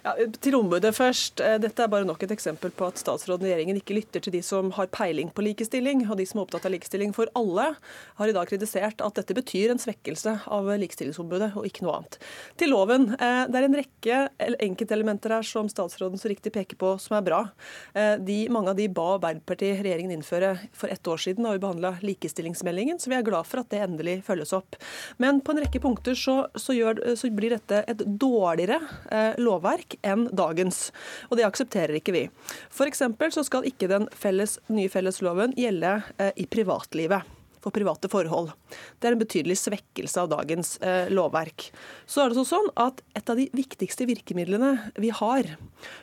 Ja, 0.00 0.14
til 0.40 0.54
ombudet 0.56 0.94
først. 0.96 1.40
Eh, 1.44 1.58
Dette 1.60 1.82
er 1.84 1.90
bare 1.92 2.06
nok 2.08 2.22
et 2.24 2.30
eksempel 2.32 2.70
på 2.72 2.86
at 2.88 2.96
statsråden 3.00 3.44
og 3.44 3.50
regjeringen 3.50 3.76
ikke 3.76 3.96
lytter 3.98 4.22
til 4.24 4.32
de 4.32 4.40
som 4.44 4.70
har 4.72 4.88
peiling 4.88 5.28
på 5.36 5.44
likestilling, 5.44 6.06
og 6.08 6.16
de 6.16 6.24
som 6.28 6.40
er 6.40 6.46
opptatt 6.46 6.64
av 6.64 6.72
likestilling. 6.72 7.12
For 7.16 7.28
alle 7.36 7.66
har 8.16 8.30
i 8.30 8.32
dag 8.32 8.48
kritisert 8.48 9.04
at 9.04 9.18
dette 9.20 9.36
betyr 9.36 9.74
en 9.74 9.82
svekkelse 9.82 10.38
av 10.48 10.70
Likestillingsombudet, 10.80 11.50
og 11.58 11.66
ikke 11.68 11.84
noe 11.84 11.98
annet. 11.98 12.16
Til 12.56 12.72
loven. 12.72 13.10
eh, 13.20 13.46
Det 13.50 13.56
er 13.60 13.64
en 13.64 13.74
rekke 13.76 14.30
el- 14.40 14.56
enkeltelementer 14.60 15.30
her 15.36 15.42
som 15.42 15.68
statsråden 15.68 16.16
så 16.18 16.30
riktig 16.30 16.52
peker 16.52 16.76
på, 16.76 16.98
som 17.00 17.16
er 17.18 17.22
bra. 17.22 17.50
Eh, 17.94 18.16
De, 18.16 18.48
mange 18.48 18.70
av 18.70 18.76
de 18.76 18.88
ba 18.88 19.18
Arbeiderpartiet 19.18 19.82
regjeringen 19.82 20.12
innføre 20.16 20.58
for 20.72 20.88
ett 20.88 21.02
år 21.06 21.16
siden 21.18 21.44
da 21.44 21.52
vi 21.52 21.58
behandla 21.58 21.98
likestillingsmeldingen, 22.02 22.98
så 22.98 23.08
vi 23.10 23.16
er 23.16 23.22
glad 23.22 23.46
for 23.46 23.60
at 23.60 23.68
det 23.68 23.80
endelig 23.82 24.22
følges 24.24 24.52
opp. 24.56 24.76
Men 25.18 25.40
på 25.40 25.50
en 25.52 25.58
rekke 25.64 25.80
punkter 25.80 26.14
så, 26.14 26.46
så, 26.56 26.72
gjør, 26.72 27.16
så 27.16 27.30
blir 27.34 27.50
dette 27.50 27.84
et 27.86 27.98
dårligere 27.98 28.80
eh, 29.10 29.34
lovverk 29.90 29.98
enn 30.02 30.28
dagens. 30.32 30.92
Og 31.30 31.38
det 31.38 31.46
aksepterer 31.46 31.98
ikke 31.98 32.12
vi. 32.12 32.30
F.eks. 32.70 33.02
så 33.34 33.44
skal 33.44 33.64
ikke 33.66 33.88
den 33.88 34.08
felles, 34.12 34.58
nye 34.68 34.88
fellesloven 34.88 35.54
gjelde 35.56 36.02
eh, 36.18 36.32
i 36.36 36.46
privatlivet. 36.46 37.22
For 37.60 37.74
private 37.74 38.08
forhold. 38.08 38.52
Det 39.00 39.08
er 39.08 39.16
en 39.16 39.20
betydelig 39.20 39.58
svekkelse 39.60 40.22
av 40.22 40.30
dagens 40.32 40.76
eh, 40.80 41.10
lovverk. 41.12 41.68
Så 42.08 42.24
er 42.24 42.32
det 42.32 42.46
sånn 42.48 42.70
at 42.80 43.02
Et 43.16 43.30
av 43.30 43.36
de 43.36 43.48
viktigste 43.52 44.06
virkemidlene 44.06 44.92
vi 45.00 45.10
har 45.12 45.46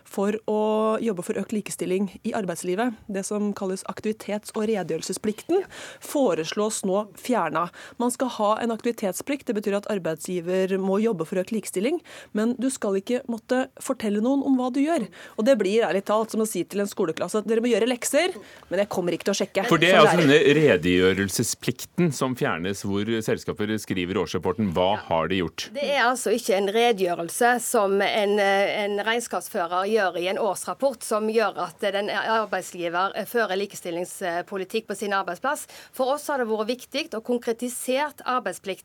for 0.05 0.35
å 0.49 0.97
jobbe 1.01 1.23
for 1.25 1.39
økt 1.39 1.53
likestilling 1.55 2.09
i 2.27 2.33
arbeidslivet, 2.35 2.97
det 3.07 3.23
som 3.25 3.53
kalles 3.57 3.83
aktivitets- 3.89 4.53
og 4.55 4.67
redegjørelsesplikten, 4.69 5.63
foreslås 6.03 6.83
nå 6.87 7.05
fjerna. 7.17 7.67
Man 8.01 8.13
skal 8.13 8.31
ha 8.37 8.49
en 8.61 8.73
aktivitetsplikt. 8.75 9.47
Det 9.47 9.55
betyr 9.57 9.79
at 9.79 9.89
arbeidsgiver 9.91 10.75
må 10.81 10.99
jobbe 11.03 11.25
for 11.27 11.41
økt 11.41 11.53
likestilling, 11.55 12.01
men 12.37 12.55
du 12.61 12.69
skal 12.73 12.99
ikke 12.99 13.23
måtte 13.31 13.65
fortelle 13.83 14.21
noen 14.23 14.43
om 14.45 14.59
hva 14.59 14.69
du 14.73 14.81
gjør. 14.83 15.07
Og 15.37 15.47
det 15.47 15.57
blir 15.59 15.87
ærlig 15.87 16.05
talt 16.07 16.35
som 16.35 16.43
å 16.43 16.49
si 16.49 16.63
til 16.67 16.83
en 16.83 16.91
skoleklasse 16.91 17.41
at 17.41 17.49
dere 17.49 17.63
må 17.63 17.71
gjøre 17.71 17.89
lekser, 17.89 18.35
men 18.69 18.83
jeg 18.83 18.91
kommer 18.93 19.15
ikke 19.15 19.29
til 19.31 19.35
å 19.35 19.39
sjekke. 19.41 19.67
For 19.71 19.81
det 19.81 19.93
er 19.93 20.03
altså 20.03 20.21
denne 20.21 20.37
denne 20.37 21.45
redegjørelsesplikten 21.47 22.11
som 22.11 22.35
fjernes, 22.35 22.83
hvor 22.83 23.05
selskaper 23.23 23.77
skriver 23.79 24.15
i 24.15 24.19
årsrapporten 24.19 24.71
hva 24.73 24.97
har 25.07 25.27
de 25.29 25.39
gjort? 25.41 25.69
Det 25.73 25.85
er 25.85 26.05
altså 26.05 26.31
ikke 26.35 26.57
en 26.57 26.69
redegjørelse 26.69 27.59
som 27.61 28.01
en, 28.01 28.39
eh, 28.39 28.83
en 28.83 28.99
regnskapsfører 28.99 29.87
gjør 29.87 30.17
i 30.19 30.27
en 30.27 30.37
årsrapport, 30.37 31.03
som 31.03 31.27
gjør 31.29 31.57
at 31.57 31.79
den 31.79 32.09
arbeidsgiver 32.09 33.13
fører 33.25 33.57
likestillingspolitikk 33.57 34.87
på 34.87 34.95
sin 34.95 35.13
arbeidsplass. 35.13 35.67
For 35.93 36.13
oss 36.13 36.27
har 36.27 36.39
det 36.39 36.47
vært 36.47 36.67
viktig 36.67 37.09
å 37.15 37.23
konkretisere 37.23 38.13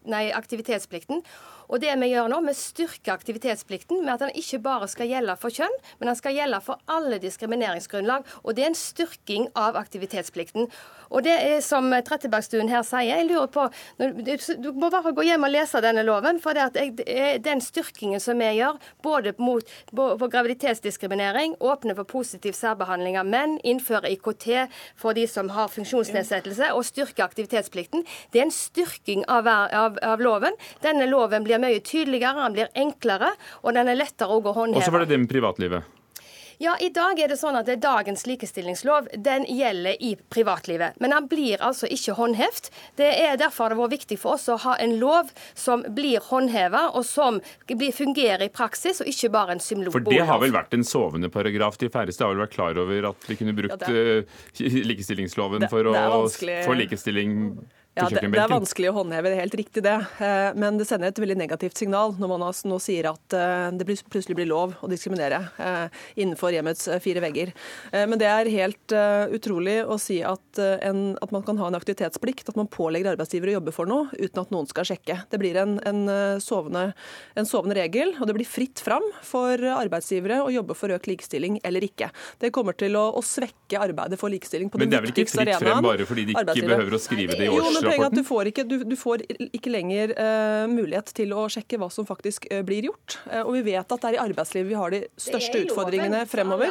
nei, 0.06 0.30
aktivitetsplikten. 0.32 1.22
Og 1.72 1.80
det 1.80 1.92
vi 2.02 2.10
gjør 2.12 2.28
nå, 2.28 2.42
vi 2.44 2.54
styrker 2.56 3.14
aktivitetsplikten 3.14 4.02
med 4.04 4.14
at 4.14 4.26
den 4.26 4.34
ikke 4.36 4.60
bare 4.62 4.88
skal 4.92 5.08
gjelde 5.08 5.36
for 5.40 5.54
kjønn, 5.54 5.78
men 5.98 6.10
den 6.10 6.18
skal 6.18 6.36
gjelde 6.36 6.60
for 6.64 6.82
alle 6.92 7.16
diskrimineringsgrunnlag. 7.22 8.26
Og 8.44 8.56
det 8.56 8.66
er 8.66 8.72
en 8.72 8.76
styrking 8.76 9.48
av 9.56 9.78
aktivitetsplikten. 9.80 10.68
Og 11.12 11.24
det 11.24 11.32
er 11.32 11.60
som 11.64 11.88
Trettebergstuen 12.04 12.70
her 12.72 12.84
sier, 12.86 13.08
jeg 13.12 13.28
lurer 13.28 13.48
på 13.52 13.66
Du 14.62 14.68
må 14.76 14.88
bare 14.92 15.12
gå 15.16 15.24
hjem 15.26 15.46
og 15.46 15.52
lese 15.52 15.80
denne 15.84 16.04
loven. 16.04 16.40
For 16.42 16.56
det 16.56 16.68
at 16.70 17.42
den 17.44 17.64
styrkingen 17.64 18.20
som 18.20 18.40
vi 18.40 18.50
gjør, 18.58 18.78
både 19.04 19.34
mot 19.40 19.72
på 19.92 20.28
graviditetsdiskriminering, 20.32 21.56
åpne 21.60 21.96
for 21.96 22.08
positiv 22.08 22.56
særbehandling 22.56 23.16
av 23.20 23.28
menn, 23.28 23.58
innføre 23.64 24.12
IKT 24.12 24.48
for 24.98 25.16
de 25.16 25.26
som 25.28 25.50
har 25.56 25.72
funksjonsnedsettelse, 25.72 26.72
og 26.76 26.84
styrke 26.88 27.24
aktivitetsplikten, 27.24 28.04
det 28.32 28.42
er 28.42 28.48
en 28.48 28.54
styrking 28.54 29.24
av, 29.30 29.48
av, 29.48 30.00
av 30.04 30.20
loven. 30.20 30.56
Denne 30.84 31.08
loven 31.08 31.44
blir 31.46 31.61
mye 31.62 31.80
tydeligere, 31.86 32.44
den 32.44 32.58
blir 32.58 32.70
enklere, 32.86 33.32
og 33.62 33.74
den 33.78 33.90
er 33.92 33.98
lettere 33.98 34.38
å 34.38 34.42
håndheve. 34.52 34.82
Og 34.82 34.86
så 34.86 34.94
var 34.94 35.04
det 35.04 35.14
det 35.14 35.20
med 35.24 35.32
privatlivet. 35.32 35.98
Ja, 36.62 36.76
I 36.80 36.88
dag 36.94 37.18
er 37.18 37.26
det 37.32 37.36
sånn 37.40 37.56
at 37.58 37.66
det 37.66 37.72
er 37.74 37.80
dagens 37.82 38.22
likestillingslov 38.28 39.08
den 39.18 39.42
gjelder 39.50 39.96
i 39.98 40.12
privatlivet. 40.30 40.94
Men 41.02 41.10
den 41.10 41.26
blir 41.26 41.58
altså 41.58 41.88
ikke 41.90 42.14
håndhevet. 42.14 42.68
Det 43.00 43.08
er 43.18 43.34
Derfor 43.40 43.64
har 43.64 43.74
det 43.74 43.78
vært 43.80 43.94
viktig 43.96 44.18
for 44.22 44.36
oss 44.36 44.46
å 44.52 44.60
ha 44.62 44.76
en 44.78 44.94
lov 45.00 45.32
som 45.58 45.82
blir 45.96 46.22
håndhevet, 46.22 46.94
og 46.94 47.02
som 47.08 47.40
fungerer 47.66 48.46
i 48.46 48.52
praksis, 48.54 49.02
og 49.02 49.10
ikke 49.10 49.32
bare 49.34 49.56
en 49.56 49.64
symbol. 49.64 49.90
For 49.96 50.06
det 50.06 50.22
har 50.28 50.38
vel 50.38 50.54
vært 50.54 50.76
en 50.78 50.86
sovende 50.86 51.32
paragraf. 51.34 51.80
De 51.82 51.90
færreste 51.90 52.22
har 52.22 52.30
vel 52.30 52.44
vært 52.44 52.54
klar 52.54 52.78
over 52.78 53.10
at 53.10 53.26
vi 53.26 53.40
kunne 53.42 53.56
brukt 53.58 53.74
Ja, 53.74 53.90
det 53.90 54.22
eh, 54.62 54.80
likestillingsloven 54.92 55.66
for 55.72 55.90
å 55.90 55.96
det 55.98 56.06
er 56.52 56.66
få 56.68 56.78
likestilling 56.78 57.38
Ja, 57.92 58.06
det, 58.08 58.22
det 58.24 58.40
er 58.40 58.48
vanskelig 58.48 58.88
å 58.88 58.94
håndheve, 58.96 59.28
det 59.28 59.36
er 59.36 59.42
helt 59.44 59.56
riktig 59.58 59.82
det. 59.84 59.98
Eh, 60.24 60.54
Men 60.56 60.78
det 60.80 60.86
sender 60.88 61.10
et 61.10 61.18
veldig 61.20 61.36
negativt 61.36 61.76
signal 61.76 62.14
når 62.16 62.30
man 62.30 62.44
altså 62.46 62.70
nå 62.70 62.78
sier 62.80 63.10
at 63.10 63.36
eh, 63.36 63.66
det 63.76 63.84
plutselig 63.84 64.36
blir 64.38 64.48
lov 64.48 64.72
å 64.80 64.88
diskriminere 64.88 65.42
eh, 65.60 65.98
innenfor 66.16 66.56
hjemmets 66.56 66.88
fire 67.04 67.20
vegger. 67.20 67.52
Men 67.92 68.16
det 68.20 68.28
er 68.28 68.48
helt 68.52 68.94
utrolig 69.34 69.74
å 69.84 69.98
si 70.00 70.18
at, 70.24 70.58
en, 70.58 71.02
at 71.22 71.32
man 71.34 71.44
kan 71.44 71.58
ha 71.60 71.68
en 71.68 71.76
aktivitetsplikt, 71.76 72.48
at 72.48 72.56
man 72.58 72.68
pålegger 72.72 73.12
arbeidsgiver 73.12 73.50
å 73.50 73.56
jobbe 73.58 73.74
for 73.76 73.90
noe 73.90 74.08
uten 74.16 74.40
at 74.40 74.52
noen 74.54 74.68
skal 74.70 74.86
sjekke. 74.88 75.18
Det 75.30 75.40
blir 75.40 75.58
en, 75.60 75.76
en, 75.88 76.00
sovende, 76.42 76.84
en 77.38 77.48
sovende 77.48 77.76
regel, 77.76 78.14
og 78.18 78.28
det 78.28 78.36
blir 78.38 78.48
fritt 78.48 78.80
fram 78.82 79.04
for 79.26 79.60
arbeidsgivere 79.74 80.40
å 80.46 80.50
jobbe 80.54 80.76
for 80.78 80.94
økt 80.96 81.10
likestilling 81.10 81.60
eller 81.66 81.84
ikke. 81.86 82.08
Det 82.42 82.52
kommer 82.54 82.76
til 82.78 82.96
å, 83.00 83.04
å 83.18 83.24
svekke 83.24 83.80
arbeidet 83.82 84.20
for 84.20 84.32
likestilling 84.32 84.72
på 84.72 84.80
Men 84.80 84.92
det 84.92 85.00
er 85.00 85.06
vel 85.06 85.14
ikke 85.14 85.28
fritt 85.34 85.54
frem 85.60 85.84
bare 85.84 86.08
fordi 86.08 86.28
de 86.30 86.38
ikke 86.38 86.68
behøver 86.72 86.98
å 86.98 87.02
skrive 87.02 87.38
det 87.38 87.48
i 87.48 87.52
Jo, 87.52 87.68
men 87.76 87.81
poenget 87.84 88.06
at 88.08 88.16
du 88.16 88.24
får 88.26 88.50
ikke, 88.50 88.64
du, 88.68 88.76
du 88.88 88.94
får 88.98 89.24
ikke 89.48 89.72
lenger 89.72 90.12
uh, 90.16 90.64
mulighet 90.70 91.12
til 91.16 91.32
å 91.36 91.46
sjekke 91.52 91.78
hva 91.80 91.88
som 91.92 92.06
faktisk 92.08 92.46
uh, 92.52 92.60
blir 92.66 92.88
gjort. 92.88 93.18
Uh, 93.26 93.42
og 93.42 93.52
vi 93.58 93.62
vet 93.72 93.94
at 93.96 94.04
det 94.04 94.10
er 94.10 94.18
i 94.18 94.20
arbeidslivet 94.22 94.68
vi 94.70 94.78
har 94.78 94.94
de 94.94 95.02
største 95.20 95.62
utfordringene 95.66 96.22
fremover. 96.30 96.70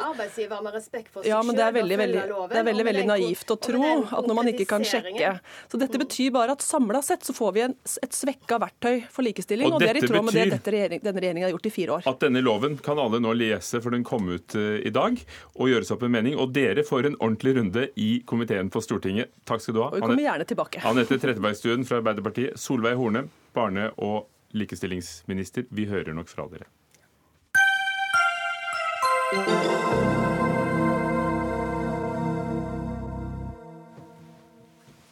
Ja, 1.28 1.42
men 1.46 1.58
det 1.58 1.66
er 1.66 1.76
veldig, 1.76 2.00
veldig, 2.04 2.24
det 2.52 2.62
er 2.62 2.68
veldig, 2.68 2.88
veldig 2.90 3.06
naivt 3.10 3.54
å 3.54 3.60
tro 3.62 3.84
at 4.02 4.30
når 4.30 4.40
man 4.42 4.52
ikke 4.54 4.68
kan 4.70 4.86
sjekke. 4.88 5.34
Så 5.72 5.80
dette 5.82 6.02
betyr 6.02 6.34
bare 6.36 6.56
at 6.58 6.66
samla 6.66 7.04
sett 7.06 7.28
så 7.28 7.36
får 7.36 7.56
vi 7.58 7.66
en, 7.68 7.76
et 8.06 8.16
svekka 8.16 8.60
verktøy 8.62 9.06
for 9.12 9.26
likestilling, 9.28 9.70
Og 9.70 9.78
og, 9.78 9.84
det 9.84 9.92
er 9.92 10.02
i 10.02 10.06
tråd 10.08 10.28
med 10.28 10.38
det 10.38 10.48
dette 10.56 10.76
regjering, 10.76 11.04
denne 11.04 11.24
regjeringen 11.24 11.48
har 11.48 11.56
gjort 11.56 11.70
i 11.70 11.74
fire 11.74 11.98
år. 11.98 12.08
At 12.12 12.24
denne 12.24 12.44
loven 12.44 12.78
kan 12.84 13.00
alle 13.02 13.22
nå 13.24 13.34
lese, 13.38 13.82
for 13.84 13.94
den 13.94 14.06
kom 14.08 14.30
ut 14.32 14.56
i 14.58 14.92
dag, 14.94 15.20
og 15.58 15.72
gjøre 15.72 15.88
seg 15.88 15.98
opp 15.98 16.06
en 16.08 16.16
mening. 16.16 16.38
Og 16.42 16.54
dere 16.56 16.86
får 16.88 17.12
en 17.12 17.18
ordentlig 17.20 17.56
runde 17.58 17.88
i 18.02 18.10
komiteen 18.28 18.72
på 18.74 18.82
Stortinget. 18.84 19.32
Takk 19.48 19.64
skal 19.64 19.78
du 19.78 19.82
ha. 19.84 19.90
Og 19.92 20.00
vi 20.00 20.06
kommer 20.06 20.26
gjerne 20.26 20.48
tilbake. 20.50 20.82
Anette 21.02 21.18
Trettebergstuen 21.18 21.82
fra 21.82 21.98
Arbeiderpartiet, 21.98 22.60
Solveig 22.62 22.94
Horne, 22.94 23.24
barne- 23.58 23.88
og 23.98 24.28
likestillingsminister. 24.54 25.66
Vi 25.74 25.88
hører 25.90 26.14
nok 26.14 26.30
fra 26.30 26.46
dere. 26.52 26.68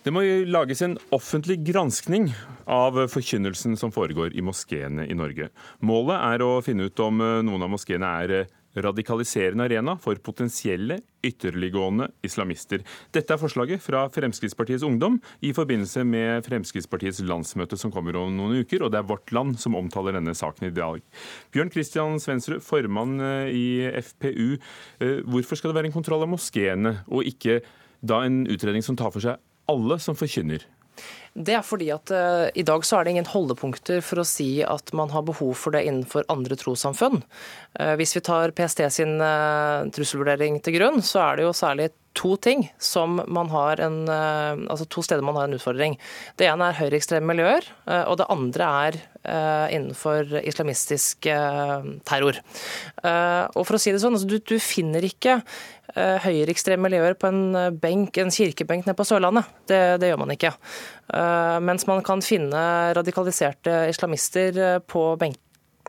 Det 0.05 0.13
må 0.13 0.21
lages 0.45 0.85
en 0.85 0.93
offentlig 1.09 1.57
granskning 1.65 2.29
av 2.69 3.07
forkynnelsen 3.09 3.73
som 3.73 3.89
foregår 3.89 4.37
i 4.37 4.45
moskeene 4.45 5.09
i 5.09 5.17
Norge. 5.17 5.49
Målet 5.81 6.21
er 6.21 6.45
å 6.45 6.61
finne 6.61 6.85
ut 6.85 7.01
om 7.01 7.17
eh, 7.17 7.41
noen 7.41 7.65
av 7.65 7.73
moskeene 7.73 8.13
er 8.21 8.35
eh, 8.43 8.53
radikaliserende 8.75 9.65
arena 9.65 9.95
for 9.99 10.19
potensielle 10.23 10.99
ytterliggående 11.25 12.09
islamister. 12.23 12.83
Dette 13.11 13.33
er 13.33 13.41
forslaget 13.41 13.81
fra 13.83 14.05
Fremskrittspartiets 14.13 14.85
Ungdom 14.87 15.17
i 15.41 15.51
forbindelse 15.55 16.05
med 16.07 16.45
Fremskrittspartiets 16.47 17.21
landsmøte 17.27 17.79
som 17.79 17.91
kommer 17.91 18.15
om 18.19 18.35
noen 18.37 18.61
uker, 18.63 18.85
og 18.85 18.93
det 18.93 19.01
er 19.01 19.09
Vårt 19.09 19.33
Land 19.35 19.57
som 19.59 19.77
omtaler 19.79 20.15
denne 20.15 20.35
saken 20.37 20.69
i 20.69 20.73
dag. 20.75 21.03
Bjørn 21.53 21.73
Kristian 21.73 22.19
Svendsrud, 22.21 22.63
formann 22.63 23.19
eh, 23.19 23.51
i 23.51 23.67
FPU. 23.99 24.57
eh, 25.01 25.19
Hvorfor 25.27 25.59
skal 25.59 25.73
det 25.73 25.79
være 25.81 25.91
en 25.91 25.97
kontroll 25.99 26.23
av 26.23 26.31
moskeene, 26.31 26.99
og 27.09 27.27
ikke 27.27 27.61
da 27.99 28.23
en 28.23 28.45
utredning 28.47 28.85
som 28.85 28.95
tar 28.99 29.11
for 29.11 29.23
seg 29.23 29.41
alle 29.69 29.99
som 30.01 30.17
forkynner? 30.17 30.63
Det 31.39 31.55
er 31.55 31.63
fordi 31.65 31.87
at 31.93 32.11
uh, 32.11 32.49
i 32.57 32.65
dag 32.67 32.83
så 32.85 32.99
er 32.99 33.05
det 33.05 33.13
ingen 33.13 33.29
holdepunkter 33.29 34.01
for 34.05 34.21
å 34.21 34.27
si 34.27 34.59
at 34.65 34.91
man 34.97 35.11
har 35.13 35.27
behov 35.27 35.53
for 35.59 35.75
det 35.75 35.85
innenfor 35.87 36.25
andre 36.31 36.57
trossamfunn. 36.59 37.21
Uh, 37.79 37.93
hvis 37.99 38.15
vi 38.17 38.23
tar 38.25 38.53
PST 38.57 38.83
sin 38.91 39.19
uh, 39.21 39.87
trusselvurdering 39.95 40.59
til 40.65 40.79
grunn, 40.79 41.03
så 41.05 41.23
er 41.27 41.39
det 41.39 41.47
jo 41.47 41.55
særlig 41.55 41.91
to 42.17 42.33
ting 42.41 42.65
som 42.81 43.21
man 43.31 43.51
har 43.53 43.79
en, 43.85 43.99
altså 44.09 44.83
to 44.91 45.03
steder 45.05 45.23
man 45.23 45.37
har 45.37 45.45
en 45.47 45.53
utfordring. 45.55 45.93
Det 46.41 46.49
ene 46.49 46.67
er 46.67 46.79
høyreekstreme 46.81 47.29
miljøer, 47.29 47.67
og 48.09 48.17
det 48.19 48.27
andre 48.33 48.69
er 48.89 48.97
innenfor 49.29 50.39
islamistisk 50.41 51.27
terror. 52.07 52.39
Og 53.03 53.61
for 53.67 53.77
å 53.77 53.81
si 53.81 53.93
det 53.93 54.01
sånn, 54.01 54.15
altså, 54.17 54.29
du, 54.29 54.39
du 54.41 54.55
finner 54.63 55.05
ikke 55.05 55.39
Eh, 55.97 56.19
høyreekstreme 56.21 56.85
miljøer 56.85 57.15
på 57.17 57.29
en, 57.31 57.55
eh, 57.55 57.69
benk, 57.73 58.17
en 58.21 58.29
kirkebenk 58.29 58.85
nede 58.85 58.97
på 58.97 59.05
Sørlandet. 59.07 59.45
Det, 59.65 59.99
det, 60.01 60.11
gjør 60.11 60.21
man 60.21 60.33
ikke. 60.35 60.51
Eh, 61.13 61.59
mens 61.65 61.87
man 61.89 62.03
kan 62.05 62.21
finne 62.21 62.93
radikaliserte 62.93 63.87
islamister 63.89 64.83
på 64.85 65.17
benk, 65.17 65.39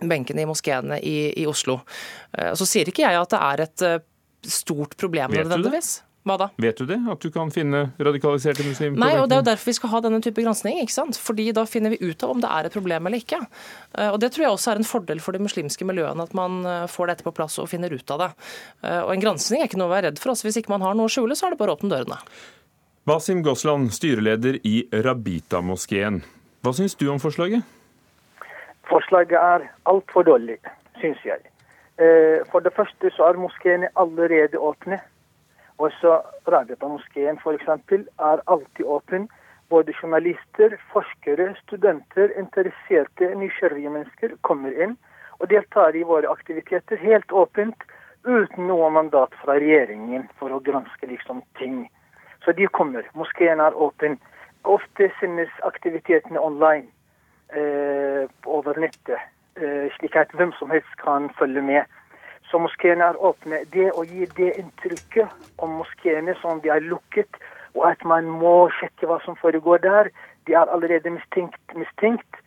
benkene 0.01 0.47
i 0.47 0.49
moskeene 0.49 1.01
i, 1.05 1.17
i, 1.37 1.45
Oslo. 1.47 1.83
Så 2.57 2.65
sier 2.65 2.89
ikke 2.89 3.05
jeg 3.05 3.19
at 3.19 3.35
det 3.35 3.41
er 3.45 3.63
et 3.67 3.83
stort 4.49 4.97
problem 4.97 5.35
nødvendigvis. 5.35 5.99
Hva 6.29 6.35
da? 6.37 6.51
Vet 6.61 6.77
du 6.77 6.85
det? 6.85 6.99
At 7.09 7.23
du 7.25 7.31
kan 7.33 7.49
finne 7.53 7.79
radikaliserte 7.97 8.65
muslimer? 8.67 8.99
Nei, 9.01 9.15
og 9.17 9.31
det 9.31 9.39
er 9.39 9.41
jo 9.41 9.47
derfor 9.47 9.71
vi 9.71 9.77
skal 9.79 9.91
ha 9.95 10.01
denne 10.05 10.19
type 10.21 10.43
gransking. 10.45 10.77
ikke 10.83 10.93
sant? 10.93 11.17
Fordi 11.17 11.47
da 11.57 11.65
finner 11.65 11.95
vi 11.95 12.11
ut 12.11 12.25
av 12.27 12.35
om 12.35 12.41
det 12.43 12.51
er 12.53 12.67
et 12.69 12.75
problem 12.77 13.07
eller 13.09 13.23
ikke. 13.23 13.39
Eh, 13.97 14.11
og 14.11 14.19
Det 14.21 14.29
tror 14.35 14.45
jeg 14.45 14.53
også 14.53 14.73
er 14.73 14.81
en 14.83 14.89
fordel 14.89 15.23
for 15.25 15.33
de 15.33 15.41
muslimske 15.41 15.87
miljøene, 15.89 16.27
at 16.29 16.35
man 16.37 16.59
eh, 16.69 16.87
får 16.93 17.09
dette 17.09 17.25
på 17.25 17.33
plass 17.33 17.57
og 17.59 17.71
finner 17.73 17.89
ut 17.89 18.13
av 18.13 18.21
det. 18.21 18.29
Eh, 18.85 19.01
og 19.01 19.15
En 19.15 19.23
gransking 19.23 19.63
er 19.63 19.71
ikke 19.71 19.81
noe 19.81 19.89
å 19.89 19.95
være 19.95 20.11
redd 20.11 20.21
for. 20.21 20.35
Altså, 20.35 20.45
hvis 20.45 20.61
ikke 20.61 20.75
man 20.75 20.85
har 20.85 20.99
noe 20.99 21.09
å 21.09 21.13
skjule, 21.13 21.37
så 21.39 21.49
er 21.49 21.55
det 21.55 21.61
bare 21.63 21.73
å 21.73 21.79
åpne 21.79 21.89
dørene. 21.95 22.19
Wasim 23.09 23.41
Gosland, 23.43 23.89
styreleder 23.97 24.59
i 24.69 24.83
Rabita-moskeen. 24.93 26.21
Hva 26.61 26.75
syns 26.77 26.99
du 27.01 27.07
om 27.09 27.23
forslaget? 27.23 27.65
Forslaget 28.91 29.41
er 29.41 29.65
altfor 29.89 30.29
dårlig, 30.29 30.59
syns 31.01 31.25
jeg. 31.25 31.41
For 32.53 32.65
det 32.65 32.73
første 32.77 33.11
så 33.17 33.27
er 33.29 33.41
moskeene 33.41 33.89
allerede 34.01 34.61
åpne. 34.61 35.01
Også 35.81 36.19
Rabiata-moskeen 36.53 37.39
f.eks. 37.41 37.69
er 38.21 38.43
alltid 38.47 38.85
åpen. 38.85 39.29
Både 39.71 39.95
journalister, 40.03 40.77
forskere, 40.93 41.55
studenter, 41.63 42.33
interesserte, 42.39 43.31
nysgjerrige 43.39 43.93
mennesker 43.95 44.35
kommer 44.43 44.75
inn 44.75 44.97
og 45.41 45.49
deltar 45.49 45.97
i 45.97 46.03
våre 46.05 46.29
aktiviteter 46.29 47.01
helt 47.01 47.33
åpent, 47.33 47.87
uten 48.29 48.67
noe 48.69 48.91
mandat 48.93 49.33
fra 49.41 49.57
regjeringen 49.57 50.27
for 50.37 50.53
å 50.53 50.61
granske 50.61 51.09
liksom 51.09 51.41
ting. 51.57 51.87
Så 52.45 52.53
de 52.53 52.69
kommer. 52.77 53.07
Moskeen 53.17 53.63
er 53.65 53.77
åpen. 53.77 54.19
Ofte 54.69 55.09
sendes 55.21 55.53
aktivitetene 55.65 56.41
online 56.41 56.91
eh, 57.57 58.29
over 58.45 58.77
nettet, 58.77 59.23
eh, 59.57 59.89
slik 59.97 60.19
at 60.21 60.37
hvem 60.37 60.53
som 60.59 60.73
helst 60.75 60.93
kan 61.01 61.31
følge 61.41 61.65
med. 61.65 62.00
Så 62.51 62.59
moskeene 62.59 63.07
er 63.13 63.19
åpne. 63.23 63.63
Det 63.73 63.91
å 63.95 64.05
gi 64.05 64.27
det 64.37 64.53
inntrykket 64.59 65.63
om 65.63 65.77
moskeene 65.79 66.35
som 66.41 66.61
de 66.65 66.73
er 66.75 66.83
lukket, 66.83 67.39
og 67.79 67.85
at 67.93 68.03
man 68.05 68.27
må 68.27 68.69
sjekke 68.81 69.07
hva 69.07 69.21
som 69.25 69.39
foregår 69.39 69.85
der, 69.85 70.11
de 70.49 70.57
er 70.59 70.73
allerede 70.75 71.13
mistenkt, 71.15 71.61
mistenkt. 71.79 72.41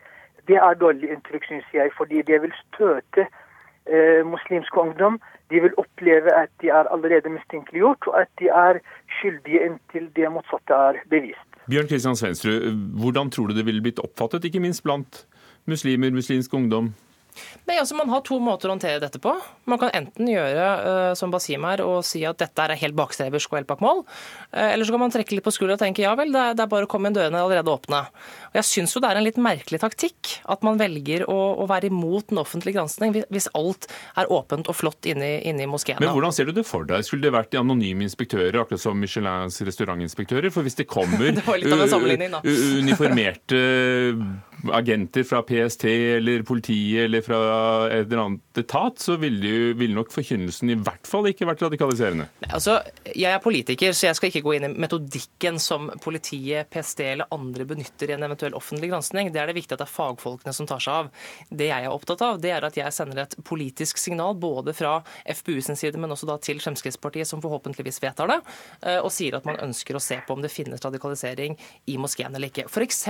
Det 0.48 0.58
er 0.60 0.76
dårlig 0.76 1.08
inntrykk, 1.14 1.46
syns 1.48 1.70
jeg, 1.72 1.92
fordi 1.96 2.20
det 2.28 2.42
vil 2.42 2.52
støte 2.66 3.24
eh, 3.24 4.20
muslimsk 4.28 4.76
ungdom. 4.76 5.16
De 5.48 5.62
vil 5.64 5.72
oppleve 5.80 6.34
at 6.36 6.52
de 6.60 6.68
er 6.68 6.90
allerede 6.92 7.32
mistenkeliggjort, 7.32 8.10
og 8.12 8.20
at 8.20 8.28
de 8.42 8.50
er 8.52 8.82
skyldige 9.18 9.64
inntil 9.70 10.10
det 10.16 10.28
motsatte 10.32 10.76
er 10.90 11.00
bevist. 11.08 11.48
Bjørn 11.70 11.88
Kristian 11.88 12.16
Svensrud, 12.16 12.68
hvordan 13.00 13.30
tror 13.32 13.48
du 13.48 13.56
det 13.56 13.64
ville 13.64 13.80
blitt 13.80 14.02
oppfattet, 14.04 14.44
ikke 14.44 14.60
minst 14.60 14.84
blant 14.84 15.24
muslimer, 15.64 16.12
muslimsk 16.12 16.52
ungdom, 16.54 16.92
Nei, 17.68 17.76
altså 17.80 17.96
Man 17.98 18.10
har 18.12 18.22
to 18.26 18.38
måter 18.42 18.70
å 18.70 18.74
håndtere 18.74 19.02
dette 19.02 19.20
på. 19.22 19.32
Man 19.70 19.80
kan 19.80 19.92
enten 19.96 20.28
gjøre 20.30 20.64
uh, 20.84 21.12
som 21.18 21.32
Basim 21.34 21.64
her 21.66 21.82
og 21.84 22.02
si 22.06 22.22
at 22.28 22.38
dette 22.40 22.64
er 22.64 22.76
helt 22.80 22.96
bakstreversk 22.98 23.52
og 23.52 23.60
helt 23.60 23.70
bak 23.70 23.82
mål. 23.84 24.04
Uh, 24.52 24.70
eller 24.70 24.86
så 24.86 24.94
kan 24.94 25.04
man 25.04 25.14
trekke 25.14 25.36
litt 25.36 25.46
på 25.46 25.54
skuldra 25.54 25.78
og 25.78 25.82
tenke 25.82 26.04
ja 26.04 26.14
vel, 26.18 26.32
det 26.34 26.40
er, 26.40 26.58
det 26.58 26.64
er 26.66 26.72
bare 26.72 26.88
å 26.88 26.90
komme 26.90 27.10
inn 27.10 27.16
dørene 27.16 27.42
allerede 27.42 27.72
åpne. 27.72 28.04
Og 28.52 28.60
Jeg 28.60 28.68
syns 28.70 28.94
jo 28.94 29.02
det 29.02 29.10
er 29.10 29.20
en 29.20 29.26
litt 29.26 29.40
merkelig 29.40 29.80
taktikk 29.82 30.36
at 30.50 30.64
man 30.66 30.78
velger 30.80 31.26
å, 31.30 31.38
å 31.62 31.68
være 31.70 31.90
imot 31.90 32.32
en 32.34 32.42
offentlig 32.44 32.76
gransking 32.76 33.14
hvis 33.32 33.50
alt 33.56 33.88
er 34.20 34.30
åpent 34.32 34.68
og 34.70 34.78
flott 34.78 35.08
inne, 35.10 35.36
inne 35.42 35.66
i 35.66 35.70
moskeene. 35.70 36.02
Men 36.04 36.14
hvordan 36.14 36.34
ser 36.36 36.48
du 36.48 36.54
det 36.56 36.66
for 36.68 36.86
deg? 36.88 37.04
Skulle 37.06 37.26
det 37.26 37.34
vært 37.34 37.52
de 37.54 37.60
anonyme 37.60 38.06
inspektører, 38.06 38.60
akkurat 38.62 38.82
som 38.82 38.98
Michelins 39.00 39.60
restaurantinspektører? 39.64 40.52
For 40.54 40.66
hvis 40.66 40.78
det 40.78 40.88
kommer 40.90 41.32
det 41.34 41.44
uniformerte 42.84 43.62
agenter 44.78 45.26
fra 45.28 45.42
PST 45.42 45.84
eller 45.84 46.42
politiet 46.46 47.04
eller 47.04 47.23
fra 47.24 47.38
et 47.88 48.06
eller 48.06 48.22
annet 48.24 48.60
etat, 48.60 49.00
så 49.02 49.16
ville, 49.20 49.72
vil 49.78 49.94
nok 49.96 50.12
forkynnelsen 50.14 50.72
i 50.72 50.78
hvert 50.78 51.08
fall 51.08 51.28
ikke 51.30 51.48
vært 51.48 51.64
radikaliserende. 51.66 52.28
Altså, 52.50 52.80
Jeg 53.14 53.32
er 53.32 53.42
politiker, 53.42 53.92
så 53.92 54.08
jeg 54.08 54.18
skal 54.18 54.30
ikke 54.30 54.44
gå 54.44 54.54
inn 54.56 54.66
i 54.68 54.72
metodikken 54.84 55.58
som 55.62 55.90
politiet, 56.04 56.68
PST 56.72 57.04
eller 57.06 57.30
andre 57.34 57.66
benytter 57.68 58.10
i 58.10 58.16
en 58.16 58.26
eventuell 58.26 58.56
offentlig 58.58 58.90
gransking. 58.92 59.30
Det 59.32 59.40
er 59.42 59.50
det 59.50 59.56
viktig 59.58 59.76
at 59.76 59.82
det 59.82 59.88
er 59.88 59.94
fagfolkene 59.94 60.54
som 60.56 60.68
tar 60.68 60.82
seg 60.82 61.04
av. 61.04 61.10
Det 61.50 61.68
jeg 61.70 61.86
er 61.86 61.92
opptatt 61.94 62.24
av, 62.24 62.40
det 62.42 62.52
er 62.54 62.66
at 62.66 62.78
jeg 62.78 62.94
sender 62.94 63.24
et 63.24 63.36
politisk 63.46 64.00
signal 64.00 64.36
både 64.40 64.74
fra 64.76 64.96
FPU 65.24 65.60
sin 65.64 65.78
side, 65.78 66.00
men 66.00 66.12
også 66.14 66.28
da 66.28 66.38
til 66.42 66.60
Fremskrittspartiet, 66.62 67.28
som 67.28 67.42
forhåpentligvis 67.44 68.00
vedtar 68.02 68.30
det, 68.30 68.40
eh, 68.82 69.00
og 69.00 69.12
sier 69.14 69.36
at 69.38 69.46
man 69.48 69.60
ønsker 69.62 69.96
å 69.96 70.02
se 70.02 70.20
på 70.24 70.36
om 70.36 70.42
det 70.44 70.52
finnes 70.52 70.82
radikalisering 70.84 71.58
i 71.90 71.98
moskeen 72.00 72.34
eller 72.34 72.50
ikke. 72.50 72.66
F.eks. 72.70 73.04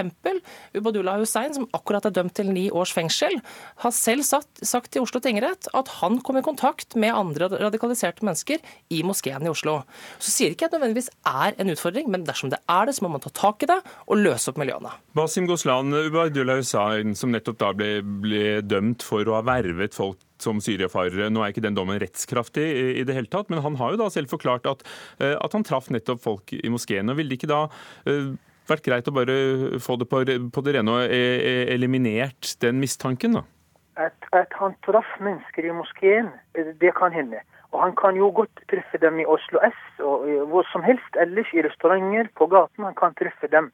Ubadullah 0.74 1.20
Hussein, 1.22 1.54
som 1.54 1.68
akkurat 1.76 2.08
er 2.08 2.14
dømt 2.14 2.34
til 2.36 2.50
ni 2.52 2.66
års 2.70 2.92
fengsel, 2.94 3.38
har 3.84 3.94
selv 4.04 4.26
sagt 4.26 4.90
til 4.92 5.04
Oslo 5.04 5.20
tingrett 5.24 5.68
at 5.76 5.90
han 6.00 6.20
kom 6.24 6.38
i 6.38 6.44
kontakt 6.44 6.96
med 7.00 7.14
andre 7.14 7.48
radikaliserte 7.52 8.26
mennesker 8.26 8.62
i 8.92 9.02
moskeen 9.06 9.46
i 9.46 9.52
Oslo. 9.52 9.80
Så 10.18 10.32
sier 10.34 10.54
ikke 10.54 10.66
jeg 10.66 10.72
at 10.72 10.76
det 10.76 10.80
nødvendigvis 10.82 11.10
er 11.30 11.56
en 11.60 11.72
utfordring, 11.74 12.10
men 12.12 12.26
dersom 12.28 12.52
det 12.52 12.60
er 12.70 12.88
det, 12.88 12.96
så 12.96 13.06
må 13.06 13.14
man 13.14 13.24
ta 13.24 13.32
tak 13.34 13.64
i 13.64 13.70
det 13.70 13.80
og 14.04 14.20
løse 14.20 14.52
opp 14.52 14.60
miljøene. 14.60 14.92
Basim 15.16 15.48
Goslan, 15.50 15.92
Ubaydullah 15.94 16.60
Hussain, 16.60 17.16
som 17.18 17.32
nettopp 17.34 17.60
da 17.62 17.72
ble, 17.76 17.90
ble 18.24 18.60
dømt 18.64 19.04
for 19.06 19.26
å 19.28 19.38
ha 19.38 19.44
vervet 19.46 19.96
folk 19.96 20.20
som 20.42 20.60
syriafarere. 20.62 21.30
Nå 21.32 21.42
er 21.42 21.52
ikke 21.52 21.64
den 21.64 21.76
dommen 21.76 22.00
rettskraftig 22.02 22.64
i 23.00 23.04
det 23.06 23.16
hele 23.16 23.30
tatt, 23.32 23.52
men 23.52 23.62
han 23.64 23.78
har 23.80 23.94
jo 23.94 24.02
da 24.02 24.10
selv 24.12 24.32
forklart 24.34 24.66
at, 24.68 24.82
eh, 25.22 25.36
at 25.38 25.54
han 25.56 25.64
traff 25.66 25.88
nettopp 25.94 26.20
folk 26.24 26.56
i 26.56 26.72
moskeen. 26.72 27.08
og 27.10 27.20
Ville 27.20 27.32
det 27.32 27.40
ikke 27.40 27.52
da 27.52 27.62
uh, 27.70 28.34
vært 28.68 28.84
greit 28.86 29.08
å 29.08 29.14
bare 29.14 29.36
få 29.82 29.96
det 30.00 30.08
på, 30.10 30.22
på 30.24 30.64
det 30.64 30.76
rene 30.76 30.92
og 30.94 31.12
e, 31.12 31.64
eliminert 31.74 32.54
den 32.64 32.80
mistanken, 32.80 33.38
da? 33.38 33.44
At, 33.96 34.16
at, 34.32 34.52
han 34.60 34.74
traff 34.86 35.08
mennesker 35.20 35.66
i 35.66 35.74
moskeen, 35.74 36.30
det 36.54 36.92
kan 36.98 37.12
hende. 37.12 37.40
Og 37.72 37.82
han 37.82 37.96
kan 37.96 38.16
jo 38.16 38.30
godt 38.34 38.62
treffe 38.70 38.98
dem 39.02 39.18
i 39.20 39.26
Oslo 39.26 39.58
S 39.66 39.80
og 39.98 40.26
hvor 40.50 40.66
som 40.72 40.82
helst 40.82 41.18
ellers, 41.20 41.50
i 41.52 41.62
restauranter, 41.62 42.30
på 42.38 42.46
gaten. 42.46 42.84
Han 42.84 42.94
kan 42.94 43.14
treffe 43.18 43.50
dem. 43.50 43.72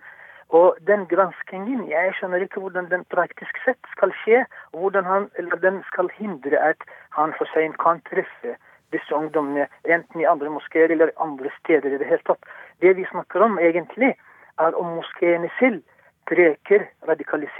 Og 0.49 0.77
den 0.87 1.07
granskingen, 1.07 1.85
jeg 1.91 2.15
skjønner 2.17 2.43
ikke 2.43 2.61
hvordan 2.61 2.89
den 2.91 3.05
praktisk 3.15 3.61
sett 3.65 3.93
skal 3.93 4.15
skje, 4.23 4.41
og 4.73 4.81
hvordan 4.81 5.05
han, 5.05 5.29
den 5.63 5.83
skal 5.93 6.11
hindre 6.17 6.59
at 6.59 6.83
han 7.15 7.35
for 7.39 7.47
seint 7.55 7.79
kan 7.79 8.03
treffe 8.09 8.57
disse 8.91 9.15
ungdommene, 9.15 9.69
enten 9.85 10.21
i 10.21 10.27
andre 10.27 10.51
moskeer 10.51 10.91
eller 10.91 11.15
andre 11.23 11.53
steder 11.61 11.95
i 11.95 12.01
det 12.03 12.09
hele 12.09 12.27
tatt. 12.27 12.43
Det 12.83 12.97
vi 12.97 13.07
snakker 13.13 13.47
om 13.47 13.59
egentlig, 13.63 14.17
er 14.59 14.75
om 14.75 14.97
moskeene 14.97 15.51
selv 15.61 15.83
preker 16.27 16.89
radikalis 17.09 17.55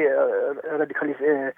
Eh, 1.21 1.53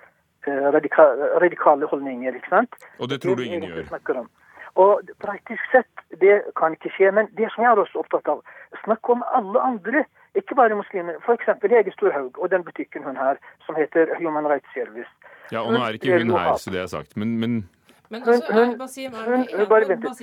radika 0.47 1.03
radikale 1.43 1.86
holdninger. 1.86 2.34
ikke 2.34 2.49
sant? 2.49 2.74
Og 2.99 3.11
det 3.11 3.20
tror 3.22 3.36
du 3.36 3.43
ingen 3.43 3.62
gjør? 3.62 4.26
Og 4.74 5.01
Praktisk 5.20 5.61
sett, 5.72 6.05
det 6.20 6.43
kan 6.57 6.72
ikke 6.72 6.90
skje. 6.97 7.11
Men 7.12 7.28
det 7.36 7.51
som 7.53 7.64
jeg 7.64 7.70
er 7.72 7.82
også 7.82 7.99
opptatt 8.05 8.28
av, 8.28 8.40
snakk 8.84 9.09
om 9.12 9.24
alle 9.36 9.61
andre, 9.61 10.05
ikke 10.34 10.57
bare 10.57 10.76
muslimer. 10.76 11.18
F.eks. 11.20 11.51
Hege 11.62 11.93
Storhaug 11.93 12.38
og 12.38 12.51
den 12.51 12.64
butikken 12.64 13.05
hun 13.05 13.16
har, 13.16 13.36
som 13.66 13.76
heter 13.76 14.16
Human 14.18 14.49
Rights 14.49 14.68
Service. 14.74 15.11
Ja, 15.53 15.61
og 15.61 15.72
nå 15.72 15.84
er 15.84 15.99
ikke 15.99 16.18
hun 16.18 16.32
her, 16.32 16.57
så 16.57 16.72
det 16.72 16.80
er 16.80 16.86
sagt. 16.86 17.16
Men, 17.16 17.36
men 17.40 17.64
hun, 18.12 18.43
hun, 18.53 18.68
hun, 18.76 19.68
bare 19.68 19.88
vent 19.88 20.05
litt. 20.05 20.20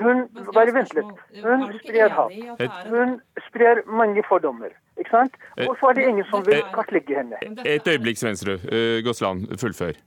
Hun, 0.00 0.22
bare 0.54 0.72
vent 0.72 0.94
litt. 0.96 1.24
Hun 1.44 1.64
sprer 1.80 2.12
hat. 2.18 2.36
Hun 2.88 3.20
sprer 3.48 3.82
mange 3.86 4.24
fordommer. 4.28 4.72
Ikke 4.96 5.12
sant? 5.12 5.34
Eh, 5.56 5.64
Hvorfor 5.66 5.90
er 5.90 5.98
det 5.98 6.06
ingen 6.08 6.24
som 6.30 6.44
vil 6.46 6.58
eh, 6.58 6.70
kartlegge 6.74 7.16
henne? 7.16 7.40
Et 7.64 7.88
øyeblikk, 7.88 8.18
Svensrud. 8.18 8.64
Uh, 8.72 9.04
Gåsland, 9.04 9.58
fullfør. 9.60 9.98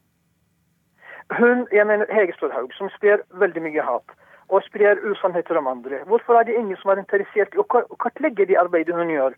Hun, 1.37 1.67
jeg 1.71 1.85
mener 1.87 2.09
Hege 2.13 2.33
Storhaug, 2.37 2.73
som 2.73 2.89
sprer 2.97 3.21
veldig 3.43 3.61
mye 3.67 3.85
hat. 3.85 4.15
Og 4.49 4.63
sprer 4.65 4.97
usannheter 5.05 5.57
om 5.61 5.67
andre. 5.69 6.01
Hvorfor 6.09 6.39
er 6.39 6.43
det 6.43 6.57
ingen 6.57 6.77
som 6.81 6.89
er 6.89 7.03
interessert 7.03 7.53
i 7.53 7.61
å 7.61 7.67
kartlegge 8.01 8.47
det 8.49 8.57
arbeidet 8.57 8.97
hun 8.97 9.11
gjør? 9.13 9.37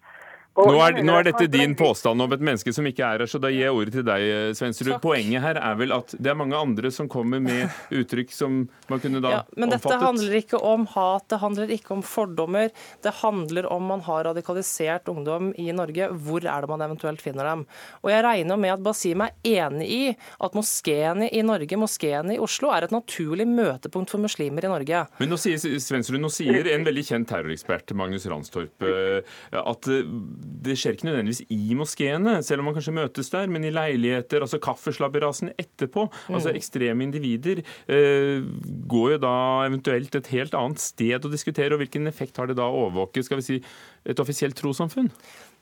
Nå 0.51 0.73
er, 0.83 0.97
nå 0.99 1.13
er 1.15 1.29
dette 1.29 1.45
din 1.47 1.71
påstand 1.79 2.21
om 2.21 2.33
et 2.35 2.41
menneske 2.43 2.73
som 2.75 2.87
ikke 2.89 3.05
er 3.07 3.21
her, 3.23 3.29
så 3.31 3.39
da 3.39 3.47
gir 3.53 3.63
jeg 3.63 3.75
ordet 3.75 3.93
til 3.95 4.03
deg, 4.03 4.23
Svendsrud. 4.59 4.97
Poenget 5.03 5.39
her 5.45 5.59
er 5.61 5.77
vel 5.79 5.93
at 5.95 6.11
det 6.19 6.27
er 6.33 6.35
mange 6.35 6.57
andre 6.59 6.91
som 6.91 7.07
kommer 7.11 7.39
med 7.39 7.71
uttrykk 8.01 8.33
som 8.35 8.57
man 8.91 8.99
kunne 8.99 9.21
da 9.23 9.31
Ja, 9.31 9.39
men 9.55 9.71
dette 9.71 9.87
omfattet. 9.87 10.03
handler 10.03 10.35
ikke 10.41 10.59
om 10.59 10.83
hat, 10.91 11.27
det 11.31 11.39
handler 11.39 11.71
ikke 11.71 11.93
om 11.95 12.03
fordommer. 12.03 12.67
Det 13.01 13.13
handler 13.21 13.69
om 13.71 13.87
man 13.93 14.03
har 14.03 14.25
radikalisert 14.27 15.07
ungdom 15.13 15.53
i 15.55 15.69
Norge. 15.71 16.09
Hvor 16.19 16.43
er 16.43 16.67
det 16.67 16.71
man 16.73 16.83
eventuelt 16.83 17.23
finner 17.23 17.47
dem? 17.47 17.63
Og 18.03 18.11
jeg 18.11 18.25
regner 18.27 18.59
med 18.59 18.75
at 18.75 18.83
Basim 18.83 19.23
er 19.23 19.31
enig 19.47 19.87
i 19.87 20.01
at 20.11 20.57
moskeene 20.57 21.31
i 21.31 21.45
Norge, 21.47 21.79
moskeene 21.79 22.35
i 22.35 22.41
Oslo, 22.43 22.73
er 22.75 22.89
et 22.89 22.95
naturlig 22.95 23.47
møtepunkt 23.47 24.11
for 24.11 24.19
muslimer 24.19 24.67
i 24.67 24.73
Norge. 24.73 25.05
Men 25.23 25.31
nå 25.31 25.39
sier 25.39 25.55
Svensrud, 25.61 26.19
nå 26.19 26.29
sier 26.33 26.67
en 26.75 26.85
veldig 26.87 27.07
kjent 27.07 27.31
terrorekspert, 27.31 27.95
Magnus 27.95 28.27
Ranstorp, 28.27 28.83
eh, 28.83 29.39
at 29.63 29.91
eh, 29.95 30.03
det 30.41 30.77
skjer 30.79 30.95
ikke 30.95 31.07
nødvendigvis 31.09 31.43
i 31.53 31.75
moskeene, 31.77 32.37
selv 32.45 32.61
om 32.61 32.69
man 32.69 32.77
kanskje 32.77 32.95
møtes 32.95 33.31
der, 33.33 33.51
men 33.51 33.65
i 33.67 33.73
leiligheter, 33.73 34.43
altså 34.45 34.61
kaffeslabberasen 34.61 35.53
etterpå. 35.59 36.07
Altså 36.31 36.53
ekstreme 36.55 37.05
individer 37.05 37.61
eh, 37.61 38.41
går 38.91 39.15
jo 39.15 39.21
da 39.23 39.35
eventuelt 39.67 40.17
et 40.17 40.33
helt 40.35 40.57
annet 40.57 40.83
sted 40.83 41.27
å 41.27 41.31
diskutere, 41.31 41.75
og 41.75 41.83
hvilken 41.83 42.09
effekt 42.11 42.41
har 42.41 42.49
det 42.49 42.59
da 42.59 42.67
å 42.67 42.87
overvåke 42.87 43.23
skal 43.25 43.41
vi 43.41 43.47
si, 43.47 43.61
et 44.07 44.21
offisielt 44.21 44.57
trossamfunn? 44.57 45.11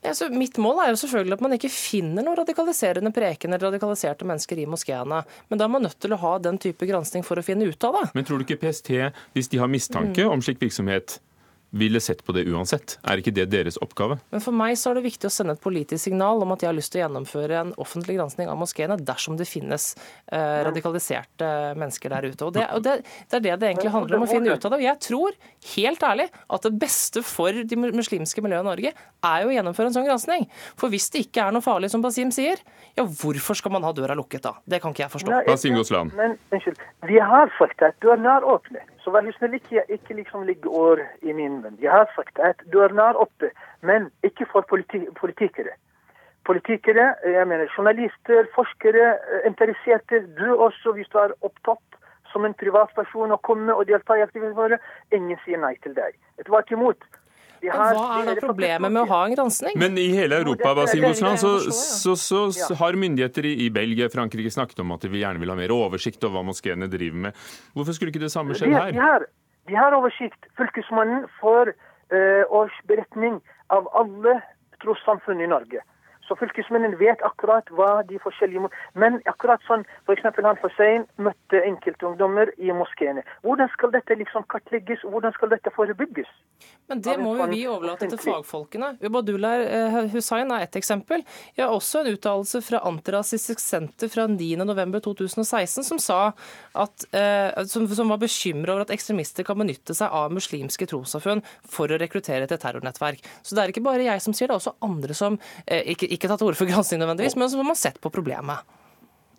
Ja, 0.00 0.14
så 0.16 0.30
mitt 0.32 0.56
mål 0.56 0.78
er 0.80 0.92
jo 0.94 1.00
selvfølgelig 1.02 1.36
at 1.36 1.42
man 1.44 1.54
ikke 1.58 1.68
finner 1.72 2.24
noen 2.24 2.38
radikaliserende 2.38 3.12
preken 3.12 3.52
eller 3.52 3.66
radikaliserte 3.68 4.24
mennesker 4.28 4.62
i 4.62 4.68
moskeene. 4.70 5.18
Men 5.52 5.60
da 5.60 5.66
er 5.66 5.72
man 5.74 5.84
nødt 5.84 5.98
til 6.00 6.14
å 6.16 6.20
ha 6.22 6.38
den 6.40 6.56
type 6.62 6.88
gransking 6.88 7.26
for 7.26 7.36
å 7.36 7.44
finne 7.44 7.68
ut 7.68 7.84
av 7.84 7.98
det. 7.98 8.06
Men 8.16 8.24
tror 8.24 8.40
du 8.40 8.46
ikke 8.46 8.62
PST, 8.62 8.94
hvis 9.36 9.52
de 9.52 9.60
har 9.60 9.68
mistanke 9.68 10.24
om 10.24 10.40
slik 10.44 10.62
virksomhet, 10.62 11.18
ville 11.70 12.00
sett 12.00 12.24
på 12.24 12.34
det 12.34 12.44
uansett? 12.50 12.96
Er 13.06 13.20
ikke 13.20 13.32
det 13.34 13.46
deres 13.52 13.78
oppgave? 13.82 14.18
Men 14.32 14.42
for 14.42 14.56
meg 14.56 14.76
så 14.78 14.90
er 14.90 14.98
det 14.98 15.04
viktig 15.06 15.28
å 15.28 15.32
sende 15.32 15.54
et 15.56 15.62
politisk 15.62 16.02
signal 16.08 16.42
om 16.42 16.54
at 16.54 16.64
jeg 16.64 16.70
har 16.70 16.76
lyst 16.76 16.92
til 16.94 17.00
å 17.00 17.04
gjennomføre 17.04 17.60
en 17.60 17.72
offentlig 17.80 18.16
gransking 18.18 18.50
av 18.50 18.58
moskeene 18.60 18.98
dersom 18.98 19.38
det 19.38 19.46
finnes 19.48 19.92
eh, 20.32 20.60
radikaliserte 20.66 21.50
mennesker 21.78 22.14
der 22.14 22.28
ute. 22.30 22.48
Og, 22.48 22.54
det, 22.56 22.66
og 22.74 22.84
det, 22.86 22.96
det 23.30 23.40
er 23.40 23.46
det 23.46 23.56
det 23.62 23.70
egentlig 23.70 23.94
handler 23.94 24.18
om 24.18 24.26
å 24.26 24.30
finne 24.30 24.54
ut 24.54 24.66
av 24.66 24.74
det. 24.74 24.80
Og 24.80 24.86
jeg 24.88 25.02
tror 25.06 25.38
helt 25.76 26.06
ærlig 26.10 26.28
at 26.30 26.66
det 26.66 26.74
beste 26.82 27.24
for 27.26 27.62
de 27.72 27.80
muslimske 27.80 28.44
miljøene 28.44 28.66
i 28.66 28.70
Norge 28.70 28.94
er 29.30 29.44
jo 29.44 29.50
å 29.52 29.56
gjennomføre 29.56 29.90
en 29.90 29.98
sånn 29.98 30.08
gransking. 30.08 30.48
For 30.80 30.92
hvis 30.92 31.10
det 31.14 31.26
ikke 31.26 31.46
er 31.46 31.54
noe 31.54 31.64
farlig, 31.64 31.92
som 31.92 32.02
Basim 32.04 32.32
sier, 32.34 32.62
ja 32.98 33.06
hvorfor 33.06 33.58
skal 33.58 33.74
man 33.74 33.86
ha 33.86 33.92
døra 33.96 34.16
lukket 34.18 34.44
da? 34.46 34.56
Det 34.66 34.80
kan 34.82 34.94
ikke 34.94 35.06
jeg 35.06 35.14
forstå. 35.14 35.34
Nei, 35.34 35.44
Basim 35.48 35.76
Goslan. 35.78 36.12
Men 36.18 36.38
unnskyld, 36.50 36.80
vi 37.06 37.20
har 37.22 37.52
at 37.60 38.00
dørene 38.02 38.38
er 38.40 38.46
åpne. 38.48 38.82
Så 39.04 39.12
vær 39.14 39.24
snill 39.36 39.54
ikke, 39.56 39.84
ikke 39.88 40.14
liksom 40.14 40.42
ligge 40.48 40.68
år 40.68 41.00
i 41.22 41.32
min 41.32 41.62
venn. 41.64 41.78
Jeg 41.80 41.90
har 41.90 42.10
sagt 42.16 42.38
at 42.38 42.60
dørene 42.72 43.02
er 43.02 43.20
oppe, 43.20 43.50
men 43.80 44.10
ikke 44.22 44.46
for 44.52 44.66
politi 44.68 45.06
politikere. 45.20 45.72
Politikere, 46.44 47.14
jeg 47.24 47.46
mener 47.48 47.72
journalister, 47.76 48.46
forskere, 48.54 49.06
eh, 49.16 49.46
interesserte, 49.46 50.20
du 50.38 50.54
også 50.56 50.92
hvis 50.92 51.08
du 51.12 51.18
er 51.18 51.32
opptatt 51.40 52.00
som 52.32 52.44
en 52.44 52.54
privatperson 52.54 53.32
og 53.32 53.42
komme 53.42 53.74
og 53.74 53.86
delta 53.86 54.16
i 54.16 54.24
aktivitetene 54.24 54.56
våre, 54.56 54.78
ingen 55.12 55.38
sier 55.44 55.58
nei 55.58 55.74
til 55.82 55.94
deg. 55.96 56.16
Tvert 56.46 56.70
imot. 56.70 57.04
Har- 57.68 57.94
Hva 57.94 58.20
er 58.22 58.28
da 58.30 58.34
problemet 58.40 58.92
med 58.92 59.02
å 59.02 59.08
ha 59.10 59.20
en 59.26 59.34
gransking? 59.34 59.76
Men 59.78 59.98
i 60.00 60.08
hele 60.14 60.38
Europa 60.40 60.72
Basim 60.78 61.02
Goslan, 61.04 61.36
så, 61.40 61.58
så, 61.70 62.14
så, 62.16 62.40
så 62.56 62.74
har 62.80 62.96
myndigheter 62.96 63.44
i, 63.44 63.52
i 63.66 63.68
Belgia 63.70 64.08
og 64.08 64.14
Frankrike 64.14 64.50
snakket 64.54 64.80
om 64.80 64.94
at 64.96 65.04
de 65.04 65.10
gjerne 65.20 65.42
vil 65.42 65.52
ha 65.52 65.58
mer 65.58 65.74
oversikt 65.74 66.24
over 66.24 66.40
hva 66.40 66.46
moskeene 66.50 66.88
driver 66.90 67.26
med. 67.28 67.44
Hvorfor 67.76 67.96
skulle 67.98 68.14
ikke 68.14 68.24
det 68.24 68.32
samme 68.32 68.56
skjedd 68.56 68.72
her? 68.72 68.92
vi, 68.96 69.02
har, 69.04 69.26
de 69.68 69.76
har 69.76 69.96
oversikt. 69.98 70.48
Fylkesmannen 70.56 71.26
får 71.40 71.74
uh, 71.76 72.42
årsberetning 72.62 73.40
av 73.70 73.90
alle 73.94 74.38
trossamfunn 74.80 75.42
i 75.44 75.50
Norge. 75.50 75.84
Så 76.30 76.36
fylkesmennene 76.38 76.94
vet 76.94 77.22
akkurat 77.26 77.66
hva 77.74 78.04
de 78.06 78.20
forskjellige 78.22 78.68
Men 78.94 79.18
akkurat 79.26 79.62
sånn 79.66 79.82
f.eks. 80.06 80.28
han 80.36 80.60
Hussein 80.62 81.06
møtte 81.18 81.58
enkeltungdommer 81.66 82.52
i 82.62 82.70
moskeene. 82.70 83.24
Hvordan 83.42 83.70
skal 83.74 83.90
dette 83.96 84.14
liksom 84.20 84.46
kartlegges? 84.52 85.02
Hvordan 85.02 85.34
skal 85.34 85.50
dette 85.50 85.74
forebygges? 85.74 86.30
Men 86.90 87.00
det 87.02 87.16
må 87.18 87.32
jo 87.38 87.46
vi 87.50 87.64
overlate 87.70 88.06
til 88.10 88.20
fagfolkene. 88.20 88.92
Ubadullah 89.02 89.62
eh, 89.62 89.98
Hussain 90.12 90.50
er 90.54 90.66
ett 90.66 90.78
eksempel. 90.78 91.24
Jeg 91.56 91.64
har 91.64 91.74
også 91.74 92.04
en 92.04 92.12
uttalelse 92.14 92.60
fra 92.66 92.82
Antirasistisk 92.86 93.62
Senter 93.62 94.10
fra 94.12 94.28
9.11.2016 94.30 95.86
som 95.86 96.00
sa 96.02 96.20
at, 96.30 97.06
eh, 97.16 97.64
som, 97.70 97.88
som 97.90 98.10
var 98.12 98.22
bekymra 98.22 98.76
over 98.76 98.86
at 98.86 98.94
ekstremister 98.94 99.46
kan 99.46 99.58
benytte 99.58 99.96
seg 99.96 100.14
av 100.14 100.34
muslimske 100.34 100.86
trossamfunn 100.90 101.42
for 101.66 101.90
å 101.90 101.98
rekruttere 101.98 102.46
til 102.50 102.60
terrornettverk. 102.60 103.22
Så 103.42 103.56
det 103.56 103.64
er 103.64 103.74
ikke 103.74 103.86
bare 103.86 104.06
jeg 104.06 104.22
som 104.22 104.36
sier 104.36 104.50
det, 104.50 104.50
det 104.50 104.58
er 104.58 104.64
også 104.64 104.76
andre 104.82 105.16
som 105.16 105.38
eh, 105.66 105.92
ikke, 105.94 106.10
ikke 106.20 106.30
tatt 106.30 106.42
til 106.44 106.50
orde 106.50 106.60
for 106.60 106.70
gransking 106.70 107.00
nødvendigvis, 107.02 107.38
men 107.40 107.50
som 107.50 107.72
har 107.72 107.80
sett 107.80 107.98
på 108.00 108.12
problemet. 108.12 108.62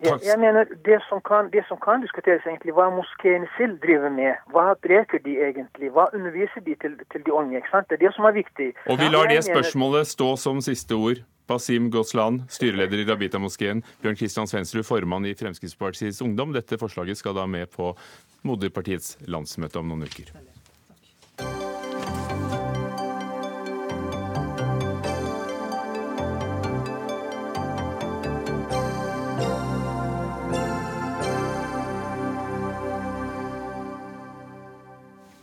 Jeg, 0.02 0.18
jeg 0.26 0.38
mener 0.42 0.66
det 0.84 0.98
som, 1.08 1.20
kan, 1.22 1.50
det 1.54 1.62
som 1.68 1.78
kan 1.78 2.02
diskuteres 2.02 2.42
egentlig, 2.42 2.74
hva 2.74 2.88
moskeene 2.90 3.46
selv 3.54 3.76
driver 3.84 4.10
med. 4.10 4.40
Hva 4.50 4.72
preker 4.82 5.22
de 5.22 5.36
egentlig? 5.46 5.92
Hva 5.94 6.08
underviser 6.16 6.64
de 6.66 6.74
til, 6.82 6.96
til 7.14 7.22
de 7.26 7.34
unge? 7.34 7.60
ikke 7.60 7.70
sant? 7.70 7.86
Det 7.90 8.00
er 8.00 8.08
det 8.08 8.14
som 8.16 8.26
er 8.26 8.34
viktig. 8.34 8.72
Og 8.90 8.98
vi 8.98 9.10
lar 9.12 9.30
det 9.30 9.44
spørsmålet 9.46 10.10
stå 10.10 10.32
som 10.42 10.58
siste 10.64 10.98
ord. 10.98 11.22
Basim 11.46 11.90
Goslan, 11.94 12.40
styreleder 12.50 13.02
i 13.02 13.06
Rabita-moskeen. 13.06 13.82
Bjørn 14.02 14.18
Kristian 14.18 14.50
Svendsrud, 14.50 14.86
formann 14.88 15.26
i 15.28 15.36
Fremskrittspartiets 15.38 16.22
Ungdom. 16.24 16.54
Dette 16.56 16.78
forslaget 16.82 17.18
skal 17.22 17.38
da 17.38 17.46
med 17.46 17.70
på 17.70 17.92
moderpartiets 18.46 19.20
landsmøte 19.30 19.78
om 19.78 19.92
noen 19.92 20.06
uker. 20.08 20.34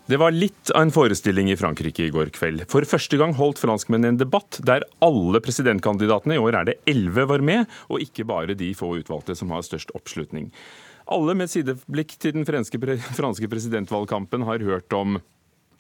Det 0.10 0.18
var 0.18 0.34
litt 0.34 0.72
av 0.74 0.88
en 0.88 0.90
forestilling 0.90 1.52
i 1.54 1.56
Frankrike 1.60 2.08
i 2.08 2.10
går 2.10 2.32
kveld. 2.34 2.64
For 2.72 2.82
første 2.90 3.18
gang 3.20 3.36
holdt 3.38 3.60
franskmennene 3.62 4.16
en 4.16 4.18
debatt 4.18 4.58
der 4.66 4.82
alle 5.06 5.38
presidentkandidatene, 5.46 6.34
i 6.34 6.42
år 6.42 6.58
er 6.58 6.66
det 6.66 6.80
elleve, 6.90 7.28
var 7.30 7.44
med, 7.46 7.70
og 7.94 8.02
ikke 8.02 8.26
bare 8.26 8.56
de 8.58 8.72
få 8.74 8.96
utvalgte 8.98 9.36
som 9.38 9.54
har 9.54 9.62
størst 9.68 9.94
oppslutning. 9.94 10.48
Alle 11.14 11.36
med 11.38 11.52
sideblikk 11.54 12.16
til 12.18 12.34
den 12.40 12.48
franske, 12.50 12.82
franske 13.20 13.52
presidentvalgkampen 13.52 14.48
har 14.50 14.66
hørt 14.66 14.98
om 14.98 15.20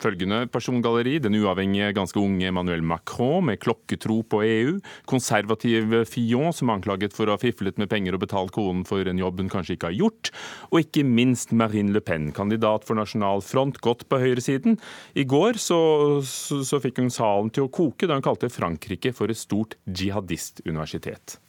følgende 0.01 0.43
persongalleri. 0.51 1.17
Den 1.23 1.37
uavhengige, 1.39 1.93
ganske 1.97 2.19
unge 2.21 2.47
Emmanuel 2.49 2.83
Macron 2.85 3.45
med 3.49 3.59
klokketro 3.63 4.21
på 4.29 4.41
EU. 4.45 4.77
Konservativ 5.09 5.93
Fillon 6.09 6.55
som 6.55 6.69
er 6.69 6.79
anklaget 6.79 7.15
for 7.15 7.29
å 7.29 7.35
ha 7.35 7.41
fiflet 7.41 7.79
med 7.81 7.91
penger 7.91 8.17
og 8.17 8.23
betalt 8.23 8.53
konen 8.55 8.85
for 8.87 9.07
en 9.07 9.21
jobb 9.21 9.43
hun 9.43 9.51
kanskje 9.51 9.77
ikke 9.77 9.91
har 9.91 9.99
gjort. 9.99 10.31
Og 10.71 10.81
ikke 10.83 11.05
minst 11.07 11.53
Marine 11.55 11.93
Le 11.95 12.03
Pen, 12.03 12.31
kandidat 12.35 12.87
for 12.87 12.99
Nasjonal 12.99 13.43
Front, 13.45 13.81
godt 13.85 14.07
på 14.09 14.21
høyresiden. 14.21 14.79
I 15.19 15.27
går 15.29 15.59
så, 15.61 15.81
så, 16.25 16.61
så 16.67 16.81
fikk 16.83 17.03
hun 17.03 17.13
salen 17.13 17.51
til 17.53 17.67
å 17.67 17.73
koke 17.73 18.07
da 18.09 18.17
hun 18.17 18.25
kalte 18.25 18.51
Frankrike 18.53 19.13
for 19.15 19.31
et 19.31 19.39
stort 19.39 19.77
jihadistuniversitet. 19.85 21.39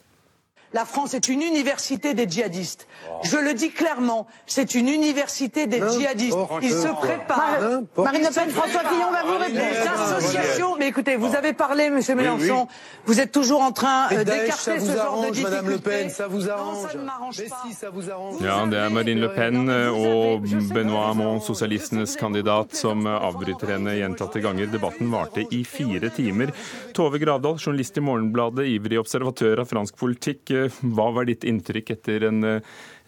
La 0.72 0.84
France 0.84 1.14
est 1.14 1.28
une 1.28 1.42
université 1.42 2.14
des 2.14 2.28
djihadistes. 2.30 2.86
Je 3.24 3.36
le 3.36 3.54
dis 3.54 3.70
clairement, 3.70 4.28
c'est 4.46 4.76
une 4.76 4.88
université 4.88 5.66
des 5.66 5.78
djihadistes. 5.78 6.36
Ils 6.62 6.70
se 6.70 6.86
préparent. 6.86 7.58
Marine 7.96 8.22
Le 8.22 8.32
Pen, 8.32 8.50
François 8.50 8.80
Fillon 8.84 9.10
va 9.10 9.22
vous 9.24 9.38
répondre. 9.38 9.60
Les 9.60 9.88
associations, 9.88 10.76
mais 10.78 10.86
écoutez, 10.88 11.16
vous 11.16 11.34
avez 11.34 11.54
parlé, 11.54 11.90
Monsieur 11.90 12.14
Mélenchon, 12.14 12.68
vous 13.04 13.20
êtes 13.20 13.32
toujours 13.32 13.62
en 13.62 13.72
train 13.72 14.06
euh, 14.12 14.22
d'écarter 14.22 14.78
ce 14.78 14.92
genre 14.96 15.22
de 15.22 15.30
difficultés. 15.30 15.50
Madame 15.50 15.70
Le 15.70 15.78
Pen, 15.78 16.08
ça 16.10 16.28
vous 16.28 16.42
Non, 16.42 16.50
arrange. 16.52 16.86
ça 16.92 16.98
ne 16.98 17.04
m'arrange 17.04 17.36
pas. 17.48 17.56
si, 17.66 17.74
ça 17.74 17.90
vous 17.90 18.08
arrange. 18.10 18.34
Ja, 18.40 18.64
det 18.66 18.78
er 18.78 18.90
Marine 18.90 19.20
Le 19.20 19.32
Pen 19.34 19.68
og 19.70 20.46
Benoît 20.72 21.08
Hamon, 21.10 21.40
sosialistenes 21.40 22.14
kandidat, 22.16 22.74
som 22.78 23.06
avbryter 23.10 23.74
henne 23.74 23.96
gjentatte 23.98 24.40
ganger. 24.40 24.66
Debatten 24.70 25.10
varte 25.10 25.44
i 25.50 25.64
fire 25.64 26.10
timer. 26.14 26.52
Tove 26.94 27.18
Gravdal, 27.18 27.58
journalist 27.58 27.96
i 27.98 28.00
Morgenbladet, 28.06 28.68
ivrig 28.70 29.00
observatør 29.02 29.64
av 29.64 29.70
fransk 29.74 29.98
politikk. 29.98 30.54
Hva 30.68 31.10
var 31.16 31.28
ditt 31.28 31.46
inntrykk 31.48 31.94
etter 31.96 32.28
en, 32.28 32.44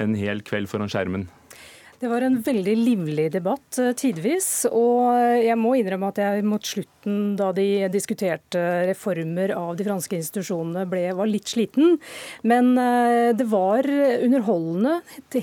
en 0.02 0.18
hel 0.18 0.42
kveld 0.46 0.70
foran 0.72 0.92
skjermen? 0.92 1.28
Det 2.02 2.08
var 2.10 2.24
en 2.26 2.40
veldig 2.42 2.72
livlig 2.82 3.28
debatt 3.30 3.76
eh, 3.78 3.92
tidvis, 3.94 4.64
og 4.74 5.06
jeg 5.38 5.54
må 5.54 5.76
innrømme 5.78 6.08
at 6.10 6.16
jeg 6.18 6.42
mot 6.42 6.64
slutten, 6.66 7.36
da 7.38 7.52
de 7.54 7.86
diskuterte 7.94 8.58
reformer 8.88 9.52
av 9.54 9.76
de 9.78 9.86
franske 9.86 10.18
institusjonene, 10.18 10.82
ble, 10.90 11.04
var 11.14 11.30
litt 11.30 11.52
sliten. 11.52 12.00
Men 12.42 12.72
eh, 12.74 13.28
det 13.38 13.46
var 13.52 13.86
underholdende 13.86 14.96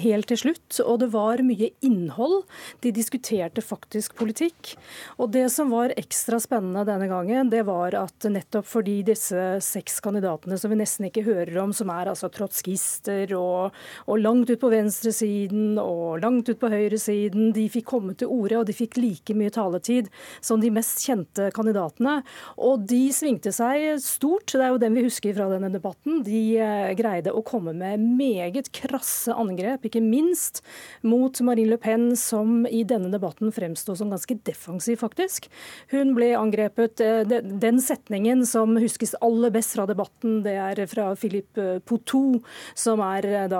helt 0.04 0.28
til 0.34 0.42
slutt, 0.42 0.82
og 0.84 1.00
det 1.06 1.10
var 1.14 1.46
mye 1.48 1.70
innhold. 1.80 2.44
De 2.84 2.92
diskuterte 2.92 3.64
faktisk 3.64 4.20
politikk. 4.20 4.74
Og 5.16 5.32
det 5.32 5.46
som 5.56 5.72
var 5.72 5.96
ekstra 5.96 6.42
spennende 6.44 6.84
denne 6.92 7.08
gangen, 7.08 7.54
det 7.56 7.64
var 7.72 7.96
at 8.02 8.28
nettopp 8.28 8.68
fordi 8.68 8.98
disse 9.14 9.48
seks 9.64 10.02
kandidatene 10.04 10.60
som 10.60 10.76
vi 10.76 10.82
nesten 10.84 11.08
ikke 11.08 11.24
hører 11.24 11.56
om, 11.64 11.72
som 11.72 11.96
er 11.96 12.12
altså 12.12 12.28
trotskister 12.36 13.32
og, 13.40 13.80
og 14.12 14.24
langt 14.28 14.52
ut 14.52 14.60
på 14.60 14.76
venstresiden 14.76 15.80
og 15.80 16.20
langt 16.20 16.49
ut 16.54 16.60
på 16.62 16.72
høyresiden. 16.72 17.52
De 17.56 17.66
fikk 17.72 17.88
komme 17.94 18.16
til 18.18 18.32
orde, 18.32 18.60
og 18.60 18.68
de 18.70 18.76
fikk 18.76 18.98
like 19.00 19.36
mye 19.38 19.54
taletid 19.54 20.10
som 20.42 20.62
de 20.62 20.72
mest 20.74 21.04
kjente 21.06 21.50
kandidatene. 21.56 22.20
Og 22.58 22.86
de 22.90 23.02
svingte 23.16 23.54
seg 23.56 24.00
stort, 24.04 24.52
det 24.54 24.66
er 24.66 24.74
jo 24.74 24.82
den 24.82 24.98
vi 24.98 25.06
husker 25.08 25.36
fra 25.38 25.50
denne 25.52 25.72
debatten. 25.74 26.22
De 26.26 26.42
eh, 26.60 26.92
greide 27.00 27.34
å 27.36 27.44
komme 27.46 27.74
med 27.78 28.04
meget 28.20 28.72
krasse 28.76 29.34
angrep, 29.36 29.86
ikke 29.88 30.04
minst 30.04 30.64
mot 31.06 31.36
Marine 31.46 31.74
Le 31.74 31.80
Pen, 31.82 32.12
som 32.20 32.66
i 32.68 32.84
denne 32.88 33.12
debatten 33.14 33.54
fremsto 33.54 33.96
som 33.98 34.12
ganske 34.14 34.40
defensiv, 34.48 35.00
faktisk. 35.04 35.50
Hun 35.94 36.16
ble 36.18 36.32
angrepet. 36.38 37.04
Eh, 37.04 37.40
den 37.40 37.82
setningen 37.84 38.46
som 38.50 38.78
huskes 38.80 39.16
aller 39.26 39.54
best 39.54 39.76
fra 39.78 39.88
debatten, 39.90 40.42
det 40.46 40.56
er 40.60 40.84
fra 40.90 41.12
Philippe 41.20 41.80
Poteau, 41.86 42.40
som 42.78 43.02
er 43.04 43.28
da 43.52 43.60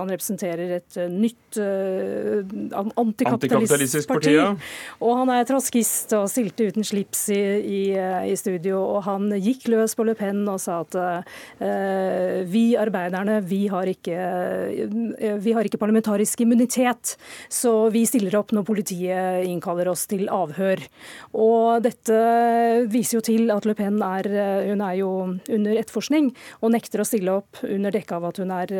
Han 0.00 0.10
representerer 0.10 0.76
et 0.76 0.96
nytt 1.10 1.58
antikapitalistisk 3.00 4.08
parti. 4.10 4.34
Og 5.00 5.16
han 5.20 5.32
er 5.34 5.46
traskist 5.48 6.14
og 6.16 6.28
stilte 6.30 6.68
uten 6.70 6.86
slips 6.86 7.26
i, 7.34 7.40
i, 7.60 7.82
i, 8.30 8.36
studio. 8.38 8.80
Og 8.96 9.04
han 9.06 9.30
gikk 9.40 9.68
løs 9.72 9.96
på 9.96 10.06
Le 10.06 10.14
Pen 10.18 10.42
og 10.50 10.60
sa 10.62 10.80
at 10.84 10.96
uh, 10.96 12.40
vi 12.50 12.64
arbeiderne, 12.80 13.40
vi 13.46 13.62
har, 13.72 13.90
ikke, 13.90 14.16
uh, 14.16 15.36
vi 15.42 15.54
har 15.56 15.66
ikke 15.66 15.80
parlamentarisk 15.80 16.44
immunitet, 16.44 17.16
så 17.52 17.74
vi 17.92 18.04
stiller 18.08 18.38
opp 18.40 18.54
når 18.56 18.66
politiet 18.68 19.46
innkaller 19.48 19.90
oss 19.92 20.06
til 20.10 20.28
avhør. 20.32 20.82
Og 21.36 21.82
dette 21.84 22.20
viser 22.90 23.18
jo 23.18 23.24
til 23.26 23.54
at 23.54 23.68
Le 23.68 23.76
Pen 23.78 24.00
er, 24.04 24.30
hun 24.70 24.84
er 24.84 24.98
jo 25.00 25.10
under 25.30 25.78
etterforskning 25.80 26.30
og 26.60 26.72
nekter 26.74 27.02
å 27.02 27.08
stille 27.08 27.34
opp 27.40 27.62
under 27.66 27.94
dekke 27.94 28.16
av 28.16 28.28
at 28.30 28.40
hun 28.42 28.52
er, 28.54 28.72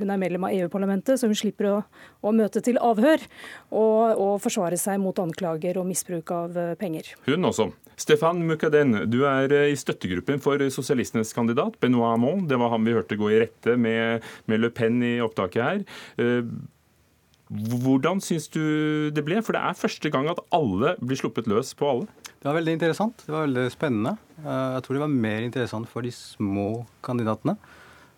hun 0.00 0.12
er 0.12 0.20
medlem 0.20 0.46
av 0.46 0.54
EU-parlamentet, 0.54 1.20
så 1.20 1.28
hun 1.30 1.38
slipper 1.38 1.70
å, 1.70 1.76
å, 2.24 2.32
møte 2.34 2.62
til 2.64 2.78
avhør 2.84 3.24
og, 3.70 4.02
og 4.12 4.34
forsvare 4.44 4.78
seg 4.80 5.00
mot 5.02 5.18
anklager 5.22 5.80
og 5.80 5.88
misbruk 5.88 6.30
av 6.34 6.58
penger. 6.80 7.14
Hun 7.28 7.50
også. 7.50 7.70
Stefan 8.00 8.42
Mukaden, 8.48 9.04
du 9.06 9.20
er 9.28 9.52
i 9.68 9.76
støttegruppen 9.78 10.40
for 10.42 10.58
sosialistenes 10.74 11.30
kandidat, 11.36 11.76
Benoit 11.82 12.10
Hamon. 12.10 12.46
Det 12.50 12.58
var 12.58 12.72
han 12.74 12.86
vi 12.86 12.96
hørte 12.96 13.18
gå 13.20 13.30
i 13.30 13.40
rette 13.44 13.76
med, 13.78 14.24
med 14.50 14.62
Le 14.64 14.70
Pen 14.74 14.98
i 15.06 15.16
opptaket 15.22 15.62
her. 15.62 15.84
Hvordan 17.54 18.18
syns 18.24 18.48
du 18.50 18.64
det 19.14 19.22
ble? 19.22 19.38
For 19.44 19.54
det 19.54 19.62
er 19.62 19.78
første 19.78 20.10
gang 20.10 20.26
at 20.32 20.42
alle 20.54 20.96
blir 20.98 21.20
sluppet 21.20 21.46
løs 21.50 21.70
på 21.78 21.86
alle. 21.86 22.08
Det 22.40 22.48
var 22.48 22.58
veldig 22.58 22.74
interessant. 22.80 23.22
Det 23.22 23.30
var 23.30 23.46
veldig 23.46 23.68
spennende. 23.72 24.16
Jeg 24.42 24.82
tror 24.84 24.96
det 24.96 25.04
var 25.04 25.14
mer 25.14 25.46
interessant 25.46 25.88
for 25.88 26.04
de 26.04 26.10
små 26.12 26.68
kandidatene, 27.04 27.54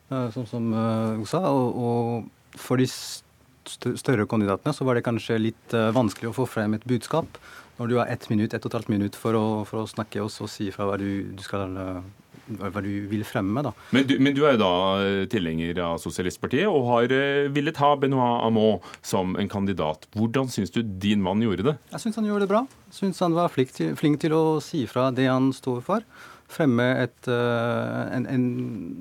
sånn 0.09 0.49
som 0.49 0.73
hun 0.73 1.27
sa. 1.29 1.43
Og 1.53 2.31
for 2.57 2.81
de 2.81 2.89
større 3.71 4.27
kandidatene 4.31 4.75
så 4.77 4.87
var 4.87 4.99
det 4.99 5.07
kanskje 5.07 5.41
litt 5.41 5.75
vanskelig 5.97 6.31
å 6.31 6.37
få 6.37 6.47
frem 6.51 6.77
et 6.77 6.87
budskap 6.89 7.39
når 7.77 7.91
du 7.91 7.97
har 7.99 8.09
ett 8.09 8.29
minutt, 8.31 8.55
ett 8.55 8.65
og 8.65 8.71
et 8.71 8.79
halvt 8.79 8.93
minutt 8.93 9.19
for 9.19 9.37
å, 9.37 9.47
for 9.69 9.83
å 9.83 9.91
snakke 9.91 10.23
og 10.25 10.31
si 10.33 10.71
fra 10.73 10.87
hva 10.89 10.97
du, 11.01 11.09
du 11.37 11.43
skal 11.45 11.75
hva 12.47 12.83
du 12.85 12.91
vil 13.11 13.25
fremme. 13.27 13.63
Da. 13.65 13.73
Men, 13.95 14.07
du, 14.07 14.17
men 14.23 14.37
du 14.37 14.43
er 14.47 14.55
jo 14.55 14.63
da 14.63 14.73
eh, 15.03 15.25
tilhenger 15.31 15.81
av 15.83 15.99
Sosialistpartiet 16.03 16.69
og 16.71 16.87
har 16.91 17.15
eh, 17.15 17.49
villet 17.53 17.81
ha 17.83 17.93
Benoit 17.99 18.45
Hamon 18.45 18.79
som 19.03 19.37
en 19.41 19.51
kandidat. 19.51 20.07
Hvordan 20.17 20.51
syns 20.53 20.75
du 20.75 20.83
din 20.83 21.25
mann 21.25 21.43
gjorde 21.43 21.67
det? 21.73 21.77
Jeg 21.95 22.07
syns 22.07 22.21
han 22.21 22.31
gjorde 22.31 22.47
det 22.47 22.53
bra. 22.55 22.63
Syns 22.95 23.21
han 23.25 23.37
var 23.37 23.53
flink 23.53 23.75
til, 23.77 23.93
flink 23.99 24.23
til, 24.23 24.37
å 24.37 24.59
si 24.65 24.87
fra 24.91 25.11
det 25.15 25.29
han 25.31 25.51
står 25.57 25.83
for. 25.87 26.07
Fremme 26.47 26.85
et 27.03 27.27
en, 27.27 28.27
en, 28.31 28.43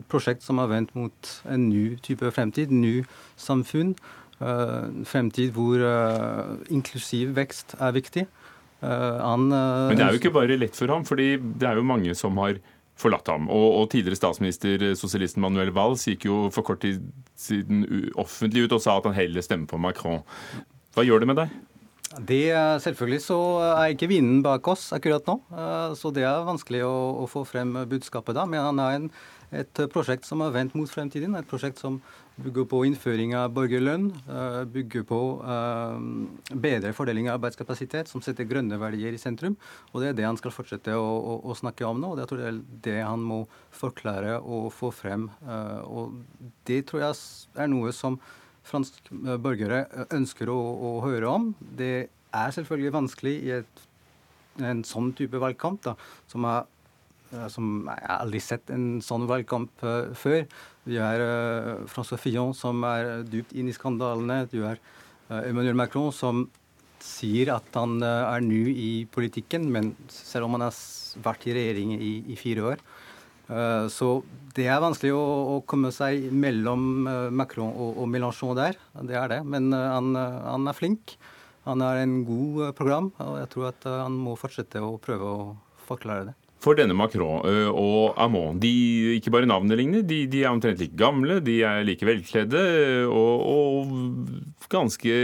prosjekt 0.10 0.42
som 0.42 0.58
har 0.58 0.72
vendt 0.72 0.96
mot 0.98 1.34
en 1.46 1.68
ny 1.70 2.00
type 2.02 2.32
fremtid, 2.34 2.74
ny 2.74 3.04
samfunn. 3.38 3.94
Uh, 4.36 5.04
fremtid 5.08 5.54
hvor 5.56 5.80
uh, 5.80 6.58
inklusiv 6.68 7.36
vekst 7.38 7.78
er 7.80 7.96
viktig. 7.96 8.28
Han, 8.86 9.48
Men 9.50 9.98
det 9.98 10.04
er 10.04 10.14
jo 10.14 10.20
ikke 10.20 10.34
bare 10.36 10.58
lett 10.60 10.76
for 10.78 10.92
ham, 10.92 11.06
fordi 11.08 11.40
det 11.42 11.66
er 11.66 11.80
jo 11.80 11.86
mange 11.88 12.12
som 12.14 12.36
har 12.38 12.60
forlatt 13.00 13.32
ham. 13.32 13.48
Og, 13.50 13.80
og, 13.80 13.86
tidligere 13.90 14.20
statsminister 14.20 14.84
sosialisten 15.00 15.42
Manuel 15.42 15.72
Valls 15.74 16.04
gikk 16.06 16.28
jo 16.28 16.36
for 16.54 16.68
kort 16.68 16.84
tid 16.84 17.00
siden 17.40 18.12
offentlig 18.22 18.68
ut 18.68 18.76
og 18.76 18.84
sa 18.84 19.00
at 19.00 19.08
han 19.10 19.18
heller 19.18 19.42
stemmer 19.42 19.72
på 19.72 19.80
Macron. 19.82 20.22
Hva 20.94 21.08
gjør 21.08 21.24
det 21.24 21.32
med 21.32 21.40
deg? 21.40 21.56
Det, 22.16 22.44
selvfølgelig 22.84 23.22
så 23.26 23.38
er 23.66 23.92
ikke 23.92 24.08
vinden 24.08 24.44
bak 24.46 24.68
oss 24.72 24.88
akkurat 24.96 25.26
nå, 25.28 25.36
eh, 25.52 25.96
så 26.00 26.12
det 26.16 26.24
er 26.24 26.46
vanskelig 26.48 26.86
å, 26.88 26.94
å 27.24 27.26
få 27.28 27.44
frem 27.48 27.74
budskapet 27.92 28.38
da. 28.38 28.46
Men 28.48 28.64
han 28.70 28.80
har 28.80 28.96
en, 28.96 29.10
et 29.62 29.82
prosjekt 29.94 30.28
som 30.28 30.42
er 30.44 30.54
vendt 30.56 30.76
mot 30.78 30.90
fremtiden. 30.90 31.36
Et 31.38 31.48
prosjekt 31.48 31.80
som 31.82 32.00
bygger 32.42 32.66
på 32.68 32.82
innføring 32.90 33.34
av 33.38 33.54
borgerlønn, 33.56 34.10
eh, 34.28 34.62
bygger 34.68 35.06
på 35.08 35.20
eh, 35.40 36.56
bedre 36.66 36.92
fordeling 36.96 37.30
av 37.30 37.40
arbeidskapasitet, 37.40 38.12
som 38.12 38.24
setter 38.24 38.48
grønne 38.50 38.80
verdier 38.82 39.16
i 39.16 39.22
sentrum. 39.22 39.56
Og 39.94 40.04
det 40.04 40.10
er 40.10 40.18
det 40.20 40.28
han 40.28 40.40
skal 40.40 40.54
fortsette 40.56 40.96
å, 40.98 41.06
å, 41.06 41.38
å 41.48 41.56
snakke 41.56 41.88
om 41.88 42.02
nå. 42.02 42.12
og 42.12 42.20
det 42.20 42.28
tror 42.30 42.42
det 42.42 42.50
er 42.50 42.62
det 42.90 42.98
han 43.02 43.24
må 43.24 43.44
forklare 43.76 44.40
og 44.42 44.72
få 44.76 44.92
frem. 44.96 45.30
Eh, 45.48 45.80
og 45.86 46.20
det 46.68 46.84
tror 46.90 47.08
jeg 47.08 47.16
er 47.64 47.72
noe 47.72 47.96
som 47.96 48.20
franske 48.66 49.38
borgere 49.42 49.86
ønsker 50.10 50.50
å, 50.50 50.60
å 50.60 50.94
høre 51.06 51.30
om. 51.30 51.52
Det 51.60 52.08
er 52.36 52.56
selvfølgelig 52.56 52.96
vanskelig 52.96 53.36
i 53.46 53.52
et, 53.62 53.84
en 54.60 54.82
sånn 54.88 55.12
type 55.16 55.40
valgkamp, 55.40 55.84
da, 55.86 55.94
som 56.32 56.48
er 56.50 56.66
som 57.52 57.88
Jeg 57.90 58.08
har 58.08 58.22
aldri 58.24 58.42
sett 58.44 58.72
en 58.74 59.00
sånn 59.04 59.28
valgkamp 59.30 59.84
uh, 59.86 60.12
før. 60.18 60.46
Du 60.86 60.96
har 61.00 61.22
uh, 61.22 61.86
François 61.92 62.22
Fillon, 62.22 62.54
som 62.58 62.84
er 62.88 63.26
dypt 63.28 63.56
inn 63.56 63.70
i 63.72 63.76
skandalene. 63.76 64.46
Du 64.52 64.62
har 64.66 64.82
Emmanuel 65.26 65.78
Macron, 65.78 66.12
som 66.14 66.46
sier 67.02 67.50
at 67.54 67.74
han 67.78 67.98
er 68.06 68.44
ny 68.46 68.62
i 68.70 68.90
politikken, 69.10 69.66
men 69.74 69.92
selv 70.10 70.46
om 70.46 70.56
han 70.56 70.68
har 70.68 70.78
vært 71.26 71.48
i 71.50 71.56
regjering 71.58 71.96
i, 71.96 72.12
i 72.30 72.38
fire 72.38 72.68
år. 72.72 72.84
så 73.94 74.10
det 74.58 74.68
er 74.70 74.82
vanskelig 74.82 75.12
å, 75.18 75.24
å 75.56 75.58
komme 75.70 75.90
seg 75.94 76.30
mellom 76.30 77.10
Macron 77.34 77.74
og, 77.74 77.98
og, 78.04 78.08
Mélenchon 78.10 78.54
der. 78.58 78.78
Det 79.02 79.18
er 79.18 79.34
det. 79.34 79.42
Men 79.50 79.74
han, 79.74 80.14
han, 80.14 80.70
er 80.70 80.78
flink. 80.78 81.18
Han 81.66 81.82
har 81.82 82.02
en 82.04 82.20
god 82.26 82.74
program, 82.78 83.12
og 83.18 83.38
jeg 83.42 83.52
tror 83.54 83.70
at 83.74 83.92
han 84.06 84.18
må 84.22 84.38
fortsette 84.38 84.86
å 84.86 84.96
prøve 85.02 85.30
å 85.30 85.46
forklare 85.90 86.30
det. 86.30 86.38
For 86.66 86.78
denne 86.78 86.96
Macron 86.98 87.44
og 87.70 88.18
Amon, 88.18 88.58
de, 88.58 88.72
ikke 89.20 89.30
bare 89.36 89.46
navnet 89.46 89.78
ligner, 89.78 90.02
de, 90.02 90.24
de, 90.26 90.42
er 90.42 90.50
omtrent 90.50 90.80
like 90.82 90.98
gamle, 90.98 91.38
de 91.46 91.60
er 91.62 91.84
like 91.86 92.08
velkledde 92.08 92.64
og, 93.06 93.44
og 93.46 94.70
ganske 94.74 95.20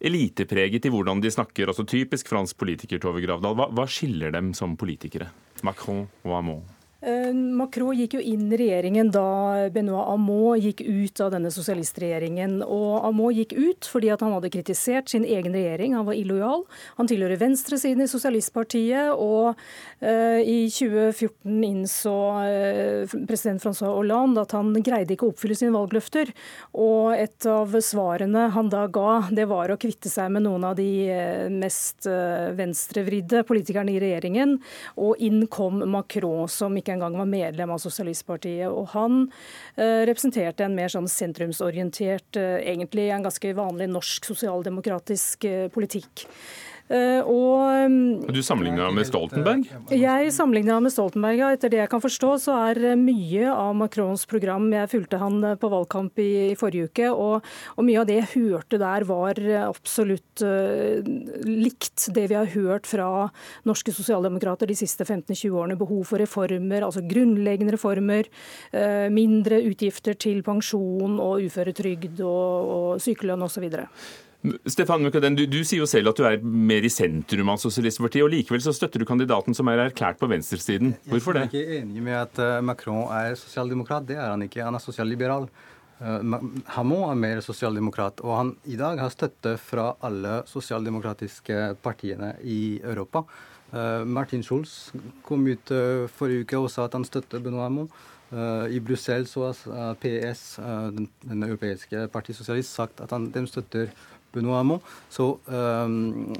elitepreget 0.00 0.88
i 0.88 0.92
hvordan 0.92 1.20
de 1.20 1.32
snakker. 1.32 1.68
altså 1.68 1.84
Typisk 1.84 2.32
fransk 2.32 2.56
politiker, 2.56 3.00
Tove 3.02 3.20
Gravdal. 3.24 3.56
Hva, 3.58 3.68
hva 3.72 3.84
skiller 3.88 4.32
dem 4.32 4.54
som 4.56 4.78
politikere, 4.80 5.28
Macron 5.66 6.06
og 6.24 6.38
Amon? 6.40 6.64
Eh, 7.06 7.30
Macron 7.30 7.94
gikk 7.94 8.16
jo 8.16 8.20
inn 8.24 8.48
i 8.50 8.56
regjeringen 8.58 9.12
da 9.14 9.68
Benoit 9.70 10.08
Amon 10.10 10.58
gikk 10.58 10.80
ut 10.82 11.20
av 11.22 11.34
denne 11.34 11.52
sosialistregjeringen. 11.54 12.58
Og 12.64 13.04
Amon 13.06 13.36
gikk 13.36 13.52
ut 13.54 13.86
fordi 13.86 14.10
han 14.10 14.34
hadde 14.34 14.50
kritisert 14.50 15.12
sin 15.12 15.26
egen 15.28 15.54
regjering. 15.54 15.94
Han 15.94 16.08
var 16.08 16.16
illojal. 16.18 16.64
Han 16.96 17.10
tilhører 17.10 17.38
venstresiden 17.40 18.02
i 18.02 18.10
Sosialistpartiet. 18.10 19.12
Og 19.12 19.54
i 19.96 20.56
2014 20.68 21.64
innså 21.64 22.14
uh, 22.44 23.14
president 23.26 23.62
Francois 23.62 23.94
Hollande 23.94 24.42
at 24.44 24.52
han 24.52 24.74
greide 24.84 25.14
ikke 25.14 25.28
å 25.28 25.32
oppfylle 25.32 25.56
sine 25.56 25.72
valgløfter. 25.74 26.32
Og 26.76 27.14
et 27.16 27.46
av 27.48 27.72
svarene 27.80 28.48
han 28.52 28.68
da 28.72 28.84
ga, 28.92 29.22
det 29.32 29.46
var 29.48 29.72
å 29.72 29.78
kvitte 29.80 30.12
seg 30.12 30.34
med 30.34 30.44
noen 30.44 30.66
av 30.68 30.76
de 30.78 30.90
mest 31.54 32.08
uh, 32.10 32.52
venstrevridde 32.58 33.44
politikerne 33.48 33.94
i 33.94 34.02
regjeringen. 34.02 34.58
Og 35.00 35.16
inn 35.22 35.46
kom 35.50 35.80
Macron, 35.90 36.44
som 36.50 36.76
ikke 36.76 36.96
engang 36.96 37.16
var 37.18 37.28
medlem 37.30 37.72
av 37.72 37.80
Sosialistpartiet. 37.82 38.68
Og 38.70 38.90
han 38.94 39.26
eh, 39.76 40.04
representerte 40.08 40.66
en 40.66 40.76
mer 40.76 40.92
sånn 40.92 41.08
sentrumsorientert, 41.10 42.38
eh, 42.40 42.58
egentlig 42.72 43.08
en 43.14 43.26
ganske 43.26 43.54
vanlig 43.56 43.90
norsk 43.92 44.30
sosialdemokratisk 44.32 45.48
eh, 45.48 45.66
politikk. 45.72 46.26
Eh, 46.86 47.26
og, 47.26 48.30
du 48.30 48.38
sammenligna 48.46 48.92
med 48.94 49.08
Stoltenberg? 49.08 49.64
Jeg 49.90 50.30
sammenligna 50.34 50.78
med 50.84 50.92
Stoltenberg, 50.94 51.40
ja. 51.40 51.48
Etter 51.56 51.72
det 51.72 51.80
jeg 51.80 51.90
kan 51.90 52.02
forstå, 52.02 52.30
så 52.44 52.58
er 52.68 52.78
eh, 52.92 52.98
mye 52.98 53.48
av 53.50 53.72
Macrons 53.74 54.22
program 54.30 54.68
Jeg 54.70 54.92
fulgte 54.92 55.18
han 55.18 55.40
eh, 55.42 55.56
på 55.58 55.70
valgkamp 55.72 56.22
i, 56.22 56.30
i 56.52 56.58
forrige 56.58 56.90
uke, 56.92 57.08
og, 57.10 57.48
og, 57.74 57.82
mye 57.86 58.02
av 58.02 58.06
det 58.06 58.20
jeg 58.20 58.30
hørte 58.36 58.78
der, 58.78 59.06
var 59.06 59.38
absolutt 59.56 60.42
uh, 60.44 61.02
likt 61.46 62.06
det 62.14 62.26
vi 62.30 62.36
har 62.36 62.48
hørt 62.54 62.86
fra 62.88 63.08
norske 63.68 63.92
sosialdemokrater 63.94 64.68
de 64.70 64.76
siste 64.78 65.04
15-20 65.04 65.56
årene. 65.56 65.78
Behov 65.78 66.04
for 66.08 66.22
reformer, 66.22 66.86
altså 66.86 67.02
grunnleggende 67.06 67.74
reformer. 67.74 68.30
Uh, 68.70 69.08
mindre 69.12 69.60
utgifter 69.66 70.18
til 70.18 70.42
pensjon 70.46 71.18
og 71.22 71.46
uføretrygd 71.46 72.22
og, 72.22 72.72
og 72.76 73.02
sykelønn 73.02 73.46
osv. 73.46 73.68
Stefan 74.66 75.02
Mukaden, 75.02 75.36
du, 75.36 75.44
du, 75.50 75.62
sier 75.66 75.80
jo 75.82 75.88
selv 75.90 76.12
at 76.12 76.18
du 76.20 76.26
er 76.28 76.42
mer 76.42 76.84
i 76.84 76.90
sentrum 76.92 77.48
av 77.50 77.60
Sosialistpartiet, 77.62 78.24
og 78.24 78.30
likevel 78.30 78.62
så 78.62 78.74
støtter 78.76 79.02
du 79.02 79.06
kandidaten 79.08 79.56
som 79.56 79.70
er 79.72 79.86
erklært 79.88 80.20
på 80.20 80.28
venstresiden. 80.30 80.94
Hvorfor 81.10 81.38
det? 81.38 81.48
Jeg 81.50 81.62
er 81.62 81.72
ikke 81.72 81.80
enig 81.80 82.04
med 82.06 82.18
at 82.20 82.42
eh, 82.42 82.60
Macron 82.64 83.08
er 83.16 83.34
sosialdemokrat. 83.40 84.06
Det 84.06 84.18
er 84.18 84.28
han 84.30 84.44
ikke. 84.46 84.62
Han 84.66 84.78
er 84.78 84.84
sosialliberal. 84.84 85.48
Hamon 85.96 87.06
er 87.08 87.16
mer 87.16 87.38
sosialdemokrat, 87.40 88.20
og 88.20 88.34
han 88.36 88.50
i 88.68 88.76
dag 88.76 89.00
har 89.00 89.12
støtte 89.14 89.54
fra 89.56 89.94
alle 90.04 90.42
sosialdemokratiske 90.44 91.78
partiene 91.84 92.34
i 92.44 92.76
Europa. 92.84 93.24
Martin 94.04 94.44
Schulz 94.44 94.92
kom 95.24 95.46
ut 95.48 95.72
forrige 96.18 96.44
uke 96.44 96.60
og 96.60 96.68
sa 96.70 96.84
at 96.84 96.98
han 96.98 97.06
støtter 97.08 97.40
Benoît 97.40 97.64
Hamon. 97.70 97.88
I 98.68 98.80
Brussel 98.84 99.24
så 99.30 99.48
har 99.48 99.96
PS, 100.02 100.44
den, 100.92 101.08
den 101.24 101.48
europeiske 101.48 102.08
partisosialist, 102.12 102.74
sagt 102.76 103.00
at 103.00 103.14
han, 103.14 103.30
de 103.32 103.46
støtter 103.48 103.88
Benoît 104.36 104.60
Hamon. 104.60 104.80
Så 105.10 105.36
um, 105.48 106.36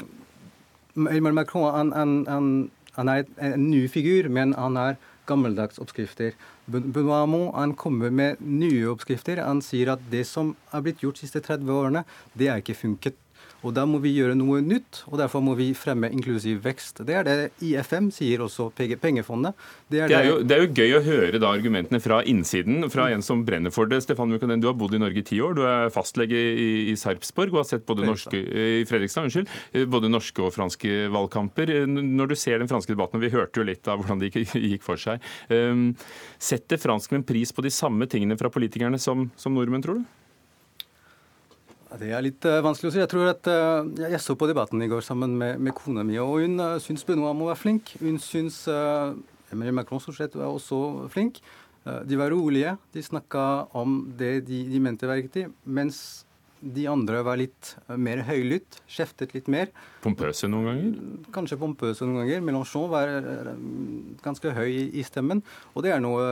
Emmanuel 0.97 1.36
Macron 1.40 1.68
han, 1.74 1.92
han, 1.97 2.14
han, 2.28 2.49
han 2.97 3.12
er 3.12 3.26
en 3.42 3.70
ny 3.70 3.86
figur, 3.92 4.30
men 4.32 4.55
han 4.57 4.78
er 4.80 5.01
gammeldags 5.26 5.80
oppskrifter. 5.82 6.36
Benoît 6.70 7.24
Hamon 7.24 7.53
han 7.55 7.74
kommer 7.74 8.14
med 8.14 8.40
nye 8.40 8.86
oppskrifter. 8.92 9.42
Han 9.44 9.62
sier 9.64 9.94
at 9.97 10.09
det 10.12 10.24
som 10.28 10.55
er 10.72 10.86
blitt 10.86 11.05
gjort 11.05 11.20
de 11.20 11.26
siste 11.26 11.42
30 11.44 11.72
årene, 11.72 12.07
det 12.38 12.51
er 12.53 12.62
ikke 12.62 12.78
funket. 12.78 13.18
Og 13.64 13.74
Da 13.76 13.86
må 13.88 13.98
vi 14.02 14.12
gjøre 14.16 14.36
noe 14.36 14.61
nytt, 14.64 15.02
og 15.11 15.18
derfor 15.20 15.42
må 15.44 15.54
vi 15.59 15.70
fremme 15.76 16.11
inklusiv 16.12 16.61
vekst. 16.64 17.00
Det 17.07 17.16
er 17.18 17.26
det 17.26 17.36
IFM 17.64 18.11
sier 18.14 18.42
også, 18.44 18.68
pengefondet. 18.76 19.57
Det 19.88 20.02
er, 20.02 20.11
det 20.11 20.16
er, 20.16 20.26
jo, 20.28 20.36
det 20.42 20.57
er 20.57 20.62
jo, 20.64 20.72
gøy 20.76 20.96
å 20.98 21.02
høre 21.07 21.40
da 21.42 21.52
argumentene 21.54 22.00
fra 22.02 22.20
innsiden, 22.28 22.86
fra 22.92 23.09
en 23.14 23.24
som 23.24 23.44
brenner 23.46 23.72
for 23.74 23.88
det. 23.90 24.02
Stefan 24.04 24.30
Mukanen, 24.32 24.61
du 24.62 24.68
har 24.68 24.76
bodd 24.78 24.96
i 24.96 25.00
Norge 25.02 25.22
i 25.22 25.26
ti 25.26 25.40
år. 25.42 25.57
Du 25.57 25.62
er 25.68 25.92
fastlege 25.94 26.36
i, 26.36 26.68
i 26.92 26.96
Sarpsborg 27.00 27.54
og 27.54 27.62
har 27.62 27.70
sett 27.70 27.86
både 27.88 28.07
norske, 28.07 28.36
i 28.36 28.84
Fredrikstad, 28.88 29.28
unnskyld, 29.28 29.50
både 29.92 30.12
norske 30.12 30.44
og 30.44 30.52
franske 30.54 31.07
valgkamper. 31.14 31.72
Når 31.88 32.32
du 32.32 32.36
ser 32.38 32.61
den 32.62 32.70
franske 32.70 32.94
debatten, 32.94 33.20
og 33.20 33.26
vi 33.26 33.32
hørte 33.34 33.62
jo 33.62 33.66
litt 33.68 33.88
av 33.90 34.02
hvordan 34.02 34.22
det 34.22 34.32
gikk 34.34 34.84
for 34.88 35.00
seg, 35.00 35.24
setter 36.38 36.82
franskmenn 36.82 37.26
pris 37.26 37.54
på 37.57 37.64
de 37.64 37.72
samme 37.74 38.09
tingene 38.11 38.38
fra 38.38 38.52
politikerne 38.52 39.00
som, 39.02 39.28
som 39.40 39.57
nordmenn, 39.57 39.84
tror 39.84 40.00
du? 40.02 40.07
Det 42.01 42.11
er 42.12 42.24
litt 42.24 42.44
uh, 42.49 42.61
vanskelig 42.64 42.90
å 42.90 42.94
si. 42.94 43.01
Jeg 43.03 43.11
tror 43.12 43.30
at 43.30 43.49
uh, 43.49 43.86
jeg 44.12 44.20
så 44.22 44.36
på 44.38 44.49
debatten 44.51 44.82
i 44.84 44.90
går 44.90 45.05
sammen 45.05 45.36
med, 45.38 45.61
med 45.62 45.74
kona 45.76 46.05
mi, 46.07 46.18
og 46.20 46.42
hun 46.42 46.61
uh, 46.62 46.76
syns 46.82 47.07
Benoit 47.07 47.36
må 47.36 47.49
være 47.51 47.61
flink. 47.61 47.94
Hun 48.03 48.20
syns 48.22 48.62
uh, 48.70 49.16
Emmanuel 49.53 49.78
Macron 49.78 50.03
stort 50.03 50.18
sett 50.20 50.36
var 50.36 50.53
også 50.53 51.09
flink. 51.12 51.40
Uh, 51.86 52.03
de 52.09 52.18
var 52.20 52.32
rolige, 52.34 52.76
de 52.92 53.05
snakka 53.05 53.47
om 53.76 54.03
det 54.18 54.47
de, 54.51 54.64
de, 54.68 54.82
mente 54.82 55.09
var 55.09 55.20
riktig, 55.20 55.47
mens 55.64 56.24
de 56.61 56.86
andre 56.88 57.20
var 57.22 57.36
litt 57.38 57.74
mer 58.01 58.22
høylytt, 58.26 58.80
kjeftet 58.90 59.34
litt 59.36 59.49
mer. 59.53 59.68
Pompøse 60.03 60.49
noen 60.51 60.70
ganger? 60.70 61.26
Kanskje 61.34 61.59
pompøse 61.61 62.09
noen 62.09 62.24
ganger. 62.24 62.40
Mélenchon 62.42 62.88
var 62.90 63.12
ganske 64.24 64.55
høy 64.57 64.88
i 64.88 65.05
stemmen, 65.07 65.44
og 65.76 65.84
det 65.84 65.92
er 65.94 66.01
noe 66.03 66.24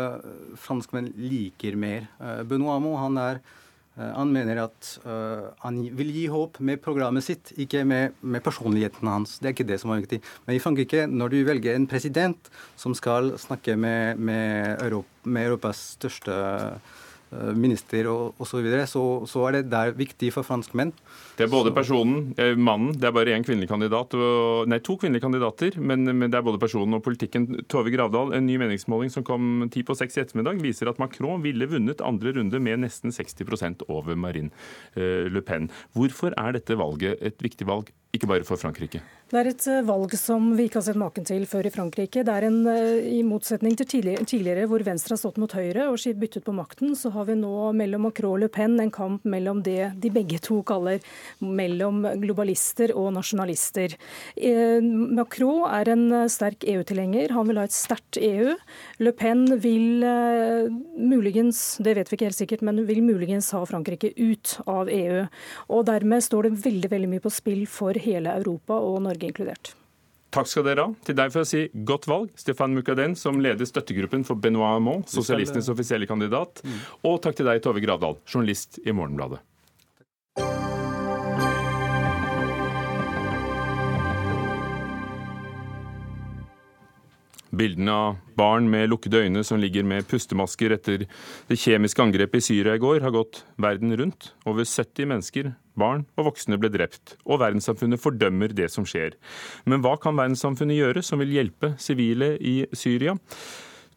franskmenn 0.58 1.12
liker 1.20 1.76
mer. 1.78 2.08
Benoit 2.48 2.72
Hamon, 2.72 2.96
han 3.04 3.20
er 3.20 3.44
Eh, 3.44 3.63
han 3.95 4.32
mener 4.34 4.59
at 4.64 4.88
uh, 5.07 5.53
han 5.62 5.78
vil 5.95 6.11
gi 6.11 6.24
håp 6.32 6.59
med 6.66 6.82
programmet 6.82 7.26
sitt, 7.26 7.53
ikke 7.62 7.84
med, 7.86 8.16
med, 8.20 8.42
personligheten 8.42 9.07
hans. 9.07 9.36
Det 9.38 9.51
er 9.51 9.55
ikke 9.55 9.68
det 9.68 9.78
som 9.82 9.92
er 9.95 10.03
viktig. 10.03 10.18
Men 10.47 10.57
i 10.57 10.62
Frankrike, 10.62 11.05
når 11.07 11.30
du 11.30 11.38
velger 11.47 11.78
en 11.78 11.86
president 11.90 12.51
som 12.80 12.97
skal 12.99 13.36
snakke 13.38 13.78
med, 13.78 14.18
med, 14.18 14.74
Europa, 14.82 15.30
med 15.30 15.47
Europas 15.49 15.86
største 15.95 16.34
uh, 16.34 16.95
Eh, 16.95 17.03
minister 17.55 18.09
og 18.11 18.35
osv., 18.41 18.55
så, 18.55 18.62
videre, 18.62 18.87
så 18.87 19.05
så 19.26 19.49
er 19.49 19.57
det 19.57 19.70
der 19.72 19.95
viktig 19.99 20.30
for 20.35 20.47
franskmenn. 20.47 20.93
Det 21.35 21.47
er 21.47 21.51
både 21.51 21.72
personen, 21.74 22.35
eh, 22.39 22.55
mannen, 22.55 22.93
det 22.95 23.09
er 23.09 23.14
bare 23.16 23.35
én 23.35 23.45
kvinnelig 23.45 23.68
kandidat, 23.68 24.14
og, 24.14 24.68
nei, 24.70 24.78
to 24.78 24.97
kvinnelige 25.01 25.24
kandidater, 25.24 25.78
men, 25.80 26.05
men, 26.07 26.30
det 26.30 26.39
er 26.39 26.47
både 26.47 26.62
personen 26.62 26.95
og 26.95 27.03
politikken. 27.03 27.64
Tove 27.68 27.91
Gravdal, 27.95 28.32
en 28.37 28.47
ny 28.47 28.57
meningsmåling 28.62 29.11
som 29.11 29.26
kom 29.26 29.68
ti 29.74 29.82
på 29.82 29.97
seks 29.99 30.16
i 30.16 30.22
ettermiddag, 30.22 30.62
viser 30.62 30.91
at 30.91 31.01
Macron 31.03 31.43
ville 31.43 31.68
vunnet 31.70 32.05
andre 32.05 32.37
runde 32.39 32.61
med 32.62 32.85
nesten 32.85 33.14
60% 33.14 33.87
over 33.89 34.14
Marine 34.14 34.55
eh, 34.95 35.26
Le 35.30 35.43
Pen. 35.43 35.70
Hvorfor 35.95 36.37
er 36.39 36.55
dette 36.55 36.78
valget 36.78 37.18
et 37.20 37.43
viktig 37.43 37.66
valg, 37.66 37.91
ikke 38.14 38.30
bare 38.30 38.47
for 38.47 38.61
Frankrike? 38.61 39.03
Det 39.35 39.41
er 39.41 39.49
et 39.51 39.64
eh, 39.66 39.82
valg 39.82 40.12
som 40.18 40.53
vi 40.55 40.68
ikke 40.68 40.78
har 40.78 40.87
sett 40.87 40.99
maken 41.01 41.26
til 41.26 41.47
før 41.51 41.66
i 41.66 41.72
Frankrike. 41.74 42.22
Det 42.26 42.35
er 42.35 42.47
en, 42.47 42.61
eh, 42.70 43.09
I 43.18 43.22
motsetning 43.26 43.74
til 43.80 43.89
tidligere, 43.91 44.68
hvor 44.70 44.85
Venstre 44.87 45.16
har 45.16 45.22
stått 45.22 45.41
mot 45.43 45.51
Høyre 45.51 45.89
og 45.91 45.99
byttet 46.20 46.45
på 46.47 46.55
makten, 46.55 46.95
så 46.95 47.11
har 47.11 47.23
vi 47.28 47.36
nå 47.38 47.72
mellom 47.76 48.06
Macron 48.08 48.34
og 48.34 48.42
Le 48.42 48.48
Pen 48.52 48.78
en 48.82 48.92
kamp 48.94 49.24
mellom 49.28 49.62
det 49.66 49.92
de 50.00 50.10
begge 50.14 50.40
to 50.44 50.60
kaller 50.66 51.02
mellom 51.40 52.02
globalister 52.22 52.94
og 52.96 53.12
nasjonalister. 53.16 53.96
Eh, 54.36 54.80
Macron 54.84 55.64
er 55.68 55.92
en 55.94 56.06
sterk 56.32 56.66
EU-tilhenger. 56.68 57.34
Han 57.36 57.50
vil 57.50 57.60
ha 57.60 57.66
et 57.68 57.76
sterkt 57.76 58.18
EU. 58.20 58.54
Le 59.02 59.14
Pen 59.16 59.46
vil 59.62 60.04
muligens, 60.98 61.78
det 61.84 61.96
vet 61.98 62.10
vi 62.10 62.18
ikke 62.18 62.30
helt 62.30 62.40
sikkert, 62.40 62.64
men 62.66 62.84
vil 62.88 63.02
muligens 63.04 63.52
ha 63.56 63.62
Frankrike 63.68 64.14
ut 64.16 64.58
av 64.66 64.90
EU. 64.92 65.24
Og 65.68 65.86
Dermed 65.88 66.24
står 66.24 66.48
det 66.48 66.58
veldig, 66.64 66.92
veldig 66.92 67.14
mye 67.14 67.24
på 67.24 67.32
spill 67.32 67.64
for 67.70 67.96
hele 67.98 68.36
Europa 68.40 68.78
og 68.80 69.02
Norge 69.06 69.30
inkludert. 69.30 69.74
Takk 70.35 70.49
skal 70.51 70.64
dere 70.66 70.82
ha. 70.89 70.91
Til 71.07 71.14
deg 71.14 71.30
for 71.30 71.45
å 71.45 71.47
si 71.47 71.61
godt 71.87 72.09
valg, 72.11 72.32
Stefan 72.41 72.74
Mukaden, 72.74 73.14
som 73.14 73.39
leder 73.43 73.68
støttegruppen 73.70 74.26
for 74.26 74.35
Benoit 74.35 74.74
Hamon, 74.74 75.05
sosialistenes 75.07 75.70
offisielle 75.70 76.11
kandidat. 76.11 76.59
Mm. 76.66 76.80
Og 77.07 77.20
takk 77.22 77.39
til 77.39 77.47
deg, 77.47 77.62
Tove 77.62 77.82
Gravdal, 77.85 78.18
journalist 78.26 78.80
i 78.82 78.91
Morgenbladet. 78.91 79.39
Bildene 87.55 87.95
av 87.95 88.16
barn 88.35 88.66
med 88.66 88.89
lukkede 88.91 89.20
øyne 89.22 89.45
som 89.47 89.61
ligger 89.62 89.87
med 89.87 90.09
pustemasker 90.11 90.74
etter 90.74 91.05
det 91.07 91.59
kjemiske 91.62 92.03
angrepet 92.03 92.43
i 92.43 92.49
Syria 92.49 92.74
i 92.74 92.82
går, 92.82 93.05
har 93.07 93.14
gått 93.14 93.45
verden 93.55 93.95
rundt. 94.01 94.32
Over 94.51 94.66
70 94.66 95.07
mennesker, 95.12 95.55
barn 95.80 96.06
og 96.18 96.30
voksne, 96.30 96.58
ble 96.60 96.70
drept, 96.72 97.16
og 97.24 97.40
verdenssamfunnet 97.42 98.02
fordømmer 98.02 98.54
det 98.56 98.70
som 98.72 98.86
skjer. 98.88 99.16
Men 99.68 99.84
hva 99.84 99.96
kan 100.00 100.18
verdenssamfunnet 100.18 100.78
gjøre 100.78 101.04
som 101.06 101.22
vil 101.22 101.34
hjelpe 101.34 101.74
sivile 101.82 102.34
i 102.40 102.60
Syria? 102.76 103.16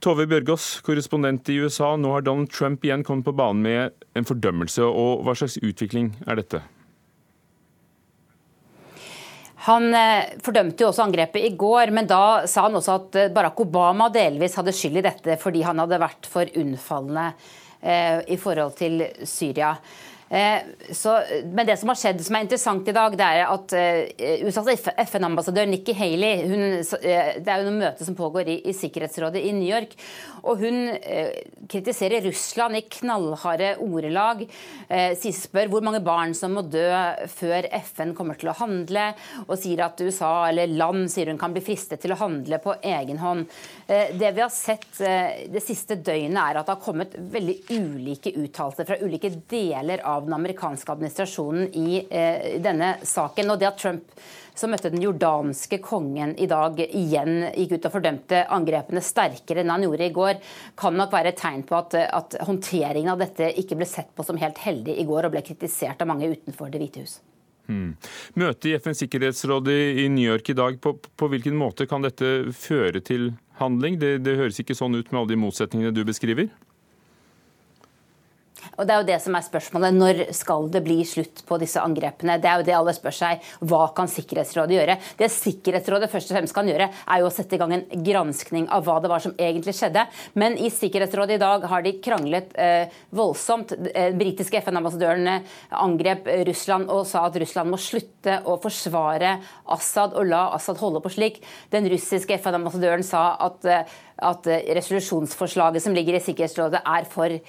Tove 0.03 0.27
Bjørgaas, 0.29 0.77
korrespondent 0.85 1.49
i 1.49 1.57
USA. 1.63 1.95
Nå 1.97 2.11
har 2.13 2.25
Donald 2.25 2.51
Trump 2.53 2.83
igjen 2.85 3.05
kommet 3.05 3.25
på 3.25 3.33
banen 3.37 3.63
med 3.65 4.09
en 4.17 4.27
fordømmelse. 4.29 4.85
og 4.85 5.23
Hva 5.25 5.33
slags 5.37 5.57
utvikling 5.65 6.11
er 6.27 6.37
dette? 6.37 6.61
Han 9.67 9.89
eh, 9.97 10.37
fordømte 10.43 10.85
jo 10.85 10.91
også 10.91 11.03
angrepet 11.07 11.43
i 11.43 11.55
går, 11.59 11.91
men 11.91 12.07
da 12.07 12.45
sa 12.47 12.67
han 12.67 12.77
også 12.77 12.93
at 12.93 13.17
eh, 13.19 13.31
Barack 13.35 13.57
Obama 13.65 14.07
delvis 14.13 14.55
hadde 14.55 14.75
skyld 14.75 15.01
i 15.01 15.07
dette 15.09 15.35
fordi 15.41 15.65
han 15.65 15.81
hadde 15.81 15.99
vært 15.99 16.29
for 16.29 16.47
unnfallende 16.61 17.25
eh, 17.81 18.21
i 18.31 18.37
forhold 18.39 18.77
til 18.79 19.01
Syria. 19.27 19.73
Eh, 20.29 20.61
så, 20.91 21.21
men 21.45 21.67
det 21.67 21.77
som 21.79 21.91
har 21.91 21.99
skjedd 21.99 22.19
som 22.25 22.35
er 22.35 22.43
interessant 22.43 22.87
i 22.89 22.95
dag, 22.95 23.15
det 23.15 23.27
er 23.27 23.45
at 23.47 23.75
uh, 23.77 24.47
USAs 24.47 24.89
FN-ambassadør 25.07 25.69
Nikki 25.71 25.95
Haley 25.95 26.43
hun, 26.49 26.63
uh, 26.83 27.29
Det 27.39 27.47
er 27.47 27.61
jo 27.61 27.69
noe 27.69 27.77
møte 27.77 28.03
som 28.03 28.17
pågår 28.17 28.51
i, 28.51 28.57
i, 28.67 28.75
Sikkerhetsrådet 28.75 29.39
i 29.47 29.53
New 29.55 29.67
York. 29.67 29.95
og 30.43 30.59
Hun 30.61 30.91
kritiserer 31.67 32.25
Russland 32.27 32.77
i 32.77 32.83
knallharde 32.91 33.73
ordelag. 33.83 34.43
spør 35.35 35.71
hvor 35.71 35.83
mange 35.83 35.99
barn 36.03 36.33
som 36.37 36.53
må 36.55 36.61
dø 36.61 36.85
før 37.31 37.67
FN 37.81 38.13
kommer 38.15 38.37
til 38.39 38.51
å 38.51 38.55
handle, 38.55 39.09
og 39.47 39.57
sier 39.59 39.83
at 39.83 39.99
USA 39.99 40.47
eller 40.49 40.71
land 40.71 41.09
sier 41.11 41.31
hun 41.31 41.39
kan 41.41 41.55
bli 41.55 41.63
fristet 41.65 41.99
til 42.03 42.13
å 42.13 42.19
handle 42.19 42.61
på 42.63 42.77
egen 42.79 43.19
hånd. 43.19 43.47
det 43.87 44.31
vi 44.35 44.43
har 44.43 44.53
sett 44.53 45.01
det 45.51 45.63
siste 45.65 45.97
døgnet, 45.97 46.39
er 46.39 46.61
at 46.61 46.69
det 46.69 46.77
har 46.77 46.85
kommet 46.85 47.17
veldig 47.17 47.57
ulike 47.73 48.35
uttalelser 48.37 48.87
fra 48.87 49.01
ulike 49.03 49.33
deler 49.49 50.05
av 50.05 50.16
av 50.17 50.25
den 50.27 50.35
amerikanske 50.37 50.91
administrasjonen 50.93 51.69
i 51.77 52.01
eh, 52.09 52.57
denne 52.63 52.95
saken. 53.05 53.53
Og 53.53 53.61
det 53.61 53.69
at 53.69 53.79
Trump 53.81 54.17
som 54.57 54.71
møtte 54.73 54.89
den 54.89 55.03
jordanske 55.03 55.79
kongen 55.85 56.33
i 56.41 56.47
dag, 56.49 56.79
igjen 56.81 57.45
gikk 57.53 57.77
ut 57.77 57.87
og 57.89 57.93
fordømte 57.93 58.41
angrepene 58.53 59.03
sterkere 59.05 59.61
enn 59.61 59.73
han 59.73 59.85
gjorde 59.85 60.07
i 60.07 60.15
går, 60.15 60.41
kan 60.79 60.97
nok 60.97 61.13
være 61.13 61.33
et 61.33 61.41
tegn 61.41 61.63
på 61.67 61.77
at, 61.77 61.97
at 62.01 62.37
håndteringen 62.47 63.13
av 63.13 63.21
dette 63.21 63.51
ikke 63.61 63.77
ble 63.77 63.87
sett 63.89 64.09
på 64.17 64.25
som 64.25 64.39
helt 64.41 64.59
heldig 64.65 64.97
i 64.97 65.05
går, 65.07 65.27
og 65.27 65.35
ble 65.35 65.45
kritisert 65.45 66.01
av 66.01 66.09
mange 66.09 66.29
utenfor 66.33 66.73
Det 66.73 66.81
hvite 66.81 67.05
hus. 67.05 67.19
Hmm. 67.67 67.97
Møtet 68.39 68.69
i 68.69 68.77
FNs 68.79 69.01
sikkerhetsråd 69.03 69.67
i 69.73 70.07
New 70.09 70.23
York 70.23 70.49
i 70.49 70.55
dag, 70.55 70.79
på, 70.81 70.95
på 70.95 71.29
hvilken 71.31 71.57
måte 71.59 71.87
kan 71.89 72.05
dette 72.05 72.53
føre 72.55 73.01
til 73.03 73.33
handling? 73.59 73.99
Det, 73.99 74.17
det 74.23 74.37
høres 74.39 74.61
ikke 74.63 74.77
sånn 74.77 74.95
ut 74.95 75.11
med 75.11 75.19
alle 75.21 75.33
de 75.33 75.41
motsetningene 75.41 75.93
du 75.95 76.05
beskriver? 76.07 76.47
Og 78.75 78.87
det 78.87 78.93
er 78.93 79.01
jo 79.01 79.07
det 79.07 79.19
som 79.23 79.37
er 79.37 79.45
spørsmålet. 79.45 79.97
Når 79.97 80.21
skal 80.35 80.67
det 80.73 80.83
bli 80.85 80.99
slutt 81.07 81.43
på 81.47 81.59
disse 81.61 81.81
angrepene? 81.81 82.37
Det 82.41 82.49
er 82.49 82.61
jo 82.61 82.67
det 82.67 82.75
alle 82.77 82.95
spør 82.95 83.15
seg. 83.15 83.47
Hva 83.67 83.87
kan 83.97 84.09
Sikkerhetsrådet 84.11 84.77
gjøre? 84.77 84.97
Det 85.19 85.29
Sikkerhetsrådet 85.33 86.11
først 86.11 86.31
og 86.31 86.37
fremst 86.37 86.55
kan 86.55 86.69
gjøre, 86.69 86.89
er 86.91 87.21
jo 87.21 87.29
å 87.29 87.33
sette 87.33 87.57
i 87.57 87.61
gang 87.61 87.73
en 87.75 87.85
granskning 88.05 88.67
av 88.73 88.85
hva 88.87 88.97
det 89.03 89.11
var 89.11 89.23
som 89.23 89.35
egentlig 89.37 89.75
skjedde. 89.77 90.05
Men 90.39 90.57
i 90.59 90.71
Sikkerhetsrådet 90.73 91.37
i 91.37 91.41
dag 91.41 91.67
har 91.71 91.85
de 91.85 91.95
kranglet 92.03 92.55
eh, 92.59 92.93
voldsomt. 93.15 93.75
Den 93.77 93.91
eh, 93.93 94.09
britiske 94.17 94.61
FN-ambassadøren 94.63 95.45
angrep 95.77 96.27
Russland 96.47 96.91
og 96.93 97.05
sa 97.09 97.25
at 97.27 97.37
Russland 97.41 97.71
må 97.73 97.79
slutte 97.81 98.39
å 98.47 98.57
forsvare 98.61 99.37
Assad 99.73 100.15
og 100.17 100.27
la 100.29 100.47
Assad 100.55 100.79
holde 100.81 101.01
på 101.03 101.13
slik. 101.13 101.41
Den 101.73 101.87
russiske 101.91 102.39
FN-ambassadøren 102.39 103.05
sa 103.05 103.29
at, 103.47 103.65
eh, 103.65 103.95
at 104.17 104.49
resolusjonsforslaget 104.79 105.83
som 105.83 105.95
ligger 105.97 106.17
i 106.17 106.23
Sikkerhetsrådet 106.23 106.81
er 106.83 107.07
for 107.09 107.39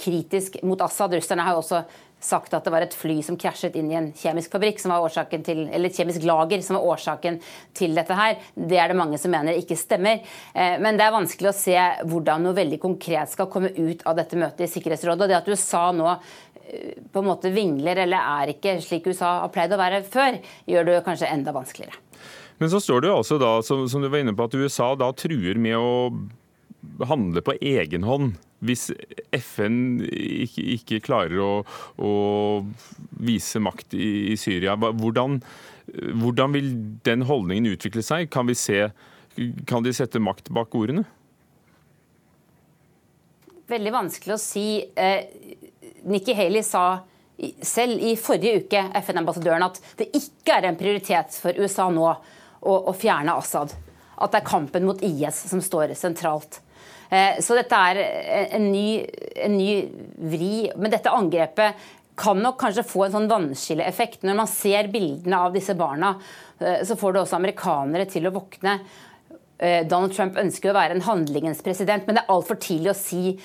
kritisk 0.00 0.58
mot 0.66 0.80
Assad. 0.84 1.14
Russerne 1.14 1.44
har 1.46 1.56
jo 1.56 1.62
også 1.62 1.82
sagt 2.26 2.54
at 2.56 2.64
det 2.64 2.72
var 2.72 2.84
et 2.84 2.94
fly 2.96 3.18
som 3.24 3.36
krasjet 3.38 3.76
inn 3.78 3.90
i 3.92 3.96
en 3.98 4.08
kjemisk 4.16 4.54
fabrikk 4.54 4.80
som 4.80 4.92
var 4.92 5.04
årsaken 5.04 5.44
til, 5.46 5.62
eller 5.66 5.90
et 5.90 5.98
kjemisk 5.98 6.24
lager 6.26 6.62
som 6.64 6.78
var 6.78 6.86
årsaken 6.94 7.38
til 7.76 7.94
dette 7.96 8.16
her. 8.16 8.40
Det 8.56 8.80
er 8.80 8.90
det 8.90 8.98
mange 8.98 9.20
som 9.20 9.32
mener 9.34 9.58
ikke 9.58 9.78
stemmer. 9.78 10.24
Eh, 10.54 10.78
men 10.82 10.98
det 10.98 11.06
er 11.06 11.14
vanskelig 11.14 11.52
å 11.52 11.56
se 11.56 11.76
hvordan 12.08 12.46
noe 12.46 12.56
veldig 12.56 12.80
konkret 12.82 13.32
skal 13.32 13.50
komme 13.52 13.72
ut 13.76 14.02
av 14.08 14.16
dette 14.18 14.40
møtet 14.40 14.66
i 14.66 14.72
Sikkerhetsrådet. 14.72 15.26
Og 15.26 15.30
det 15.30 15.38
at 15.38 15.50
USA 15.52 15.84
nå 15.94 16.08
eh, 16.14 16.96
på 17.12 17.22
en 17.22 17.28
måte 17.28 17.52
vingler 17.54 18.02
eller 18.06 18.32
er 18.40 18.56
ikke 18.56 18.78
slik 18.84 19.06
USA 19.12 19.36
har 19.44 19.52
pleid 19.54 19.76
å 19.76 19.80
være 19.80 20.02
før, 20.08 20.40
gjør 20.66 20.88
det 20.88 21.04
kanskje 21.06 21.30
enda 21.30 21.54
vanskeligere. 21.56 22.00
Men 22.56 22.72
så 22.72 22.80
står 22.80 23.04
det 23.04 23.12
jo 23.12 23.20
også 23.20 23.36
da, 23.38 23.52
som, 23.62 23.84
som 23.90 24.00
du 24.00 24.08
var 24.08 24.24
inne 24.24 24.32
på, 24.36 24.48
at 24.48 24.56
USA 24.56 24.94
da 24.96 25.10
truer 25.12 25.60
med 25.60 25.76
å 25.76 25.90
handle 27.08 27.42
på 27.44 27.56
egen 27.60 28.06
hånd 28.06 28.36
hvis 28.64 28.88
FN 29.36 30.00
ikke, 30.06 30.62
ikke 30.76 31.00
klarer 31.04 31.40
å, 31.42 31.50
å, 32.00 32.12
vise 33.20 33.60
makt 33.62 33.96
i, 33.96 34.32
i 34.32 34.36
Syria. 34.40 34.76
Hvordan, 34.80 35.40
hvordan, 36.16 36.56
vil 36.56 36.70
den 37.06 37.26
holdningen 37.28 37.68
utvikle 37.74 38.04
seg? 38.06 38.30
Kan, 38.32 38.48
se, 38.56 38.88
kan 39.68 39.84
de 39.84 39.92
sette 39.96 40.22
makt 40.22 40.50
bak 40.56 40.74
ordene? 40.78 41.04
Veldig 43.68 43.92
vanskelig 43.92 44.36
å 44.36 44.40
si. 44.40 44.66
Eh, 44.94 45.26
Nikki 46.06 46.36
Haley 46.38 46.64
sa 46.64 47.02
selv 47.60 48.00
i 48.00 48.14
forrige 48.16 48.62
uke 48.62 48.82
FN-ambassadøren 49.02 49.66
at 49.66 49.80
det 49.98 50.08
ikke 50.16 50.56
er 50.56 50.70
en 50.70 50.78
prioritet 50.78 51.36
for 51.42 51.58
USA 51.60 51.90
nå 51.92 52.06
å, 52.08 52.16
å 52.72 52.94
fjerne 52.96 53.34
Assad. 53.36 53.74
At 54.16 54.32
det 54.32 54.40
er 54.40 54.48
kampen 54.48 54.86
mot 54.88 55.02
IS 55.04 55.42
som 55.50 55.60
står 55.60 55.92
sentralt. 55.98 56.62
Eh, 57.10 57.38
så 57.42 57.56
dette 57.58 57.78
er 57.90 58.00
en 58.56 58.66
ny, 58.72 58.88
en 59.44 59.56
ny 59.56 59.70
vri. 60.32 60.52
Men 60.76 60.92
dette 60.92 61.12
angrepet 61.12 61.88
kan 62.16 62.38
nok 62.40 62.58
kanskje 62.60 62.86
få 62.88 63.06
en 63.06 63.16
sånn 63.18 63.30
vannskilleeffekt. 63.30 64.24
Når 64.26 64.38
man 64.38 64.50
ser 64.50 64.90
bildene 64.92 65.42
av 65.48 65.56
disse 65.56 65.76
barna, 65.78 66.14
eh, 66.58 66.80
så 66.86 66.96
får 66.98 67.12
det 67.12 67.24
også 67.24 67.40
amerikanere 67.40 68.08
til 68.10 68.28
å 68.28 68.34
våkne. 68.38 68.78
Eh, 69.58 69.86
Donald 69.88 70.12
Trump 70.12 70.36
ønsker 70.36 70.70
å 70.70 70.76
være 70.76 70.96
en 70.96 71.06
handlingens 71.06 71.62
president, 71.64 72.06
men 72.06 72.16
det 72.16 72.24
er 72.24 72.32
altfor 72.34 72.58
tidlig 72.60 72.92
å 72.92 72.98
si 72.98 73.38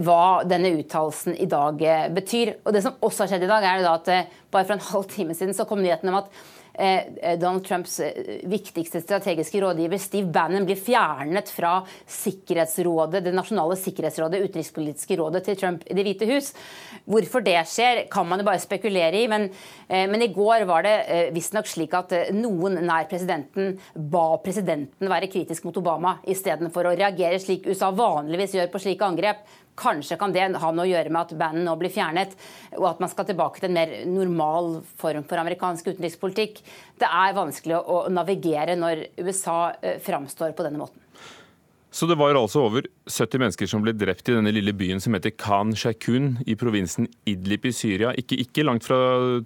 hva 0.00 0.42
denne 0.48 0.70
uttalelsen 0.78 1.36
i 1.36 1.44
dag 1.44 1.76
betyr. 2.14 2.54
Og 2.64 2.72
Det 2.72 2.82
som 2.82 2.96
også 3.02 3.24
har 3.24 3.34
skjedd 3.34 3.44
i 3.44 3.52
dag, 3.52 3.64
er 3.64 3.84
at 3.84 4.06
bare 4.50 4.64
for 4.64 4.72
en 4.72 4.88
halv 4.92 5.08
time 5.12 5.34
siden 5.34 5.52
så 5.52 5.68
kom 5.68 5.82
nyheten 5.82 6.08
om 6.08 6.22
at 6.22 6.32
Eh, 6.32 6.34
eh, 6.34 6.57
Donald 6.78 7.64
Trumps 7.66 7.98
eh, 8.00 8.38
viktigste 8.46 9.00
strategiske 9.02 9.60
rådgiver 9.62 9.98
Steve 9.98 10.30
Bannon 10.32 10.66
blir 10.68 10.78
fjernet 10.78 11.50
fra 11.50 11.80
Sikkerhetsrådet, 12.06 13.24
det 13.24 13.34
nasjonale 13.34 13.76
sikkerhetsrådet, 13.80 14.42
utenrikspolitiske 14.46 15.18
rådet 15.18 15.44
til 15.48 15.58
Trump 15.58 15.84
i 15.86 15.96
Det 15.98 16.06
hvite 16.06 16.28
hus. 16.30 16.52
Hvorfor 17.08 17.42
det 17.44 17.58
skjer, 17.70 18.04
kan 18.12 18.28
man 18.28 18.42
jo 18.42 18.46
bare 18.46 18.62
spekulere 18.62 19.18
i. 19.18 19.26
Men, 19.30 19.48
men 19.88 20.22
i 20.22 20.30
går 20.34 20.66
var 20.68 20.84
det 20.86 21.30
visstnok 21.34 21.66
slik 21.68 21.94
at 21.96 22.12
noen 22.36 22.78
nær 22.86 23.08
presidenten 23.10 23.78
ba 23.94 24.26
presidenten 24.44 25.10
være 25.10 25.30
kritisk 25.32 25.66
mot 25.66 25.78
Obama 25.80 26.18
istedenfor 26.28 26.90
å 26.90 26.96
reagere 26.98 27.40
slik 27.42 27.66
USA 27.68 27.90
vanligvis 27.94 28.54
gjør 28.58 28.70
på 28.72 28.82
slike 28.84 29.08
angrep. 29.08 29.42
Kanskje 29.78 30.18
kan 30.18 30.34
det 30.34 30.46
ha 30.58 30.70
noe 30.74 30.86
å 30.86 30.90
gjøre 30.90 31.12
med 31.14 31.20
at 31.22 31.34
bandet 31.38 31.66
nå 31.66 31.74
blir 31.78 31.92
fjernet, 31.94 32.34
og 32.78 32.88
at 32.92 33.02
man 33.02 33.10
skal 33.12 33.28
tilbake 33.28 33.62
til 33.62 33.70
en 33.70 33.78
mer 33.78 33.94
normal 34.10 34.80
form 34.98 35.26
for 35.28 35.40
amerikansk 35.40 35.92
utenrikspolitikk. 35.92 36.62
Det 36.98 37.08
er 37.08 37.36
vanskelig 37.36 37.78
å 37.78 38.06
navigere 38.12 38.78
når 38.78 39.06
USA 39.22 39.60
eh, 39.78 40.00
framstår 40.02 40.56
på 40.58 40.66
denne 40.66 40.82
måten. 40.82 41.04
Så 41.90 42.06
det 42.06 42.18
var 42.20 42.36
altså 42.36 42.66
over 42.66 42.84
70 43.08 43.40
mennesker 43.40 43.68
som 43.70 43.80
ble 43.80 43.94
drept 43.96 44.28
i 44.28 44.34
denne 44.36 44.52
lille 44.52 44.74
byen 44.76 45.00
som 45.00 45.14
heter 45.16 45.32
Khan 45.40 45.72
Shakun 45.72 46.34
i 46.44 46.56
provinsen 46.58 47.08
Idlib 47.26 47.64
i 47.64 47.72
Syria. 47.72 48.12
Ikke, 48.20 48.36
ikke 48.42 48.66
langt 48.66 48.84
fra 48.84 48.98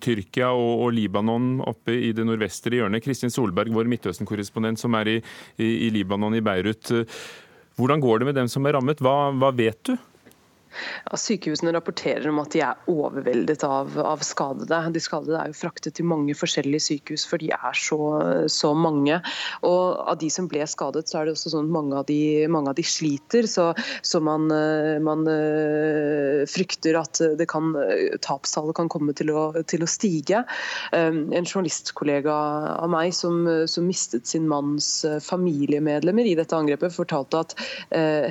Tyrkia 0.03 0.51
og, 0.51 0.73
og, 0.83 0.91
Libanon, 0.97 1.61
oppe 1.71 1.95
i 1.95 2.11
det 2.17 2.27
nordvestre 2.27 2.81
hjørnet. 2.81 3.05
Kristin 3.05 3.31
Solberg, 3.31 3.71
vår 3.73 3.91
Midtøsten-korrespondent 3.93 4.83
som 4.83 4.99
er 4.99 5.15
i, 5.15 5.17
i, 5.57 5.71
i, 5.87 5.93
Libanon, 5.95 6.35
i 6.35 6.43
Beirut. 6.43 6.91
Hvordan 7.79 8.03
går 8.03 8.21
det 8.21 8.33
med 8.33 8.41
dem 8.43 8.51
som 8.51 8.67
er 8.67 8.77
rammet? 8.77 9.01
Hva, 9.01 9.31
hva 9.39 9.53
vet 9.55 9.79
du? 9.87 9.95
Ja, 11.07 11.19
sykehusene 11.19 11.73
rapporterer 11.75 12.29
om 12.31 12.41
at 12.43 12.55
de 12.55 12.63
er 12.65 12.79
overveldet 12.91 13.65
av, 13.67 13.95
av, 14.01 14.23
skadede. 14.25 14.79
De 14.95 15.03
skadede 15.03 15.39
er 15.39 15.51
jo 15.53 15.59
fraktet 15.59 15.97
til 15.99 16.09
mange 16.09 16.35
forskjellige 16.39 16.87
sykehus, 16.87 17.27
for 17.29 17.43
de 17.43 17.51
er 17.55 17.79
så, 17.79 17.99
så, 18.51 18.73
mange. 18.73 19.19
Og 19.69 19.83
Av 20.13 20.17
de 20.19 20.31
som 20.33 20.49
ble 20.51 20.65
skadet, 20.69 21.09
så 21.09 21.21
er 21.21 21.29
det 21.29 21.37
også 21.37 21.53
sånn 21.53 21.69
at 21.69 21.75
mange 21.75 21.99
av 21.99 22.07
de, 22.09 22.21
mange 22.53 22.73
av 22.73 22.79
de 22.79 22.85
sliter. 22.87 23.49
Så, 23.51 23.71
så 24.07 24.21
man, 24.25 24.49
man, 25.05 25.27
eh, 25.31 26.43
frykter 26.51 26.99
at 27.01 27.21
det 27.39 27.47
kan, 27.51 27.73
tapstallet 28.25 28.77
kan 28.79 28.91
komme 28.93 29.15
til 29.17 29.33
å, 29.35 29.45
til 29.69 29.85
å 29.85 29.91
stige. 29.91 30.43
En 30.93 31.47
journalistkollega 31.47 32.35
av 32.79 32.91
meg 32.93 33.13
som, 33.17 33.45
som 33.71 33.87
mistet 33.89 34.29
sin 34.31 34.49
manns 34.51 35.05
familiemedlemmer 35.25 36.29
i 36.29 36.37
dette 36.39 36.57
angrepet, 36.57 36.95
fortalte 36.95 37.43
at 37.45 37.57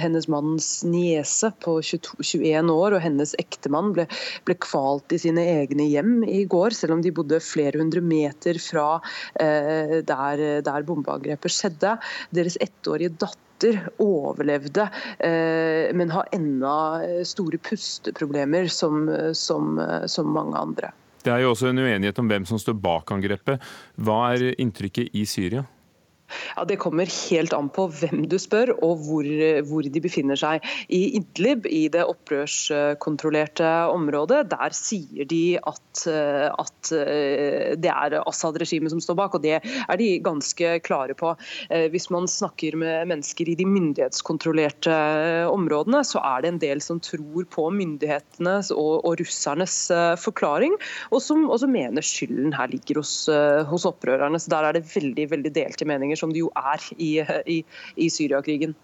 hennes 0.02 0.28
manns 0.32 0.72
niese 0.88 1.52
på 1.64 1.78
22 1.86 2.31
21 2.32 2.72
år, 2.74 2.96
og 2.98 3.04
hennes 3.04 3.36
ektemann 3.42 3.92
ble, 3.96 4.08
ble, 4.48 4.58
kvalt 4.62 5.16
i 5.16 5.22
sine 5.22 5.44
egne 5.62 5.88
hjem 5.92 6.22
i 6.28 6.44
går, 6.50 6.76
selv 6.78 6.98
om 6.98 7.04
de 7.04 7.14
bodde 7.16 7.42
flere 7.44 7.82
hundre 7.82 8.04
meter 8.06 8.60
fra 8.62 8.88
eh, 9.40 10.00
der, 10.08 10.46
der 10.66 10.88
bombeangrepet 10.88 11.56
skjedde. 11.56 11.98
Deres 12.36 12.58
ettårige 12.62 13.14
datter 13.22 13.84
overlevde, 14.02 14.88
eh, 15.22 15.92
men 15.98 16.14
har 16.14 16.32
ennå 16.34 16.78
store 17.28 17.62
pusteproblemer 17.62 18.72
som, 18.74 19.06
som, 19.38 19.78
som 20.10 20.34
mange 20.34 20.58
andre. 20.58 20.96
Det 21.22 21.30
er 21.30 21.44
jo 21.44 21.52
også 21.54 21.70
en 21.70 21.84
uenighet 21.84 22.18
om 22.18 22.30
hvem 22.32 22.48
som 22.50 22.58
står 22.62 22.80
bak 22.82 23.12
angrepet. 23.14 23.62
Hva 24.02 24.24
er 24.34 24.56
inntrykket 24.62 25.14
i 25.14 25.28
Syria? 25.30 25.62
Ja, 26.56 26.66
Det 26.66 26.80
kommer 26.82 27.10
helt 27.10 27.54
an 27.54 27.70
på 27.74 27.88
hvem 28.00 28.26
du 28.32 28.38
spør 28.42 28.74
og 28.80 29.06
hvor, 29.06 29.28
hvor 29.68 29.86
de 29.86 30.04
befinner 30.04 30.40
seg. 30.40 30.64
I 30.90 31.18
Idlib, 31.20 31.66
i 31.68 31.88
det 31.92 32.04
opprørskontrollerte 32.08 33.68
området, 33.92 34.44
der 34.52 34.76
sier 34.76 35.28
de 35.30 35.58
at, 35.58 36.04
at 36.08 36.92
eh, 36.96 37.74
det 37.80 37.92
er 37.92 38.18
Assad-regimet 38.22 38.94
som 38.94 39.02
står 39.04 39.18
bak, 39.20 39.38
og 39.38 39.44
det 39.46 39.58
er 39.62 40.00
de 40.00 40.10
ganske 40.24 40.74
klare 40.86 41.16
på. 41.18 41.34
Eh, 41.70 41.88
hvis 41.94 42.10
man 42.14 42.30
snakker 42.32 42.78
med 42.80 43.10
mennesker 43.12 43.52
i 43.52 43.58
de 43.60 43.68
myndighetskontrollerte 43.68 44.96
områdene, 45.52 46.04
så 46.08 46.22
er 46.34 46.44
det 46.44 46.54
en 46.54 46.62
del 46.64 46.84
som 46.84 47.02
tror 47.04 47.48
på 47.52 47.68
myndighetenes 47.76 48.72
og, 48.76 49.06
og 49.08 49.20
russernes 49.22 49.78
eh, 49.94 50.14
forklaring, 50.22 50.78
og 51.12 51.24
som, 51.24 51.48
også 51.52 51.70
mener 51.72 52.06
skylden 52.06 52.56
her 52.56 52.72
ligger 52.72 53.02
hos, 53.02 53.14
hos 53.68 53.88
opprørerne. 53.88 54.40
Så 54.40 54.52
Der 54.54 54.68
er 54.68 54.78
det 54.78 54.88
veldig, 54.92 55.28
veldig 55.32 55.54
delte 55.56 55.88
meninger 55.90 56.20
som 56.22 56.34
det 56.34 56.43
jo 56.43 56.51
er 56.57 56.86
i, 56.97 57.11
i, 57.57 57.59
i 57.97 58.09
Syriakrigen. 58.13 58.78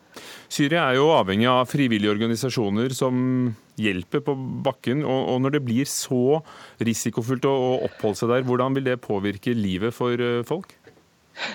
Syria 0.49 0.87
er 0.87 0.97
jo 0.97 1.11
avhengig 1.13 1.47
av 1.51 1.67
frivillige 1.69 2.13
organisasjoner 2.15 2.95
som 2.97 3.53
hjelper 3.77 4.23
på 4.25 4.35
bakken. 4.65 5.03
og, 5.05 5.21
og 5.33 5.41
Når 5.45 5.57
det 5.57 5.63
blir 5.65 5.89
så 5.89 6.41
risikofullt 6.83 7.45
å, 7.49 7.53
å 7.53 7.71
oppholde 7.89 8.21
seg 8.21 8.33
der, 8.33 8.47
hvordan 8.47 8.77
vil 8.77 8.89
det 8.89 8.99
påvirke 9.03 9.53
livet 9.57 9.95
for 9.95 10.17
eh, 10.17 10.43
folk? 10.47 10.76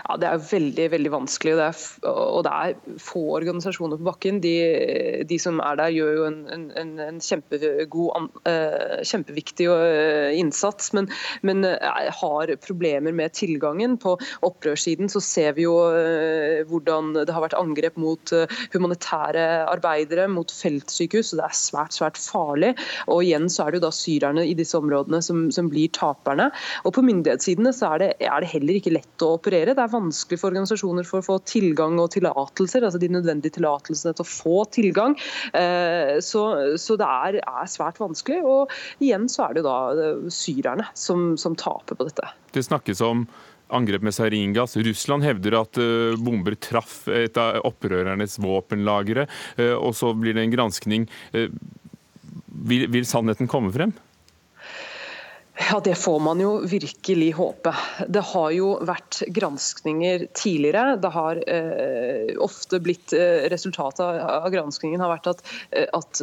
Ja, 0.08 0.16
Det 0.20 0.28
er 0.28 0.44
veldig 0.50 0.88
veldig 0.92 1.12
vanskelig, 1.12 1.54
det 1.58 1.66
er, 1.68 1.80
og 2.10 2.42
det 2.46 2.52
er 2.52 2.98
få 3.02 3.22
organisasjoner 3.38 4.00
på 4.00 4.08
bakken. 4.10 4.40
De, 4.44 4.54
de, 5.28 5.38
som 5.42 5.60
er 5.64 5.78
der, 5.80 5.94
gjør 5.94 6.12
jo 6.18 6.26
en, 6.28 6.38
en, 6.78 6.92
en 7.02 7.20
kjempegod, 7.22 8.28
uh, 8.46 9.00
kjempeviktig 9.06 9.68
uh, 9.70 10.30
innsats, 10.38 10.92
men, 10.96 11.08
men 11.46 11.66
uh, 11.66 12.10
har 12.20 12.54
problemer 12.62 13.14
med 13.16 13.34
tilgangen. 13.38 13.98
På 14.02 14.16
opprørssiden 14.46 15.10
så 15.12 15.22
ser 15.22 15.56
vi 15.56 15.66
jo 15.66 15.74
hvordan 16.68 17.12
det 17.16 17.32
har 17.34 17.42
vært 17.44 17.56
angrep 17.58 17.96
mot 18.00 18.32
humanitære 18.72 19.44
arbeidere, 19.70 20.28
mot 20.30 20.50
feltsykehus. 20.52 21.32
og 21.32 21.40
Det 21.40 21.46
er 21.46 21.58
svært 21.58 21.96
svært 21.96 22.20
farlig. 22.20 22.72
og 23.08 23.22
Igjen 23.24 23.48
så 23.52 23.66
er 23.66 23.72
det 23.72 23.80
jo 23.80 23.86
da 23.86 23.92
syrerne 23.94 24.46
i 24.46 24.56
disse 24.58 24.78
områdene 24.78 25.22
som, 25.24 25.44
som 25.54 25.70
blir 25.72 25.92
taperne. 25.94 26.50
og 26.84 26.94
På 26.96 27.04
myndighetssidene 27.06 27.72
så 27.76 27.94
er 27.94 28.04
det, 28.04 28.10
er 28.20 28.44
det 28.44 28.52
heller 28.52 28.78
ikke 28.78 28.94
lett 28.94 29.26
å 29.26 29.34
operere 29.38 29.71
det 29.76 29.84
er 29.84 29.92
vanskelig 29.92 30.38
for 30.40 30.52
organisasjoner 30.52 31.06
for 31.08 31.20
å 31.20 31.26
få 31.26 31.38
tilgang 31.48 31.98
og 32.02 32.10
tillatelser, 32.14 32.86
altså 32.86 33.00
de 33.02 33.10
nødvendige 33.12 33.56
tillatelsene 33.58 34.14
til 34.16 34.24
å 34.24 34.28
få 34.28 34.56
tilgang. 34.74 35.16
Eh, 35.56 36.18
så, 36.24 36.44
så 36.80 36.98
det 37.00 37.08
er, 37.08 37.40
er, 37.42 37.70
svært 37.70 38.00
vanskelig. 38.02 38.42
Og 38.46 38.72
igjen 39.02 39.28
så 39.32 39.48
er 39.48 39.58
det 39.58 39.64
da 39.66 39.78
eh, 39.94 40.28
syrerne 40.32 40.88
som, 40.98 41.32
som 41.40 41.56
taper 41.58 41.98
på 41.98 42.08
dette. 42.08 42.30
Det 42.52 42.64
snakkes 42.66 43.02
om 43.06 43.26
angrep 43.72 44.04
med 44.04 44.12
saringass. 44.12 44.76
Russland 44.84 45.24
hevder 45.24 45.62
at 45.62 45.80
eh, 45.80 46.20
bomber 46.20 46.58
traff 46.60 47.06
et 47.12 47.38
av 47.40 47.62
opprørernes 47.68 48.38
våpenlagre, 48.42 49.28
og 49.78 49.92
så 49.96 50.12
blir 50.16 50.36
det 50.36 50.46
en 50.46 50.54
granskning. 50.54 51.06
Vil, 51.32 52.88
vil 52.92 53.06
sannheten 53.08 53.48
komme 53.50 53.72
frem? 53.74 53.94
Ja, 55.52 55.80
Det 55.84 55.94
får 55.94 56.20
man 56.20 56.40
jo 56.40 56.50
virkelig 56.64 57.34
håpe. 57.36 57.74
Det 58.08 58.22
har 58.24 58.52
jo 58.56 58.70
vært 58.88 59.18
granskninger 59.36 60.24
tidligere. 60.32 60.96
Det 60.96 61.10
har 61.12 61.40
eh, 61.44 62.30
ofte 62.40 62.80
blitt 62.80 63.12
eh, 63.12 63.44
Resultatet 63.52 64.00
av 64.00 64.48
granskningen 64.52 65.02
har 65.04 65.12
vært 65.12 65.28
at, 65.34 65.42
eh, 65.76 65.84
at 65.92 66.22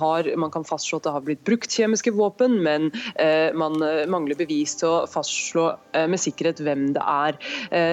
har, 0.00 0.30
man 0.40 0.52
kan 0.54 0.64
fastslå 0.64 0.96
at 0.96 1.04
det 1.04 1.12
har 1.12 1.26
blitt 1.26 1.42
brukt 1.44 1.76
kjemiske 1.76 2.14
våpen, 2.16 2.56
men 2.64 2.88
eh, 3.20 3.52
man 3.52 3.76
eh, 3.84 4.06
mangler 4.08 4.38
bevis 4.40 4.78
til 4.80 4.88
å 4.88 5.04
fastslå 5.12 5.66
eh, 5.92 6.08
med 6.08 6.24
sikkerhet 6.24 6.64
hvem 6.64 6.88
det 6.96 7.04
er. 7.04 7.36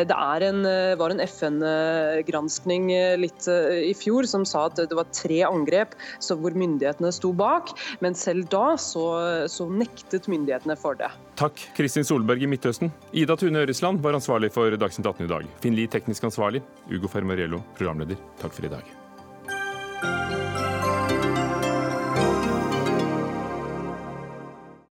det 0.07 0.15
er 0.15 0.43
en, 0.47 0.63
var 0.99 1.11
en 1.11 1.21
FN-granskning 1.23 2.87
litt 3.19 3.47
i 3.47 3.91
fjor 3.97 4.27
som 4.29 4.45
sa 4.47 4.65
at 4.69 4.79
det 4.79 4.95
var 4.95 5.09
tre 5.15 5.41
angrep 5.47 5.95
hvor 6.27 6.55
myndighetene 6.57 7.11
sto 7.15 7.33
bak, 7.35 7.73
men 8.03 8.15
selv 8.17 8.47
da 8.53 8.75
så, 8.79 9.05
så 9.51 9.67
nektet 9.71 10.29
myndighetene 10.31 10.76
for 10.81 10.99
det. 10.99 11.09
Takk, 11.39 11.63
Kristin 11.77 12.05
Solberg 12.07 12.43
i 12.43 12.49
Midtøsten. 12.49 12.93
Ida 13.11 13.37
Tune 13.39 13.65
Øresland 13.65 14.01
var 14.05 14.17
ansvarlig 14.17 14.51
for 14.55 14.77
Dagsnytt 14.77 15.09
18 15.09 15.25
i 15.25 15.33
dag. 15.33 15.49
Finn 15.63 15.77
Lie 15.77 15.91
teknisk 15.91 16.29
ansvarlig. 16.29 16.63
Ugo 16.91 17.11
Fermariello 17.11 17.63
programleder. 17.77 18.19
Takk 18.41 18.55
for 18.57 18.69
i 18.69 18.73
dag. 18.77 19.06